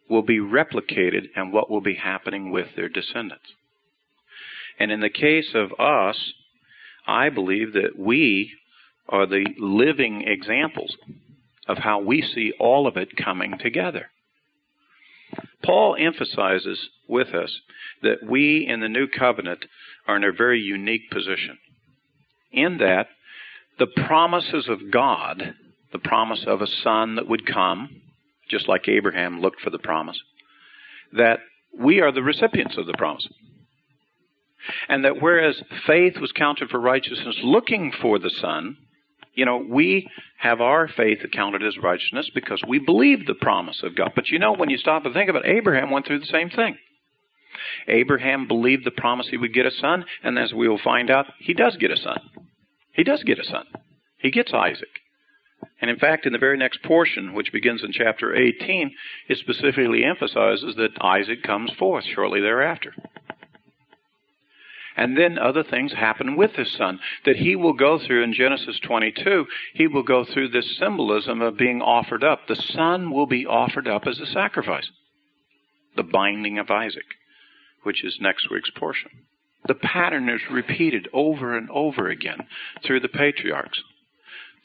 will 0.09 0.23
be 0.23 0.39
replicated 0.39 1.25
and 1.35 1.53
what 1.53 1.69
will 1.69 1.81
be 1.81 1.97
happening 1.97 2.53
with 2.53 2.69
their 2.77 2.89
descendants. 2.89 3.53
And 4.79 4.93
in 4.93 5.01
the 5.01 5.11
case 5.11 5.55
of 5.55 5.73
us, 5.81 6.33
I 7.07 7.29
believe 7.29 7.73
that 7.73 7.99
we 7.99 8.53
are 9.09 9.27
the 9.27 9.47
living 9.59 10.23
examples 10.27 10.97
of 11.67 11.79
how 11.79 12.01
we 12.01 12.23
see 12.23 12.53
all 12.61 12.87
of 12.87 12.97
it 12.97 13.17
coming 13.17 13.59
together. 13.59 14.11
Paul 15.65 15.97
emphasizes 15.99 16.89
with 17.09 17.29
us 17.29 17.61
that 18.03 18.23
we 18.23 18.67
in 18.67 18.81
the 18.81 18.89
new 18.89 19.07
covenant 19.07 19.65
are 20.07 20.17
in 20.17 20.25
a 20.25 20.33
very 20.33 20.61
unique 20.61 21.11
position. 21.11 21.59
In 22.53 22.79
that, 22.79 23.09
the 23.79 23.87
promises 23.87 24.69
of 24.69 24.91
God, 24.91 25.55
the 25.93 25.99
promise 25.99 26.45
of 26.47 26.63
a 26.63 26.67
son 26.67 27.17
that 27.17 27.29
would 27.29 27.47
come, 27.47 28.03
just 28.49 28.69
like 28.69 28.89
Abraham 28.89 29.41
looked 29.41 29.61
for 29.61 29.71
the 29.71 29.79
promise, 29.79 30.21
that 31.13 31.41
we 31.79 32.01
are 32.01 32.13
the 32.13 32.23
recipients 32.23 32.77
of 32.77 32.87
the 32.87 32.95
promise. 32.95 33.29
And 34.89 35.05
that 35.05 35.21
whereas 35.21 35.63
faith 35.87 36.19
was 36.19 36.33
counted 36.33 36.71
for 36.71 36.81
righteousness 36.81 37.37
looking 37.43 37.93
for 38.01 38.19
the 38.19 38.31
Son, 38.31 38.77
you 39.37 39.45
know, 39.45 39.59
we 39.59 40.09
have 40.39 40.61
our 40.61 40.89
faith 40.89 41.19
accounted 41.23 41.63
as 41.63 41.79
righteousness 41.79 42.31
because 42.35 42.63
we 42.67 42.79
believe 42.79 43.27
the 43.27 43.35
promise 43.35 43.83
of 43.85 43.95
God. 43.95 44.13
But 44.17 44.29
you 44.29 44.39
know, 44.39 44.55
when 44.55 44.71
you 44.71 44.79
stop 44.79 45.05
and 45.05 45.15
think 45.15 45.31
of 45.31 45.37
it, 45.37 45.45
Abraham 45.45 45.91
went 45.91 46.07
through 46.07 46.21
the 46.21 46.27
same 46.27 46.51
thing. 46.51 46.77
Abraham 47.87 48.49
believed 48.49 48.85
the 48.85 48.91
promise 48.91 49.29
he 49.31 49.37
would 49.37 49.55
get 49.55 49.67
a 49.67 49.71
son, 49.71 50.05
and 50.23 50.39
as 50.39 50.53
we 50.53 50.69
will 50.69 50.81
find 50.83 51.11
out, 51.11 51.27
he 51.39 51.55
does 51.55 51.77
get 51.77 51.91
a 51.91 51.97
son. 51.97 52.19
He 52.93 53.05
does 53.05 53.23
get 53.23 53.39
a 53.39 53.45
son. 53.45 53.67
He 54.19 54.31
gets 54.31 54.53
Isaac. 54.53 54.89
And 55.81 55.91
in 55.91 55.99
fact, 55.99 56.27
in 56.27 56.33
the 56.33 56.39
very 56.39 56.57
next 56.57 56.83
portion, 56.83 57.35
which 57.35 57.53
begins 57.53 57.85
in 57.85 57.93
chapter 57.93 58.35
18, 58.35 58.91
it 59.29 59.39
specifically 59.39 60.05
emphasizes 60.05 60.75
that 60.77 61.03
Isaac 61.03 61.43
comes 61.43 61.73
forth 61.79 62.05
shortly 62.05 62.41
thereafter. 62.41 62.95
And 64.97 65.17
then 65.17 65.39
other 65.39 65.63
things 65.63 65.93
happen 65.93 66.37
with 66.37 66.53
his 66.53 66.73
son 66.73 67.01
that 67.27 67.37
he 67.37 67.55
will 67.55 67.75
go 67.75 67.99
through 67.99 68.25
in 68.25 68.33
Genesis 68.33 68.81
22. 68.81 69.47
He 69.75 69.87
will 69.87 70.03
go 70.03 70.25
through 70.25 70.49
this 70.49 70.79
symbolism 70.79 71.43
of 71.43 71.59
being 71.59 71.83
offered 71.83 72.25
up. 72.25 72.47
The 72.49 72.57
son 72.57 73.11
will 73.11 73.27
be 73.27 73.45
offered 73.45 73.87
up 73.87 74.07
as 74.07 74.19
a 74.19 74.27
sacrifice. 74.27 74.91
The 75.97 76.03
binding 76.03 76.59
of 76.59 76.71
Isaac, 76.71 77.05
which 77.83 78.03
is 78.05 78.19
next 78.21 78.51
week's 78.51 78.71
portion. 78.71 79.11
The 79.67 79.75
pattern 79.75 80.29
is 80.31 80.41
repeated 80.51 81.09
over 81.13 81.57
and 81.57 81.69
over 81.71 82.09
again 82.09 82.47
through 82.85 83.01
the 83.01 83.09
patriarchs. 83.09 83.83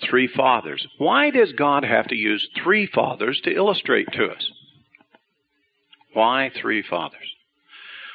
Three 0.01 0.27
fathers. 0.27 0.87
Why 0.97 1.29
does 1.29 1.51
God 1.51 1.83
have 1.83 2.07
to 2.07 2.15
use 2.15 2.47
three 2.63 2.85
fathers 2.87 3.41
to 3.43 3.53
illustrate 3.53 4.07
to 4.13 4.27
us? 4.27 4.51
Why 6.13 6.51
three 6.59 6.81
fathers? 6.81 7.35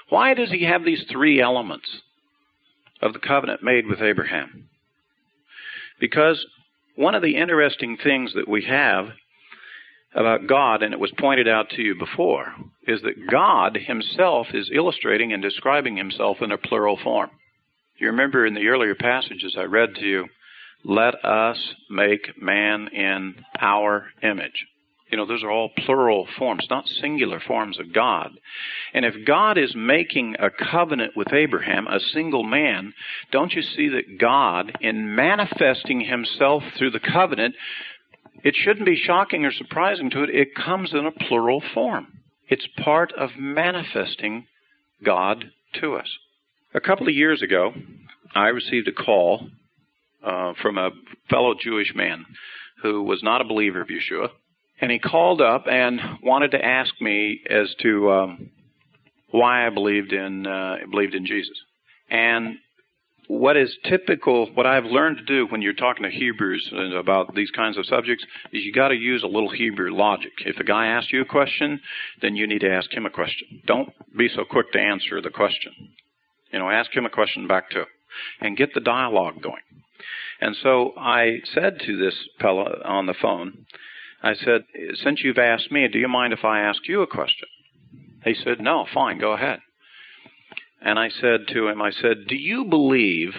Why 0.08 0.34
does 0.34 0.50
he 0.50 0.64
have 0.64 0.84
these 0.84 1.04
three 1.10 1.40
elements? 1.40 1.88
Of 3.02 3.12
the 3.12 3.18
covenant 3.18 3.62
made 3.62 3.86
with 3.86 4.00
Abraham. 4.00 4.68
Because 6.00 6.44
one 6.96 7.14
of 7.14 7.22
the 7.22 7.36
interesting 7.36 7.96
things 8.02 8.32
that 8.34 8.48
we 8.48 8.64
have 8.64 9.08
about 10.14 10.46
God, 10.46 10.82
and 10.82 10.94
it 10.94 11.00
was 11.00 11.12
pointed 11.18 11.46
out 11.46 11.68
to 11.70 11.82
you 11.82 11.94
before, 11.94 12.54
is 12.86 13.02
that 13.02 13.30
God 13.30 13.76
himself 13.76 14.48
is 14.54 14.70
illustrating 14.72 15.32
and 15.32 15.42
describing 15.42 15.96
himself 15.96 16.38
in 16.40 16.52
a 16.52 16.58
plural 16.58 16.98
form. 17.02 17.30
You 17.98 18.08
remember 18.08 18.46
in 18.46 18.54
the 18.54 18.68
earlier 18.68 18.94
passages 18.94 19.56
I 19.58 19.64
read 19.64 19.94
to 19.96 20.06
you, 20.06 20.26
let 20.84 21.22
us 21.24 21.58
make 21.90 22.40
man 22.40 22.88
in 22.88 23.34
our 23.60 24.06
image. 24.22 24.66
You 25.10 25.16
know, 25.16 25.26
those 25.26 25.44
are 25.44 25.50
all 25.50 25.70
plural 25.84 26.26
forms, 26.36 26.66
not 26.68 26.88
singular 26.88 27.38
forms 27.38 27.78
of 27.78 27.92
God. 27.92 28.32
And 28.92 29.04
if 29.04 29.14
God 29.24 29.56
is 29.56 29.72
making 29.76 30.34
a 30.40 30.50
covenant 30.50 31.16
with 31.16 31.32
Abraham, 31.32 31.86
a 31.86 32.00
single 32.00 32.42
man, 32.42 32.92
don't 33.30 33.52
you 33.52 33.62
see 33.62 33.88
that 33.90 34.18
God, 34.18 34.76
in 34.80 35.14
manifesting 35.14 36.00
himself 36.00 36.64
through 36.76 36.90
the 36.90 37.00
covenant, 37.00 37.54
it 38.42 38.56
shouldn't 38.56 38.86
be 38.86 38.96
shocking 38.96 39.44
or 39.44 39.52
surprising 39.52 40.10
to 40.10 40.24
it, 40.24 40.30
it 40.30 40.54
comes 40.56 40.92
in 40.92 41.06
a 41.06 41.12
plural 41.12 41.62
form. 41.72 42.08
It's 42.48 42.66
part 42.82 43.12
of 43.12 43.30
manifesting 43.38 44.46
God 45.04 45.44
to 45.80 45.94
us. 45.94 46.18
A 46.74 46.80
couple 46.80 47.06
of 47.06 47.14
years 47.14 47.42
ago, 47.42 47.72
I 48.34 48.48
received 48.48 48.88
a 48.88 48.92
call 48.92 49.48
uh, 50.24 50.54
from 50.60 50.78
a 50.78 50.90
fellow 51.30 51.54
Jewish 51.58 51.94
man 51.94 52.26
who 52.82 53.02
was 53.02 53.22
not 53.22 53.40
a 53.40 53.44
believer 53.44 53.80
of 53.80 53.88
Yeshua 53.88 54.30
and 54.80 54.90
he 54.90 54.98
called 54.98 55.40
up 55.40 55.66
and 55.66 56.00
wanted 56.22 56.50
to 56.52 56.64
ask 56.64 56.92
me 57.00 57.40
as 57.48 57.74
to 57.82 58.10
um, 58.10 58.50
why 59.30 59.66
I 59.66 59.70
believed 59.70 60.12
in 60.12 60.46
uh, 60.46 60.76
believed 60.90 61.14
in 61.14 61.26
Jesus. 61.26 61.56
And 62.10 62.58
what 63.28 63.56
is 63.56 63.76
typical, 63.84 64.46
what 64.54 64.66
I've 64.66 64.84
learned 64.84 65.18
to 65.18 65.24
do 65.24 65.46
when 65.48 65.60
you're 65.60 65.72
talking 65.72 66.04
to 66.04 66.10
Hebrews 66.10 66.72
about 66.96 67.34
these 67.34 67.50
kinds 67.50 67.76
of 67.76 67.86
subjects, 67.86 68.24
is 68.52 68.62
you 68.62 68.72
got 68.72 68.88
to 68.88 68.94
use 68.94 69.22
a 69.24 69.26
little 69.26 69.50
Hebrew 69.50 69.92
logic. 69.92 70.32
If 70.44 70.58
a 70.58 70.64
guy 70.64 70.86
asks 70.86 71.12
you 71.12 71.22
a 71.22 71.26
question, 71.26 71.80
then 72.22 72.36
you 72.36 72.46
need 72.46 72.60
to 72.60 72.70
ask 72.70 72.92
him 72.92 73.04
a 73.04 73.10
question. 73.10 73.62
Don't 73.66 73.92
be 74.16 74.28
so 74.28 74.44
quick 74.44 74.70
to 74.72 74.80
answer 74.80 75.20
the 75.20 75.30
question. 75.30 75.72
You 76.52 76.60
know, 76.60 76.70
ask 76.70 76.94
him 76.94 77.04
a 77.04 77.10
question 77.10 77.48
back 77.48 77.70
too, 77.70 77.84
and 78.40 78.56
get 78.56 78.72
the 78.74 78.80
dialogue 78.80 79.42
going. 79.42 79.62
And 80.40 80.54
so 80.62 80.92
I 80.96 81.38
said 81.52 81.80
to 81.84 81.96
this 81.96 82.14
fellow 82.40 82.80
on 82.84 83.06
the 83.06 83.14
phone, 83.20 83.66
I 84.22 84.34
said, 84.34 84.64
Since 84.94 85.22
you've 85.22 85.38
asked 85.38 85.70
me, 85.70 85.86
do 85.88 85.98
you 85.98 86.08
mind 86.08 86.32
if 86.32 86.44
I 86.44 86.60
ask 86.60 86.86
you 86.88 87.02
a 87.02 87.06
question? 87.06 87.48
He 88.24 88.34
said, 88.34 88.60
No, 88.60 88.86
fine, 88.92 89.18
go 89.18 89.32
ahead. 89.32 89.60
And 90.80 90.98
I 90.98 91.08
said 91.08 91.48
to 91.48 91.68
him, 91.68 91.80
I 91.80 91.90
said, 91.90 92.26
Do 92.28 92.36
you 92.36 92.64
believe 92.64 93.34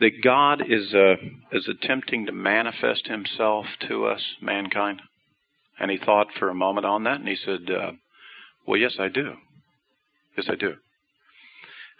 that 0.00 0.22
God 0.22 0.62
is, 0.68 0.94
uh, 0.94 1.16
is 1.52 1.68
attempting 1.68 2.26
to 2.26 2.32
manifest 2.32 3.06
himself 3.06 3.66
to 3.88 4.06
us, 4.06 4.22
mankind? 4.40 5.02
And 5.78 5.90
he 5.90 5.98
thought 5.98 6.28
for 6.38 6.48
a 6.48 6.54
moment 6.54 6.86
on 6.86 7.04
that, 7.04 7.20
and 7.20 7.28
he 7.28 7.36
said, 7.36 7.70
uh, 7.70 7.92
Well, 8.66 8.78
yes, 8.78 8.96
I 8.98 9.08
do. 9.08 9.34
Yes, 10.36 10.46
I 10.50 10.54
do. 10.54 10.74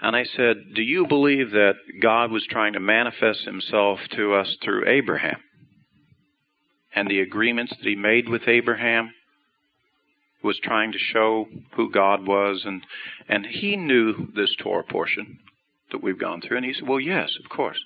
And 0.00 0.14
I 0.14 0.24
said, 0.24 0.74
Do 0.74 0.82
you 0.82 1.06
believe 1.06 1.50
that 1.50 1.74
God 2.00 2.30
was 2.30 2.46
trying 2.48 2.74
to 2.74 2.80
manifest 2.80 3.44
himself 3.44 3.98
to 4.16 4.34
us 4.34 4.56
through 4.62 4.88
Abraham? 4.88 5.40
And 6.94 7.08
the 7.08 7.20
agreements 7.20 7.72
that 7.76 7.86
he 7.86 7.94
made 7.94 8.28
with 8.28 8.48
Abraham 8.48 9.12
was 10.42 10.58
trying 10.62 10.92
to 10.92 10.98
show 10.98 11.46
who 11.74 11.90
God 11.90 12.26
was 12.26 12.62
and 12.64 12.82
and 13.28 13.44
he 13.46 13.76
knew 13.76 14.28
this 14.34 14.54
Torah 14.58 14.84
portion 14.84 15.38
that 15.90 16.02
we've 16.02 16.18
gone 16.18 16.40
through 16.40 16.58
and 16.58 16.66
he 16.66 16.72
said, 16.72 16.88
"Well, 16.88 17.00
yes, 17.00 17.36
of 17.42 17.48
course. 17.50 17.78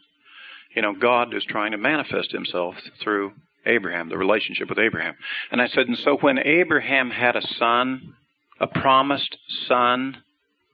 You 0.74 0.82
know, 0.82 0.94
God 0.94 1.34
is 1.34 1.44
trying 1.44 1.72
to 1.72 1.78
manifest 1.78 2.32
himself 2.32 2.74
through 3.02 3.32
Abraham, 3.66 4.08
the 4.08 4.18
relationship 4.18 4.68
with 4.68 4.78
Abraham." 4.78 5.14
And 5.50 5.60
I 5.62 5.68
said, 5.68 5.88
"And 5.88 5.98
so 5.98 6.16
when 6.18 6.38
Abraham 6.38 7.10
had 7.10 7.36
a 7.36 7.42
son, 7.42 8.14
a 8.60 8.66
promised 8.66 9.36
son, 9.66 10.22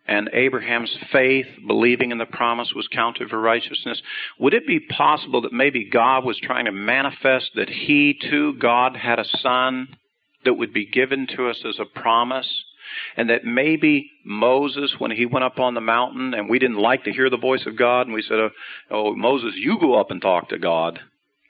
and 0.09 0.31
Abraham's 0.33 0.97
faith, 1.13 1.47
believing 1.67 2.11
in 2.11 2.19
the 2.19 2.25
promise, 2.25 2.73
was 2.75 2.89
counted 2.89 3.29
for 3.29 3.39
righteousness, 3.39 4.01
would 4.39 4.55
it 4.55 4.67
be 4.67 4.81
possible 4.81 5.43
that 5.43 5.53
maybe 5.53 5.85
God 5.85 6.25
was 6.25 6.41
trying 6.43 6.65
to 6.65 6.73
manifest 6.73 7.51
that 7.57 7.69
he 7.69 8.19
too, 8.19 8.55
God, 8.55 8.97
had 8.97 9.19
a 9.19 9.25
son 9.43 9.89
that 10.47 10.55
would 10.55 10.73
be 10.73 10.87
given 10.87 11.27
to 11.37 11.49
us 11.49 11.63
as 11.69 11.79
a 11.79 11.85
promise? 11.85 12.49
And 13.19 13.29
that 13.29 13.45
maybe 13.45 14.11
Moses, 14.25 14.95
when 14.99 15.11
he 15.11 15.27
went 15.27 15.45
up 15.45 15.59
on 15.59 15.75
the 15.75 15.81
mountain 15.83 16.33
and 16.33 16.49
we 16.49 16.59
didn't 16.59 16.79
like 16.79 17.05
to 17.05 17.13
hear 17.13 17.29
the 17.29 17.37
voice 17.37 17.67
of 17.67 17.77
God, 17.77 18.07
and 18.07 18.15
we 18.15 18.23
said, 18.23 18.39
Oh, 18.39 18.51
oh 18.91 19.15
Moses, 19.15 19.53
you 19.57 19.79
go 19.79 20.01
up 20.01 20.11
and 20.11 20.23
talk 20.23 20.49
to 20.49 20.59
God 20.59 20.99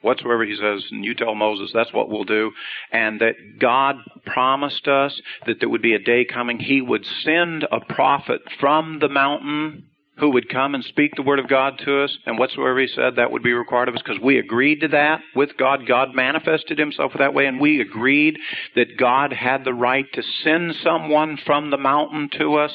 whatsoever 0.00 0.44
he 0.44 0.54
says, 0.54 0.84
and 0.90 1.04
you 1.04 1.14
tell 1.14 1.34
Moses, 1.34 1.70
that's 1.72 1.92
what 1.92 2.08
we'll 2.08 2.24
do. 2.24 2.52
And 2.92 3.20
that 3.20 3.58
God 3.58 3.96
promised 4.26 4.86
us 4.86 5.20
that 5.46 5.60
there 5.60 5.68
would 5.68 5.82
be 5.82 5.94
a 5.94 5.98
day 5.98 6.24
coming, 6.24 6.58
he 6.58 6.80
would 6.80 7.04
send 7.22 7.66
a 7.70 7.80
prophet 7.80 8.42
from 8.60 8.98
the 9.00 9.08
mountain 9.08 9.84
who 10.18 10.30
would 10.30 10.48
come 10.48 10.74
and 10.74 10.82
speak 10.84 11.14
the 11.14 11.22
word 11.22 11.38
of 11.38 11.48
God 11.48 11.80
to 11.84 12.02
us, 12.02 12.18
and 12.26 12.38
whatsoever 12.38 12.80
he 12.80 12.88
said, 12.88 13.14
that 13.16 13.30
would 13.30 13.42
be 13.42 13.52
required 13.52 13.88
of 13.88 13.94
us, 13.94 14.02
because 14.02 14.20
we 14.20 14.38
agreed 14.38 14.80
to 14.80 14.88
that 14.88 15.20
with 15.36 15.56
God. 15.56 15.86
God 15.86 16.12
manifested 16.12 16.76
himself 16.76 17.12
that 17.18 17.34
way, 17.34 17.46
and 17.46 17.60
we 17.60 17.80
agreed 17.80 18.36
that 18.74 18.96
God 18.96 19.32
had 19.32 19.64
the 19.64 19.72
right 19.72 20.06
to 20.14 20.22
send 20.42 20.74
someone 20.82 21.38
from 21.46 21.70
the 21.70 21.76
mountain 21.76 22.30
to 22.36 22.56
us, 22.56 22.72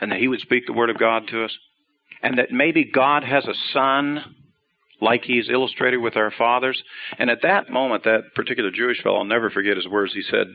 and 0.00 0.10
that 0.10 0.20
he 0.20 0.28
would 0.28 0.40
speak 0.40 0.66
the 0.66 0.72
word 0.72 0.88
of 0.88 0.98
God 0.98 1.28
to 1.28 1.44
us. 1.44 1.54
And 2.22 2.38
that 2.38 2.50
maybe 2.50 2.84
God 2.84 3.22
has 3.22 3.46
a 3.46 3.54
son 3.72 4.36
like 5.00 5.24
he's 5.24 5.48
illustrated 5.48 5.98
with 5.98 6.16
our 6.16 6.30
fathers. 6.30 6.82
And 7.18 7.30
at 7.30 7.42
that 7.42 7.70
moment, 7.70 8.04
that 8.04 8.34
particular 8.34 8.70
Jewish 8.70 9.02
fellow, 9.02 9.18
I'll 9.18 9.24
never 9.24 9.50
forget 9.50 9.76
his 9.76 9.88
words. 9.88 10.12
He 10.12 10.22
said, 10.22 10.46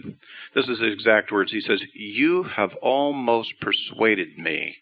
This 0.54 0.68
is 0.68 0.80
his 0.80 0.94
exact 0.94 1.32
words. 1.32 1.52
He 1.52 1.62
says, 1.62 1.82
You 1.94 2.44
have 2.44 2.74
almost 2.82 3.54
persuaded 3.62 4.38
me 4.38 4.76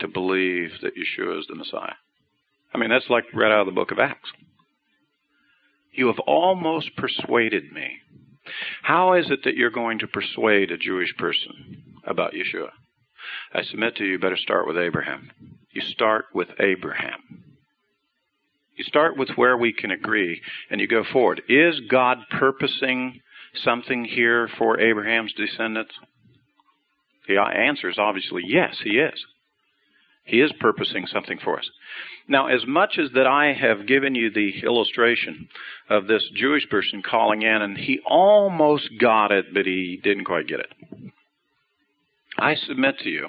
to 0.00 0.08
believe 0.08 0.70
that 0.82 0.94
Yeshua 0.96 1.40
is 1.40 1.46
the 1.46 1.54
Messiah. 1.54 1.94
I 2.74 2.78
mean, 2.78 2.90
that's 2.90 3.08
like 3.10 3.24
right 3.32 3.52
out 3.52 3.60
of 3.60 3.66
the 3.66 3.72
book 3.72 3.90
of 3.90 3.98
Acts. 3.98 4.30
You 5.92 6.08
have 6.08 6.18
almost 6.20 6.94
persuaded 6.96 7.72
me. 7.72 7.98
How 8.82 9.14
is 9.14 9.30
it 9.30 9.40
that 9.44 9.56
you're 9.56 9.70
going 9.70 9.98
to 10.00 10.06
persuade 10.06 10.70
a 10.70 10.76
Jewish 10.76 11.16
person 11.16 11.94
about 12.04 12.34
Yeshua? 12.34 12.70
I 13.52 13.62
submit 13.62 13.96
to 13.96 14.04
you, 14.04 14.12
you 14.12 14.18
better 14.18 14.36
start 14.36 14.66
with 14.66 14.76
Abraham. 14.76 15.30
You 15.72 15.80
start 15.80 16.26
with 16.34 16.48
Abraham. 16.60 17.45
You 18.76 18.84
start 18.84 19.16
with 19.16 19.30
where 19.36 19.56
we 19.56 19.72
can 19.72 19.90
agree 19.90 20.40
and 20.70 20.80
you 20.80 20.86
go 20.86 21.02
forward. 21.12 21.42
Is 21.48 21.80
God 21.90 22.18
purposing 22.30 23.20
something 23.54 24.04
here 24.04 24.48
for 24.58 24.78
Abraham's 24.78 25.32
descendants? 25.32 25.92
The 27.26 27.38
answer 27.38 27.88
is 27.88 27.98
obviously 27.98 28.42
yes, 28.46 28.76
he 28.84 28.98
is. 28.98 29.24
He 30.24 30.40
is 30.40 30.52
purposing 30.58 31.06
something 31.06 31.38
for 31.42 31.58
us. 31.58 31.70
Now, 32.28 32.48
as 32.48 32.66
much 32.66 32.98
as 32.98 33.10
that 33.14 33.28
I 33.28 33.52
have 33.52 33.86
given 33.86 34.16
you 34.16 34.30
the 34.30 34.60
illustration 34.64 35.48
of 35.88 36.08
this 36.08 36.28
Jewish 36.34 36.68
person 36.68 37.00
calling 37.02 37.42
in 37.42 37.62
and 37.62 37.78
he 37.78 38.00
almost 38.04 38.90
got 39.00 39.30
it, 39.30 39.54
but 39.54 39.66
he 39.66 40.00
didn't 40.02 40.24
quite 40.24 40.48
get 40.48 40.60
it. 40.60 41.12
I 42.36 42.56
submit 42.56 42.98
to 42.98 43.08
you 43.08 43.28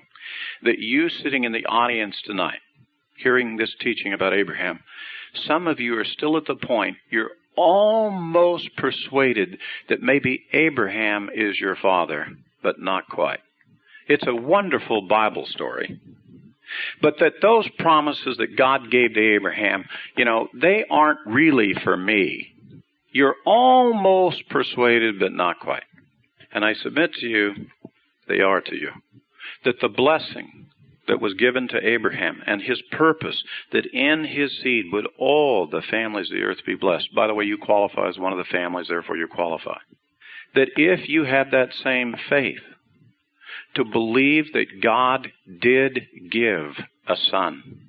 that 0.63 0.79
you 0.79 1.07
sitting 1.09 1.43
in 1.43 1.51
the 1.51 1.67
audience 1.67 2.19
tonight, 2.25 2.59
hearing 3.17 3.57
this 3.57 3.73
teaching 3.79 4.13
about 4.13 4.33
Abraham, 4.33 4.79
some 5.45 5.67
of 5.67 5.79
you 5.79 5.97
are 5.97 6.05
still 6.05 6.37
at 6.37 6.45
the 6.45 6.55
point 6.55 6.97
you're 7.09 7.31
almost 7.55 8.69
persuaded 8.77 9.57
that 9.89 10.01
maybe 10.01 10.45
Abraham 10.53 11.29
is 11.33 11.59
your 11.59 11.75
father, 11.75 12.27
but 12.63 12.79
not 12.79 13.07
quite. 13.09 13.39
It's 14.07 14.27
a 14.27 14.35
wonderful 14.35 15.07
Bible 15.07 15.45
story. 15.47 15.99
But 17.01 17.15
that 17.19 17.41
those 17.41 17.67
promises 17.79 18.37
that 18.37 18.57
God 18.57 18.91
gave 18.91 19.13
to 19.13 19.35
Abraham, 19.35 19.85
you 20.15 20.25
know, 20.25 20.47
they 20.53 20.85
aren't 20.89 21.19
really 21.25 21.73
for 21.83 21.95
me. 21.95 22.53
You're 23.11 23.35
almost 23.45 24.47
persuaded, 24.49 25.19
but 25.19 25.31
not 25.31 25.59
quite. 25.59 25.83
And 26.51 26.63
I 26.63 26.73
submit 26.73 27.13
to 27.13 27.25
you, 27.25 27.53
they 28.27 28.41
are 28.41 28.61
to 28.61 28.75
you. 28.75 28.91
That 29.65 29.79
the 29.81 29.89
blessing 29.89 30.67
that 31.07 31.21
was 31.21 31.33
given 31.33 31.67
to 31.69 31.87
Abraham 31.87 32.41
and 32.45 32.61
his 32.61 32.81
purpose 32.91 33.43
that 33.71 33.85
in 33.85 34.25
his 34.25 34.57
seed 34.61 34.85
would 34.91 35.07
all 35.17 35.67
the 35.67 35.81
families 35.81 36.29
of 36.29 36.37
the 36.37 36.43
earth 36.43 36.65
be 36.65 36.75
blessed. 36.75 37.13
By 37.15 37.27
the 37.27 37.33
way, 37.33 37.45
you 37.45 37.57
qualify 37.57 38.07
as 38.07 38.17
one 38.17 38.31
of 38.31 38.37
the 38.37 38.51
families, 38.51 38.87
therefore 38.87 39.17
you 39.17 39.27
qualify. 39.27 39.77
That 40.55 40.69
if 40.75 41.07
you 41.09 41.23
have 41.25 41.51
that 41.51 41.73
same 41.73 42.15
faith, 42.29 42.61
to 43.75 43.85
believe 43.85 44.53
that 44.53 44.81
God 44.81 45.31
did 45.61 46.07
give 46.31 46.77
a 47.07 47.15
son 47.15 47.87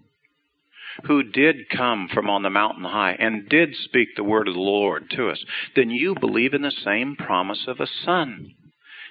who 1.04 1.22
did 1.22 1.68
come 1.70 2.08
from 2.12 2.28
on 2.28 2.42
the 2.42 2.50
mountain 2.50 2.84
high 2.84 3.12
and 3.12 3.48
did 3.48 3.74
speak 3.74 4.08
the 4.16 4.24
word 4.24 4.48
of 4.48 4.54
the 4.54 4.60
Lord 4.60 5.10
to 5.10 5.28
us, 5.30 5.42
then 5.76 5.90
you 5.90 6.14
believe 6.14 6.54
in 6.54 6.62
the 6.62 6.70
same 6.70 7.16
promise 7.16 7.66
of 7.68 7.80
a 7.80 7.86
son. 8.04 8.54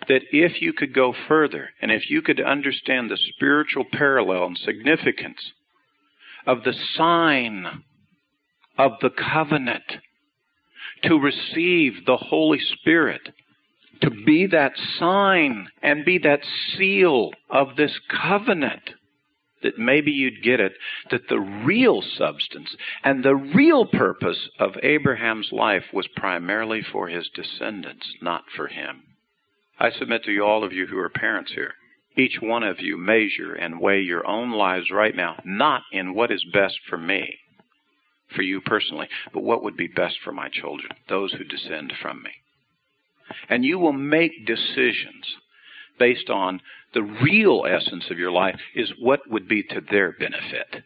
That 0.07 0.21
if 0.31 0.61
you 0.61 0.73
could 0.73 0.93
go 0.93 1.13
further 1.27 1.69
and 1.81 1.91
if 1.91 2.09
you 2.09 2.21
could 2.21 2.39
understand 2.39 3.09
the 3.09 3.17
spiritual 3.17 3.85
parallel 3.91 4.45
and 4.45 4.57
significance 4.57 5.51
of 6.45 6.63
the 6.63 6.73
sign 6.95 7.83
of 8.77 8.93
the 9.01 9.09
covenant 9.09 9.83
to 11.03 11.19
receive 11.19 12.05
the 12.05 12.17
Holy 12.17 12.59
Spirit 12.59 13.21
to 14.01 14.09
be 14.09 14.47
that 14.47 14.73
sign 14.99 15.67
and 15.81 16.05
be 16.05 16.17
that 16.19 16.41
seal 16.75 17.31
of 17.49 17.75
this 17.75 17.99
covenant 18.09 18.91
that 19.63 19.77
maybe 19.77 20.11
you'd 20.11 20.43
get 20.43 20.59
it 20.59 20.73
that 21.09 21.27
the 21.29 21.39
real 21.39 22.01
substance 22.01 22.75
and 23.03 23.23
the 23.23 23.35
real 23.35 23.85
purpose 23.85 24.49
of 24.59 24.77
Abraham's 24.83 25.49
life 25.51 25.85
was 25.91 26.07
primarily 26.15 26.81
for 26.91 27.07
his 27.07 27.29
descendants, 27.33 28.07
not 28.21 28.43
for 28.55 28.67
him. 28.67 29.03
I 29.79 29.91
submit 29.91 30.23
to 30.23 30.31
you, 30.31 30.43
all 30.43 30.63
of 30.63 30.73
you 30.73 30.87
who 30.87 30.97
are 30.97 31.09
parents 31.09 31.51
here, 31.53 31.73
each 32.17 32.39
one 32.41 32.63
of 32.63 32.79
you 32.79 32.97
measure 32.97 33.53
and 33.53 33.79
weigh 33.79 34.01
your 34.01 34.25
own 34.25 34.51
lives 34.51 34.89
right 34.91 35.15
now, 35.15 35.39
not 35.45 35.83
in 35.91 36.15
what 36.15 36.31
is 36.31 36.43
best 36.51 36.79
for 36.89 36.97
me, 36.97 37.37
for 38.35 38.41
you 38.41 38.59
personally, 38.59 39.07
but 39.33 39.43
what 39.43 39.63
would 39.63 39.77
be 39.77 39.87
best 39.87 40.17
for 40.23 40.31
my 40.31 40.49
children, 40.49 40.91
those 41.09 41.33
who 41.33 41.43
descend 41.43 41.93
from 42.01 42.23
me. 42.23 42.31
And 43.49 43.63
you 43.63 43.77
will 43.77 43.93
make 43.93 44.47
decisions 44.47 45.37
based 45.99 46.29
on 46.29 46.61
the 46.93 47.03
real 47.03 47.65
essence 47.69 48.05
of 48.09 48.17
your 48.17 48.31
life 48.31 48.59
is 48.75 48.91
what 48.99 49.29
would 49.29 49.47
be 49.47 49.63
to 49.63 49.81
their 49.91 50.11
benefit. 50.13 50.83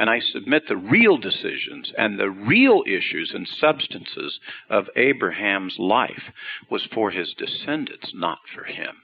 And 0.00 0.08
I 0.08 0.18
submit 0.20 0.62
the 0.66 0.78
real 0.78 1.18
decisions 1.18 1.92
and 1.98 2.18
the 2.18 2.30
real 2.30 2.82
issues 2.86 3.32
and 3.34 3.46
substances 3.46 4.40
of 4.70 4.88
Abraham's 4.96 5.76
life 5.78 6.22
was 6.70 6.88
for 6.94 7.10
his 7.10 7.34
descendants, 7.36 8.10
not 8.14 8.38
for 8.54 8.64
him. 8.64 8.96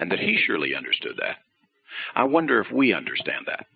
And 0.00 0.10
that 0.10 0.18
he 0.18 0.36
surely 0.36 0.74
understood 0.74 1.16
that. 1.20 1.36
I 2.12 2.24
wonder 2.24 2.60
if 2.60 2.72
we 2.72 2.92
understand 2.92 3.44
that. 3.46 3.66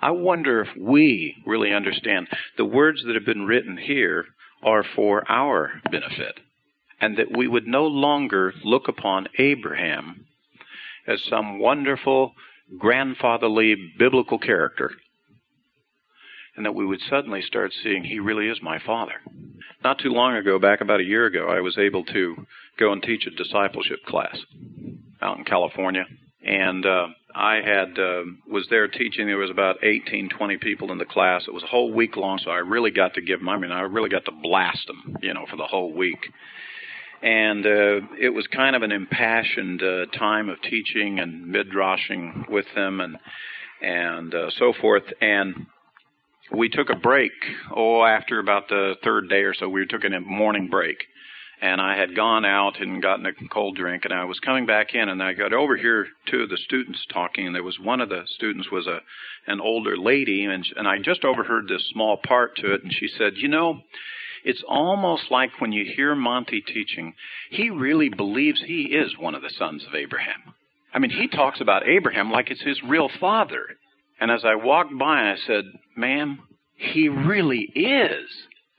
I 0.00 0.12
wonder 0.12 0.60
if 0.60 0.68
we 0.78 1.34
really 1.44 1.72
understand 1.72 2.28
the 2.56 2.64
words 2.64 3.02
that 3.04 3.16
have 3.16 3.26
been 3.26 3.44
written 3.44 3.76
here 3.76 4.26
are 4.62 4.84
for 4.94 5.28
our 5.28 5.80
benefit 5.90 6.38
and 7.00 7.16
that 7.16 7.36
we 7.36 7.48
would 7.48 7.66
no 7.66 7.88
longer 7.88 8.54
look 8.62 8.86
upon 8.86 9.26
Abraham 9.38 10.26
as 11.08 11.24
some 11.24 11.58
wonderful, 11.58 12.34
grandfatherly 12.78 13.74
biblical 13.98 14.38
character, 14.38 14.92
and 16.56 16.64
that 16.64 16.74
we 16.74 16.86
would 16.86 17.00
suddenly 17.08 17.42
start 17.42 17.72
seeing 17.82 18.04
he 18.04 18.20
really 18.20 18.48
is 18.48 18.58
my 18.62 18.78
father. 18.84 19.14
Not 19.82 19.98
too 19.98 20.10
long 20.10 20.36
ago, 20.36 20.58
back 20.58 20.80
about 20.80 21.00
a 21.00 21.04
year 21.04 21.26
ago, 21.26 21.48
I 21.48 21.60
was 21.60 21.76
able 21.78 22.04
to 22.06 22.46
go 22.78 22.92
and 22.92 23.02
teach 23.02 23.26
a 23.26 23.30
discipleship 23.30 24.04
class 24.06 24.36
out 25.20 25.38
in 25.38 25.44
California, 25.44 26.04
and 26.42 26.84
uh, 26.86 27.06
I 27.34 27.56
had 27.56 27.98
uh, 27.98 28.22
was 28.50 28.66
there 28.70 28.88
teaching. 28.88 29.26
There 29.26 29.36
was 29.36 29.50
about 29.50 29.82
18, 29.82 30.30
20 30.30 30.56
people 30.58 30.92
in 30.92 30.98
the 30.98 31.04
class. 31.04 31.44
It 31.46 31.54
was 31.54 31.62
a 31.62 31.68
whole 31.68 31.92
week 31.92 32.16
long, 32.16 32.38
so 32.42 32.50
I 32.50 32.58
really 32.58 32.90
got 32.90 33.14
to 33.14 33.20
give 33.20 33.40
them. 33.40 33.48
I 33.48 33.58
mean, 33.58 33.72
I 33.72 33.82
really 33.82 34.10
got 34.10 34.24
to 34.26 34.32
blast 34.32 34.86
them, 34.86 35.16
you 35.22 35.34
know, 35.34 35.46
for 35.50 35.56
the 35.56 35.66
whole 35.66 35.92
week 35.92 36.20
and 37.24 37.64
uh, 37.64 38.00
it 38.20 38.34
was 38.34 38.46
kind 38.48 38.76
of 38.76 38.82
an 38.82 38.92
impassioned 38.92 39.82
uh, 39.82 40.04
time 40.16 40.50
of 40.50 40.60
teaching 40.60 41.18
and 41.18 41.46
midrashing 41.46 42.46
with 42.50 42.66
them 42.74 43.00
and 43.00 43.16
and 43.80 44.34
uh, 44.34 44.50
so 44.58 44.74
forth. 44.78 45.04
And 45.20 45.66
we 46.56 46.68
took 46.68 46.90
a 46.90 46.96
break. 46.96 47.32
Oh, 47.74 48.04
after 48.04 48.38
about 48.38 48.68
the 48.68 48.94
third 49.02 49.28
day 49.28 49.42
or 49.42 49.54
so, 49.54 49.68
we 49.68 49.86
took 49.86 50.04
a 50.04 50.20
morning 50.20 50.68
break. 50.68 50.98
And 51.60 51.80
I 51.80 51.96
had 51.96 52.16
gone 52.16 52.44
out 52.44 52.80
and 52.80 53.00
gotten 53.00 53.26
a 53.26 53.32
cold 53.50 53.76
drink, 53.76 54.04
and 54.04 54.12
I 54.12 54.24
was 54.24 54.38
coming 54.40 54.66
back 54.66 54.94
in, 54.94 55.08
and 55.08 55.22
I 55.22 55.32
got 55.32 55.52
over 55.52 55.76
here 55.76 56.08
two 56.30 56.42
of 56.42 56.50
the 56.50 56.58
students 56.58 57.06
talking, 57.12 57.46
and 57.46 57.54
there 57.54 57.62
was 57.62 57.78
one 57.78 58.00
of 58.00 58.08
the 58.08 58.22
students 58.26 58.70
was 58.70 58.86
a 58.86 59.00
an 59.46 59.60
older 59.60 59.96
lady, 59.96 60.44
and 60.44 60.66
and 60.76 60.88
I 60.88 60.98
just 60.98 61.24
overheard 61.24 61.68
this 61.68 61.88
small 61.92 62.16
part 62.16 62.56
to 62.56 62.74
it, 62.74 62.82
and 62.82 62.92
she 62.92 63.08
said, 63.08 63.34
you 63.36 63.48
know, 63.48 63.80
it's 64.44 64.62
almost 64.68 65.30
like 65.30 65.60
when 65.60 65.72
you 65.72 65.84
hear 65.96 66.14
Monte 66.14 66.60
teaching, 66.62 67.14
he 67.50 67.70
really 67.70 68.10
believes 68.10 68.62
he 68.62 68.82
is 68.82 69.16
one 69.16 69.34
of 69.34 69.42
the 69.42 69.52
sons 69.56 69.86
of 69.86 69.94
Abraham. 69.94 70.54
I 70.92 70.98
mean, 70.98 71.10
he 71.10 71.28
talks 71.28 71.60
about 71.60 71.88
Abraham 71.88 72.30
like 72.30 72.50
it's 72.50 72.62
his 72.62 72.82
real 72.82 73.08
father. 73.20 73.76
And 74.20 74.30
as 74.30 74.44
I 74.44 74.54
walked 74.54 74.96
by, 74.98 75.32
I 75.32 75.36
said, 75.46 75.64
Ma'am, 75.96 76.40
he 76.76 77.08
really 77.08 77.70
is. 77.74 78.28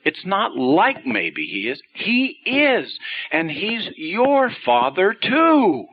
It's 0.04 0.24
not 0.24 0.56
like 0.56 1.04
maybe 1.04 1.46
he 1.46 1.68
is. 1.68 1.80
He 1.94 2.38
is. 2.46 2.98
And 3.32 3.50
he's 3.50 3.88
your 3.96 4.50
father 4.64 5.14
too. 5.14 5.86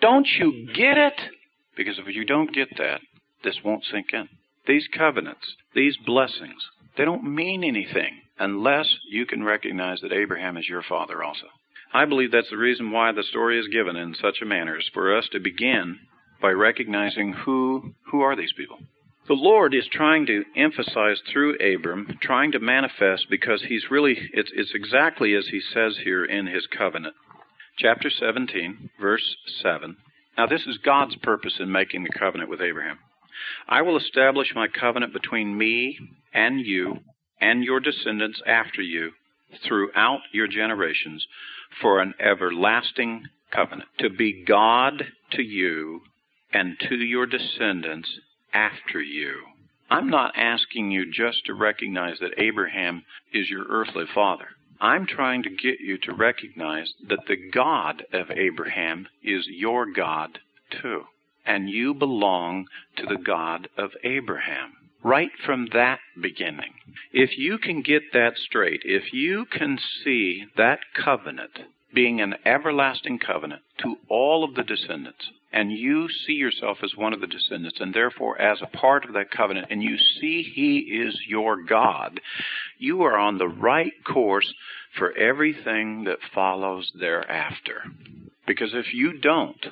Don't 0.00 0.28
you 0.38 0.68
get 0.74 0.98
it? 0.98 1.18
Because 1.76 1.98
if 1.98 2.14
you 2.14 2.24
don't 2.24 2.54
get 2.54 2.68
that, 2.78 3.00
this 3.44 3.56
won't 3.64 3.84
sink 3.90 4.08
in. 4.12 4.28
These 4.66 4.88
covenants, 4.96 5.54
these 5.74 5.96
blessings, 6.04 6.62
they 6.96 7.04
don't 7.04 7.34
mean 7.34 7.64
anything 7.64 8.20
unless 8.38 8.94
you 9.08 9.24
can 9.24 9.42
recognize 9.42 10.00
that 10.00 10.12
Abraham 10.12 10.56
is 10.56 10.68
your 10.68 10.82
father 10.82 11.22
also. 11.22 11.46
I 11.94 12.04
believe 12.04 12.32
that's 12.32 12.50
the 12.50 12.56
reason 12.56 12.90
why 12.90 13.12
the 13.12 13.22
story 13.22 13.58
is 13.58 13.68
given 13.68 13.96
in 13.96 14.14
such 14.14 14.42
a 14.42 14.46
manner, 14.46 14.78
is 14.78 14.90
for 14.92 15.16
us 15.16 15.28
to 15.32 15.40
begin 15.40 15.98
by 16.40 16.50
recognizing 16.50 17.32
who 17.32 17.94
who 18.10 18.20
are 18.20 18.36
these 18.36 18.52
people. 18.56 18.78
The 19.28 19.34
Lord 19.34 19.74
is 19.74 19.88
trying 19.90 20.26
to 20.26 20.44
emphasize 20.54 21.20
through 21.32 21.56
Abram, 21.56 22.18
trying 22.22 22.52
to 22.52 22.60
manifest 22.60 23.26
because 23.28 23.64
he's 23.68 23.90
really 23.90 24.16
it's 24.32 24.50
it's 24.54 24.72
exactly 24.74 25.34
as 25.34 25.48
he 25.48 25.60
says 25.60 25.98
here 26.04 26.24
in 26.24 26.46
his 26.46 26.66
covenant. 26.66 27.14
Chapter 27.78 28.08
17, 28.08 28.90
verse 29.00 29.36
7. 29.62 29.96
Now 30.38 30.46
this 30.46 30.66
is 30.66 30.78
God's 30.78 31.16
purpose 31.16 31.54
in 31.58 31.70
making 31.72 32.04
the 32.04 32.18
covenant 32.18 32.48
with 32.48 32.60
Abraham. 32.60 32.98
I 33.68 33.82
will 33.82 33.96
establish 33.96 34.54
my 34.54 34.68
covenant 34.68 35.12
between 35.12 35.58
me 35.58 35.98
and 36.32 36.60
you 36.60 36.98
and 37.40 37.64
your 37.64 37.80
descendants 37.80 38.40
after 38.46 38.80
you 38.80 39.10
throughout 39.66 40.20
your 40.32 40.46
generations 40.46 41.26
for 41.80 42.00
an 42.00 42.14
everlasting 42.20 43.24
covenant, 43.52 43.88
to 43.98 44.10
be 44.10 44.44
God 44.46 45.02
to 45.32 45.42
you 45.42 46.00
and 46.56 46.78
to 46.88 46.96
your 46.96 47.26
descendants 47.26 48.08
after 48.54 48.98
you. 48.98 49.34
I'm 49.90 50.08
not 50.08 50.32
asking 50.36 50.90
you 50.90 51.04
just 51.12 51.44
to 51.44 51.52
recognize 51.52 52.18
that 52.20 52.40
Abraham 52.42 53.04
is 53.30 53.50
your 53.50 53.66
earthly 53.68 54.06
father. 54.14 54.46
I'm 54.80 55.06
trying 55.06 55.42
to 55.42 55.50
get 55.50 55.80
you 55.80 55.98
to 55.98 56.14
recognize 56.14 56.94
that 57.10 57.26
the 57.28 57.36
God 57.52 58.04
of 58.14 58.30
Abraham 58.30 59.06
is 59.22 59.46
your 59.50 59.84
God 59.84 60.38
too. 60.80 61.02
And 61.44 61.68
you 61.68 61.92
belong 61.92 62.68
to 62.96 63.04
the 63.04 63.22
God 63.22 63.68
of 63.76 63.90
Abraham. 64.02 64.72
Right 65.04 65.30
from 65.44 65.68
that 65.74 65.98
beginning. 66.20 66.72
If 67.12 67.36
you 67.36 67.58
can 67.58 67.82
get 67.82 68.14
that 68.14 68.32
straight, 68.38 68.80
if 68.82 69.12
you 69.12 69.44
can 69.44 69.78
see 70.02 70.46
that 70.56 70.80
covenant 71.04 71.58
being 71.94 72.20
an 72.20 72.34
everlasting 72.44 73.18
covenant 73.18 73.62
to 73.82 73.96
all 74.08 74.42
of 74.42 74.54
the 74.54 74.64
descendants, 74.64 75.30
and 75.56 75.72
you 75.72 76.06
see 76.26 76.34
yourself 76.34 76.76
as 76.82 76.94
one 76.96 77.14
of 77.14 77.22
the 77.22 77.26
descendants, 77.26 77.80
and 77.80 77.94
therefore 77.94 78.38
as 78.38 78.58
a 78.60 78.76
part 78.76 79.06
of 79.06 79.14
that 79.14 79.30
covenant, 79.30 79.68
and 79.70 79.82
you 79.82 79.96
see 80.20 80.42
He 80.42 80.80
is 80.80 81.18
your 81.26 81.62
God, 81.62 82.20
you 82.76 83.02
are 83.04 83.16
on 83.16 83.38
the 83.38 83.48
right 83.48 83.94
course 84.04 84.52
for 84.98 85.16
everything 85.16 86.04
that 86.04 86.18
follows 86.34 86.92
thereafter. 87.00 87.84
Because 88.46 88.74
if 88.74 88.92
you 88.92 89.18
don't, 89.18 89.64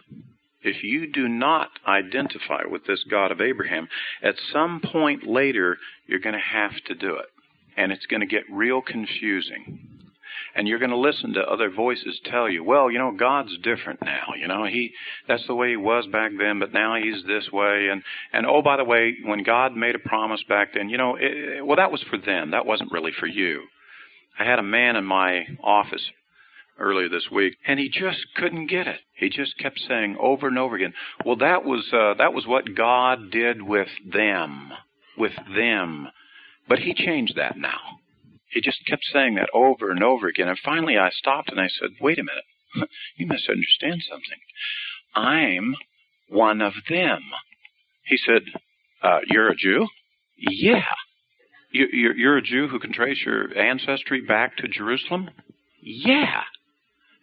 if 0.63 0.83
you 0.83 1.07
do 1.07 1.29
not 1.29 1.69
identify 1.87 2.63
with 2.67 2.87
this 2.87 3.05
God 3.11 3.31
of 3.31 3.43
Abraham, 3.43 3.87
at 4.23 4.37
some 4.55 4.81
point 4.81 5.27
later, 5.27 5.77
you're 6.07 6.19
going 6.19 6.35
to 6.35 6.41
have 6.41 6.83
to 6.87 6.95
do 6.95 7.17
it. 7.17 7.27
And 7.77 7.93
it's 7.93 8.07
going 8.07 8.21
to 8.21 8.27
get 8.27 8.45
real 8.51 8.81
confusing 8.81 9.94
and 10.55 10.69
you're 10.69 10.79
going 10.79 10.91
to 10.91 10.97
listen 10.97 11.35
to 11.35 11.41
other 11.41 11.71
voices 11.71 12.21
tell 12.25 12.49
you, 12.49 12.63
well, 12.63 12.91
you 12.91 12.99
know, 12.99 13.13
God's 13.13 13.57
different 13.63 14.01
now. 14.03 14.35
You 14.39 14.49
know, 14.49 14.65
he 14.65 14.93
that's 15.27 15.47
the 15.47 15.55
way 15.55 15.71
he 15.71 15.77
was 15.77 16.07
back 16.07 16.33
then, 16.39 16.61
but 16.61 16.73
now 16.73 16.97
he's 16.97 17.25
this 17.25 17.51
way. 17.53 17.89
And 17.91 18.03
and 18.33 18.47
oh, 18.47 18.63
by 18.63 18.77
the 18.77 18.85
way, 18.85 19.17
when 19.25 19.43
God 19.43 19.75
made 19.75 19.95
a 19.95 19.99
promise 19.99 20.43
back 20.49 20.75
then, 20.75 20.89
you 20.89 20.99
know, 20.99 21.17
it, 21.19 21.65
well, 21.65 21.77
that 21.77 21.93
was 21.93 22.03
for 22.09 22.19
them. 22.19 22.53
That 22.53 22.67
wasn't 22.67 22.93
really 22.93 23.13
for 23.19 23.27
you. 23.27 23.63
I 24.39 24.45
had 24.45 24.59
a 24.59 24.65
man 24.65 24.97
in 24.97 25.05
my 25.05 25.45
office 25.63 26.05
earlier 26.79 27.09
this 27.09 27.29
week, 27.31 27.55
and 27.67 27.79
he 27.79 27.89
just 27.89 28.19
couldn't 28.37 28.67
get 28.67 28.89
it. 28.89 29.01
He 29.15 29.29
just 29.29 29.57
kept 29.59 29.81
saying 29.89 30.17
over 30.21 30.49
and 30.49 30.59
over 30.59 30.77
again, 30.77 30.95
"Well, 31.25 31.37
that 31.37 31.65
was 31.65 31.85
uh, 31.93 32.15
that 32.19 32.33
was 32.33 32.47
what 32.47 32.75
God 32.77 33.31
did 33.31 33.63
with 33.63 33.89
them, 34.05 34.73
with 35.19 35.35
them." 35.57 36.09
But 36.69 36.79
he 36.79 36.95
changed 36.95 37.37
that 37.37 37.59
now 37.59 38.01
he 38.55 38.61
just 38.61 38.87
kept 38.87 39.05
saying 39.13 39.35
that 39.35 39.51
over 39.53 39.91
and 39.91 40.03
over 40.03 40.29
again. 40.29 40.49
And 40.49 40.59
finally 40.65 40.97
I 40.97 41.11
stopped 41.11 41.51
and 41.51 41.61
I 41.61 41.69
said, 41.69 41.91
wait 42.01 42.19
a 42.19 42.23
minute. 42.23 42.89
you 43.17 43.27
misunderstand 43.27 44.03
something. 44.09 44.39
I'm 45.15 45.75
one 46.29 46.63
of 46.63 46.73
them. 46.89 47.21
He 48.05 48.17
said, 48.17 48.43
uh, 49.03 49.19
you're 49.27 49.51
a 49.51 49.57
Jew? 49.57 49.87
Yeah. 50.39 50.83
You, 51.73 51.87
you're, 51.93 52.17
you're 52.17 52.37
a 52.39 52.43
Jew 52.43 52.69
who 52.69 52.79
can 52.79 52.93
trace 52.93 53.19
your 53.25 53.57
ancestry 53.59 54.21
back 54.21 54.57
to 54.59 54.69
Jerusalem? 54.69 55.31
Yeah. 55.83 56.43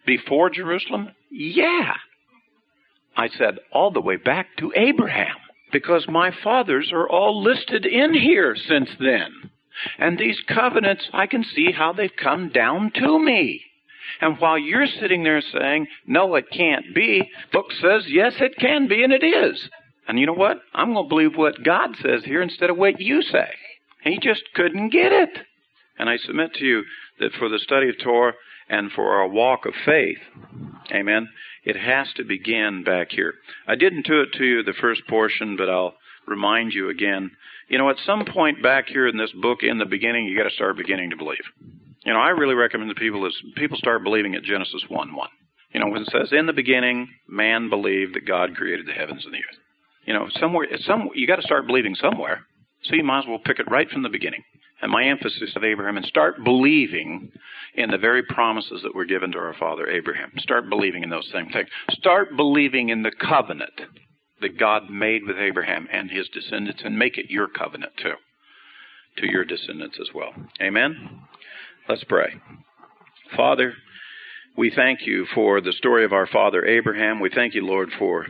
Before 0.06 0.50
Jerusalem? 0.50 1.10
Yeah. 1.30 1.94
I 3.16 3.28
said, 3.28 3.58
all 3.72 3.90
the 3.90 4.00
way 4.00 4.16
back 4.16 4.48
to 4.58 4.72
Abraham, 4.76 5.36
because 5.72 6.06
my 6.08 6.30
fathers 6.42 6.90
are 6.92 7.08
all 7.08 7.42
listed 7.42 7.86
in 7.86 8.14
here 8.14 8.54
since 8.54 8.90
then. 8.98 9.50
And 9.98 10.18
these 10.18 10.40
covenants, 10.48 11.08
I 11.12 11.26
can 11.26 11.44
see 11.44 11.72
how 11.72 11.92
they've 11.92 12.14
come 12.16 12.50
down 12.50 12.92
to 12.96 13.18
me. 13.18 13.62
And 14.20 14.38
while 14.38 14.58
you're 14.58 14.86
sitting 14.86 15.22
there 15.22 15.40
saying, 15.40 15.86
no, 16.06 16.34
it 16.34 16.50
can't 16.50 16.94
be, 16.94 17.30
book 17.52 17.72
says, 17.80 18.04
yes, 18.08 18.34
it 18.40 18.56
can 18.58 18.88
be, 18.88 19.02
and 19.02 19.12
it 19.12 19.24
is. 19.24 19.68
And 20.06 20.18
you 20.18 20.26
know 20.26 20.32
what? 20.32 20.60
I'm 20.74 20.92
going 20.92 21.06
to 21.06 21.08
believe 21.08 21.36
what 21.36 21.64
God 21.64 21.96
says 22.02 22.24
here 22.24 22.42
instead 22.42 22.70
of 22.70 22.76
what 22.76 23.00
you 23.00 23.22
say. 23.22 23.48
He 24.02 24.18
just 24.18 24.42
couldn't 24.54 24.90
get 24.90 25.12
it. 25.12 25.30
And 25.98 26.10
I 26.10 26.16
submit 26.16 26.54
to 26.54 26.64
you 26.64 26.82
that 27.20 27.32
for 27.38 27.48
the 27.48 27.58
study 27.58 27.88
of 27.88 27.98
Torah 27.98 28.34
and 28.68 28.90
for 28.92 29.12
our 29.12 29.28
walk 29.28 29.66
of 29.66 29.74
faith, 29.84 30.18
amen, 30.92 31.28
it 31.64 31.76
has 31.76 32.12
to 32.14 32.24
begin 32.24 32.82
back 32.82 33.10
here. 33.10 33.34
I 33.66 33.76
didn't 33.76 34.06
do 34.06 34.20
it 34.22 34.32
to 34.34 34.44
you 34.44 34.62
the 34.62 34.72
first 34.72 35.06
portion, 35.08 35.56
but 35.56 35.70
I'll 35.70 35.94
remind 36.26 36.72
you 36.72 36.88
again 36.90 37.30
you 37.68 37.78
know, 37.78 37.90
at 37.90 37.96
some 38.04 38.24
point 38.24 38.62
back 38.62 38.88
here 38.88 39.06
in 39.06 39.16
this 39.16 39.32
book, 39.40 39.58
in 39.62 39.78
the 39.78 39.84
beginning, 39.84 40.26
you 40.26 40.36
got 40.36 40.48
to 40.48 40.54
start 40.54 40.76
beginning 40.76 41.10
to 41.10 41.16
believe. 41.16 41.44
You 42.04 42.12
know, 42.12 42.20
I 42.20 42.30
really 42.30 42.54
recommend 42.54 42.90
to 42.90 43.00
people 43.00 43.26
is 43.26 43.36
people 43.56 43.76
start 43.76 44.02
believing 44.02 44.34
at 44.34 44.42
Genesis 44.42 44.84
one 44.88 45.14
one. 45.14 45.30
You 45.72 45.80
know, 45.80 45.88
when 45.88 46.02
it 46.02 46.08
says 46.10 46.28
in 46.32 46.46
the 46.46 46.52
beginning, 46.52 47.08
man 47.28 47.70
believed 47.70 48.14
that 48.14 48.26
God 48.26 48.56
created 48.56 48.86
the 48.86 48.92
heavens 48.92 49.24
and 49.24 49.32
the 49.32 49.38
earth. 49.38 49.58
You 50.04 50.14
know, 50.14 50.28
somewhere, 50.40 50.66
some 50.80 51.08
you 51.14 51.26
got 51.26 51.36
to 51.36 51.42
start 51.42 51.66
believing 51.66 51.94
somewhere. 51.94 52.46
So 52.84 52.96
you 52.96 53.04
might 53.04 53.20
as 53.20 53.26
well 53.28 53.38
pick 53.38 53.60
it 53.60 53.70
right 53.70 53.88
from 53.88 54.02
the 54.02 54.08
beginning. 54.08 54.42
And 54.82 54.90
my 54.90 55.04
emphasis 55.04 55.52
of 55.54 55.62
Abraham 55.62 55.96
and 55.96 56.04
start 56.06 56.42
believing 56.42 57.30
in 57.74 57.90
the 57.90 57.98
very 57.98 58.24
promises 58.24 58.82
that 58.82 58.94
were 58.94 59.04
given 59.04 59.30
to 59.32 59.38
our 59.38 59.54
father 59.54 59.88
Abraham. 59.88 60.32
Start 60.38 60.68
believing 60.68 61.04
in 61.04 61.10
those 61.10 61.30
same 61.32 61.48
things. 61.50 61.68
Start 61.92 62.36
believing 62.36 62.88
in 62.88 63.02
the 63.02 63.12
covenant 63.12 63.80
that 64.42 64.58
God 64.58 64.90
made 64.90 65.24
with 65.26 65.36
Abraham 65.38 65.88
and 65.90 66.10
his 66.10 66.28
descendants 66.28 66.82
and 66.84 66.98
make 66.98 67.18
it 67.18 67.30
your 67.30 67.48
covenant 67.48 67.92
too, 67.96 68.14
to 69.18 69.30
your 69.30 69.44
descendants 69.44 69.98
as 70.00 70.08
well. 70.14 70.32
Amen? 70.60 71.20
Let's 71.88 72.04
pray. 72.04 72.34
Father, 73.36 73.74
we 74.56 74.70
thank 74.74 75.06
you 75.06 75.26
for 75.34 75.60
the 75.60 75.72
story 75.72 76.04
of 76.04 76.12
our 76.12 76.26
father 76.26 76.64
Abraham. 76.64 77.20
We 77.20 77.30
thank 77.34 77.54
you, 77.54 77.66
Lord, 77.66 77.88
for 77.98 78.26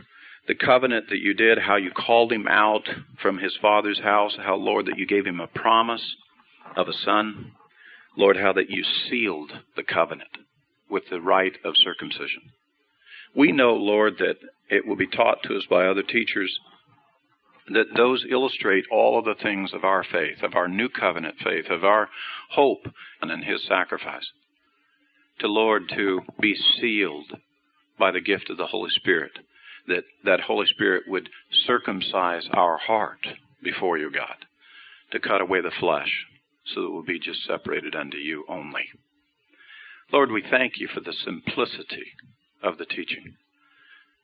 the 0.47 0.55
covenant 0.55 1.09
that 1.09 1.19
you 1.19 1.33
did, 1.33 1.59
how 1.59 1.75
you 1.75 1.91
called 1.91 2.31
him 2.31 2.47
out 2.47 2.87
from 3.21 3.37
his 3.37 3.57
father's 3.61 3.99
house, 3.99 4.37
how, 4.37 4.55
Lord, 4.55 4.85
that 4.87 4.97
you 4.97 5.05
gave 5.05 5.25
him 5.25 5.39
a 5.39 5.47
promise 5.47 6.15
of 6.75 6.87
a 6.87 6.93
son. 6.93 7.51
Lord, 8.15 8.37
how 8.37 8.53
that 8.53 8.69
you 8.69 8.83
sealed 9.09 9.51
the 9.75 9.83
covenant 9.83 10.29
with 10.89 11.03
the 11.09 11.21
rite 11.21 11.57
of 11.63 11.75
circumcision. 11.75 12.51
We 13.35 13.51
know, 13.51 13.73
Lord, 13.73 14.17
that 14.19 14.35
it 14.69 14.85
will 14.85 14.95
be 14.95 15.07
taught 15.07 15.43
to 15.43 15.55
us 15.55 15.65
by 15.69 15.85
other 15.85 16.03
teachers 16.03 16.59
that 17.67 17.95
those 17.95 18.25
illustrate 18.29 18.85
all 18.91 19.17
of 19.17 19.25
the 19.25 19.41
things 19.41 19.73
of 19.73 19.83
our 19.83 20.03
faith, 20.03 20.43
of 20.43 20.55
our 20.55 20.67
new 20.67 20.89
covenant 20.89 21.35
faith, 21.43 21.65
of 21.69 21.83
our 21.83 22.09
hope 22.51 22.85
and 23.21 23.31
in 23.31 23.41
his 23.41 23.65
sacrifice. 23.67 24.25
To 25.39 25.47
Lord, 25.47 25.83
to 25.95 26.21
be 26.39 26.55
sealed 26.55 27.37
by 27.97 28.11
the 28.11 28.21
gift 28.21 28.49
of 28.49 28.57
the 28.57 28.67
Holy 28.67 28.89
Spirit, 28.91 29.31
that 29.87 30.03
that 30.25 30.41
Holy 30.41 30.67
Spirit 30.67 31.03
would 31.07 31.29
circumcise 31.65 32.47
our 32.51 32.77
heart 32.77 33.25
before 33.61 33.97
you, 33.97 34.11
God, 34.11 34.45
to 35.11 35.19
cut 35.19 35.41
away 35.41 35.61
the 35.61 35.71
flesh 35.79 36.25
so 36.73 36.81
that 36.81 36.91
we'll 36.91 37.03
be 37.03 37.19
just 37.19 37.45
separated 37.45 37.95
unto 37.95 38.17
you 38.17 38.45
only. 38.47 38.85
Lord, 40.11 40.31
we 40.31 40.43
thank 40.49 40.73
you 40.77 40.87
for 40.93 40.99
the 40.99 41.13
simplicity 41.13 42.13
of 42.61 42.77
the 42.77 42.85
teaching. 42.85 43.35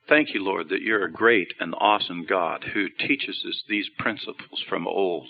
Thank 0.09 0.33
you, 0.33 0.43
Lord, 0.43 0.69
that 0.69 0.81
you're 0.81 1.05
a 1.05 1.11
great 1.11 1.53
and 1.59 1.75
awesome 1.77 2.25
God 2.27 2.65
who 2.73 2.87
teaches 2.89 3.45
us 3.47 3.63
these 3.69 3.87
principles 3.99 4.63
from 4.67 4.87
old, 4.87 5.27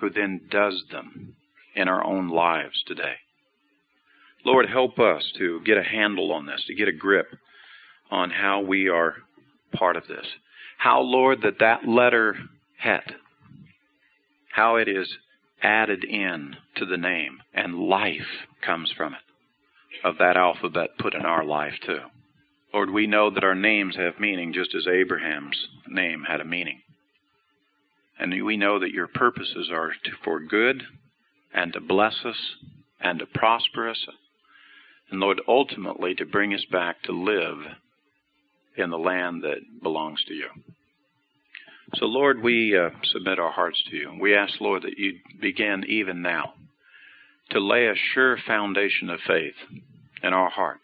who 0.00 0.10
then 0.10 0.42
does 0.50 0.84
them 0.92 1.34
in 1.74 1.88
our 1.88 2.04
own 2.04 2.28
lives 2.28 2.84
today. 2.86 3.14
Lord, 4.44 4.68
help 4.68 4.98
us 4.98 5.32
to 5.38 5.62
get 5.64 5.78
a 5.78 5.82
handle 5.82 6.30
on 6.30 6.44
this, 6.44 6.62
to 6.66 6.74
get 6.74 6.88
a 6.88 6.92
grip 6.92 7.28
on 8.10 8.30
how 8.30 8.60
we 8.60 8.90
are 8.90 9.14
part 9.72 9.96
of 9.96 10.06
this. 10.06 10.26
How, 10.76 11.00
Lord, 11.00 11.40
that 11.40 11.58
that 11.60 11.88
letter 11.88 12.36
het, 12.76 13.14
how 14.52 14.76
it 14.76 14.88
is 14.88 15.10
added 15.62 16.04
in 16.04 16.54
to 16.76 16.84
the 16.84 16.98
name, 16.98 17.38
and 17.54 17.78
life 17.78 18.44
comes 18.64 18.92
from 18.94 19.14
it, 19.14 20.04
of 20.04 20.18
that 20.18 20.36
alphabet 20.36 20.90
put 20.98 21.14
in 21.14 21.22
our 21.22 21.44
life 21.44 21.74
too. 21.86 22.00
Lord, 22.76 22.90
we 22.90 23.06
know 23.06 23.30
that 23.30 23.42
our 23.42 23.54
names 23.54 23.96
have 23.96 24.20
meaning 24.20 24.52
just 24.52 24.74
as 24.74 24.86
Abraham's 24.86 25.56
name 25.88 26.24
had 26.28 26.42
a 26.42 26.44
meaning. 26.44 26.82
And 28.18 28.44
we 28.44 28.58
know 28.58 28.78
that 28.78 28.90
your 28.90 29.06
purposes 29.06 29.70
are 29.72 29.92
to, 30.04 30.10
for 30.22 30.40
good 30.40 30.82
and 31.54 31.72
to 31.72 31.80
bless 31.80 32.16
us 32.22 32.36
and 33.00 33.18
to 33.18 33.24
prosper 33.24 33.88
us. 33.88 34.06
And 35.10 35.20
Lord, 35.20 35.40
ultimately 35.48 36.14
to 36.16 36.26
bring 36.26 36.52
us 36.52 36.66
back 36.70 37.02
to 37.04 37.12
live 37.12 37.56
in 38.76 38.90
the 38.90 38.98
land 38.98 39.42
that 39.42 39.82
belongs 39.82 40.22
to 40.28 40.34
you. 40.34 40.48
So, 41.94 42.04
Lord, 42.04 42.42
we 42.42 42.76
uh, 42.76 42.90
submit 43.04 43.38
our 43.38 43.52
hearts 43.52 43.82
to 43.88 43.96
you. 43.96 44.18
We 44.20 44.34
ask, 44.34 44.60
Lord, 44.60 44.82
that 44.82 44.98
you 44.98 45.14
begin 45.40 45.82
even 45.88 46.20
now 46.20 46.52
to 47.52 47.58
lay 47.58 47.86
a 47.86 47.94
sure 48.12 48.36
foundation 48.46 49.08
of 49.08 49.20
faith 49.26 49.54
in 50.22 50.34
our 50.34 50.50
heart 50.50 50.80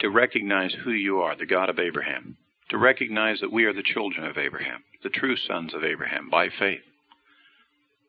to 0.00 0.10
recognize 0.10 0.74
who 0.84 0.90
you 0.90 1.20
are, 1.20 1.36
the 1.36 1.46
God 1.46 1.68
of 1.68 1.78
Abraham, 1.78 2.36
to 2.70 2.78
recognize 2.78 3.40
that 3.40 3.52
we 3.52 3.64
are 3.64 3.72
the 3.72 3.82
children 3.82 4.26
of 4.26 4.38
Abraham, 4.38 4.82
the 5.02 5.08
true 5.08 5.36
sons 5.36 5.74
of 5.74 5.84
Abraham 5.84 6.28
by 6.30 6.48
faith, 6.48 6.82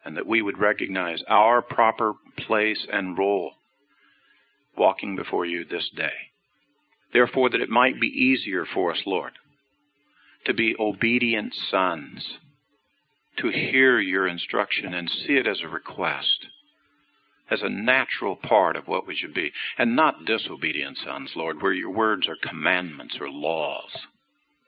and 0.03 0.15
that 0.17 0.27
we 0.27 0.41
would 0.41 0.57
recognize 0.57 1.21
our 1.27 1.61
proper 1.61 2.13
place 2.47 2.85
and 2.91 3.17
role 3.17 3.53
walking 4.77 5.15
before 5.15 5.45
you 5.45 5.65
this 5.65 5.89
day. 5.95 6.31
Therefore, 7.13 7.49
that 7.49 7.61
it 7.61 7.69
might 7.69 7.99
be 7.99 8.07
easier 8.07 8.65
for 8.65 8.91
us, 8.91 9.01
Lord, 9.05 9.33
to 10.45 10.53
be 10.53 10.75
obedient 10.79 11.53
sons 11.71 12.37
to 13.37 13.49
hear 13.49 13.99
your 13.99 14.27
instruction 14.27 14.93
and 14.93 15.09
see 15.09 15.33
it 15.33 15.47
as 15.47 15.59
a 15.61 15.67
request, 15.67 16.47
as 17.49 17.61
a 17.61 17.69
natural 17.69 18.35
part 18.35 18.75
of 18.75 18.87
what 18.87 19.07
we 19.07 19.15
should 19.15 19.33
be, 19.33 19.51
and 19.77 19.95
not 19.95 20.25
disobedient 20.25 20.97
sons, 20.97 21.31
Lord, 21.35 21.61
where 21.61 21.73
your 21.73 21.91
words 21.91 22.27
are 22.27 22.49
commandments 22.49 23.17
or 23.19 23.29
laws, 23.29 23.91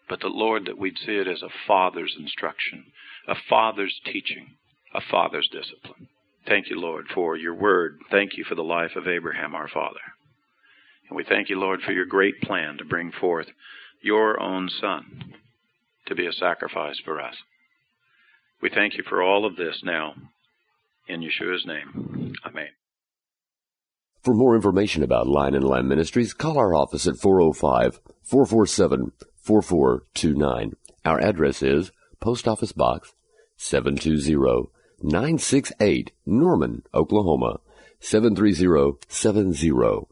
but 0.08 0.20
that, 0.22 0.32
Lord, 0.32 0.66
that 0.66 0.78
we'd 0.78 0.98
see 0.98 1.18
it 1.18 1.28
as 1.28 1.42
a 1.42 1.50
father's 1.68 2.16
instruction, 2.18 2.86
a 3.28 3.36
father's 3.50 4.00
teaching, 4.06 4.52
a 4.94 5.02
father's 5.02 5.50
discipline. 5.52 6.08
Thank 6.48 6.70
you, 6.70 6.80
Lord, 6.80 7.08
for 7.14 7.36
your 7.36 7.54
word. 7.54 8.00
Thank 8.10 8.38
you 8.38 8.46
for 8.46 8.56
the 8.56 8.64
life 8.64 8.96
of 8.96 9.08
Abraham, 9.08 9.54
our 9.54 9.68
father. 9.68 10.00
And 11.10 11.18
we 11.18 11.24
thank 11.24 11.50
you, 11.50 11.60
Lord, 11.60 11.82
for 11.82 11.92
your 11.92 12.06
great 12.06 12.42
plan 12.42 12.78
to 12.78 12.86
bring 12.86 13.12
forth 13.12 13.48
your 14.02 14.40
own 14.40 14.70
son 14.70 15.34
to 16.06 16.16
be 16.16 16.26
a 16.26 16.32
sacrifice 16.32 17.00
for 17.04 17.20
us. 17.20 17.36
We 18.62 18.70
thank 18.70 18.96
you 18.98 19.04
for 19.08 19.22
all 19.22 19.46
of 19.46 19.56
this 19.56 19.82
now. 19.84 20.16
In 21.08 21.22
Yeshua's 21.22 21.66
name. 21.66 22.34
Amen. 22.46 22.68
For 24.22 24.34
more 24.34 24.56
information 24.56 25.04
about 25.04 25.28
Lion 25.28 25.56
and 25.56 25.64
Lamb 25.64 25.88
Ministries, 25.88 26.34
call 26.34 26.58
our 26.58 26.76
office 26.76 27.08
at 27.08 27.18
405 27.18 28.02
447 28.24 29.14
4429. 29.38 30.74
Our 31.06 31.22
address 31.22 31.64
is 31.64 31.92
Post 32.20 32.46
Office 32.48 32.74
Box 32.74 33.14
720 33.56 34.70
968 35.02 36.12
Norman, 36.26 36.84
Oklahoma 36.94 37.62
73070. 38.00 40.08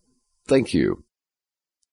Thank 0.47 0.75
you. 0.75 1.05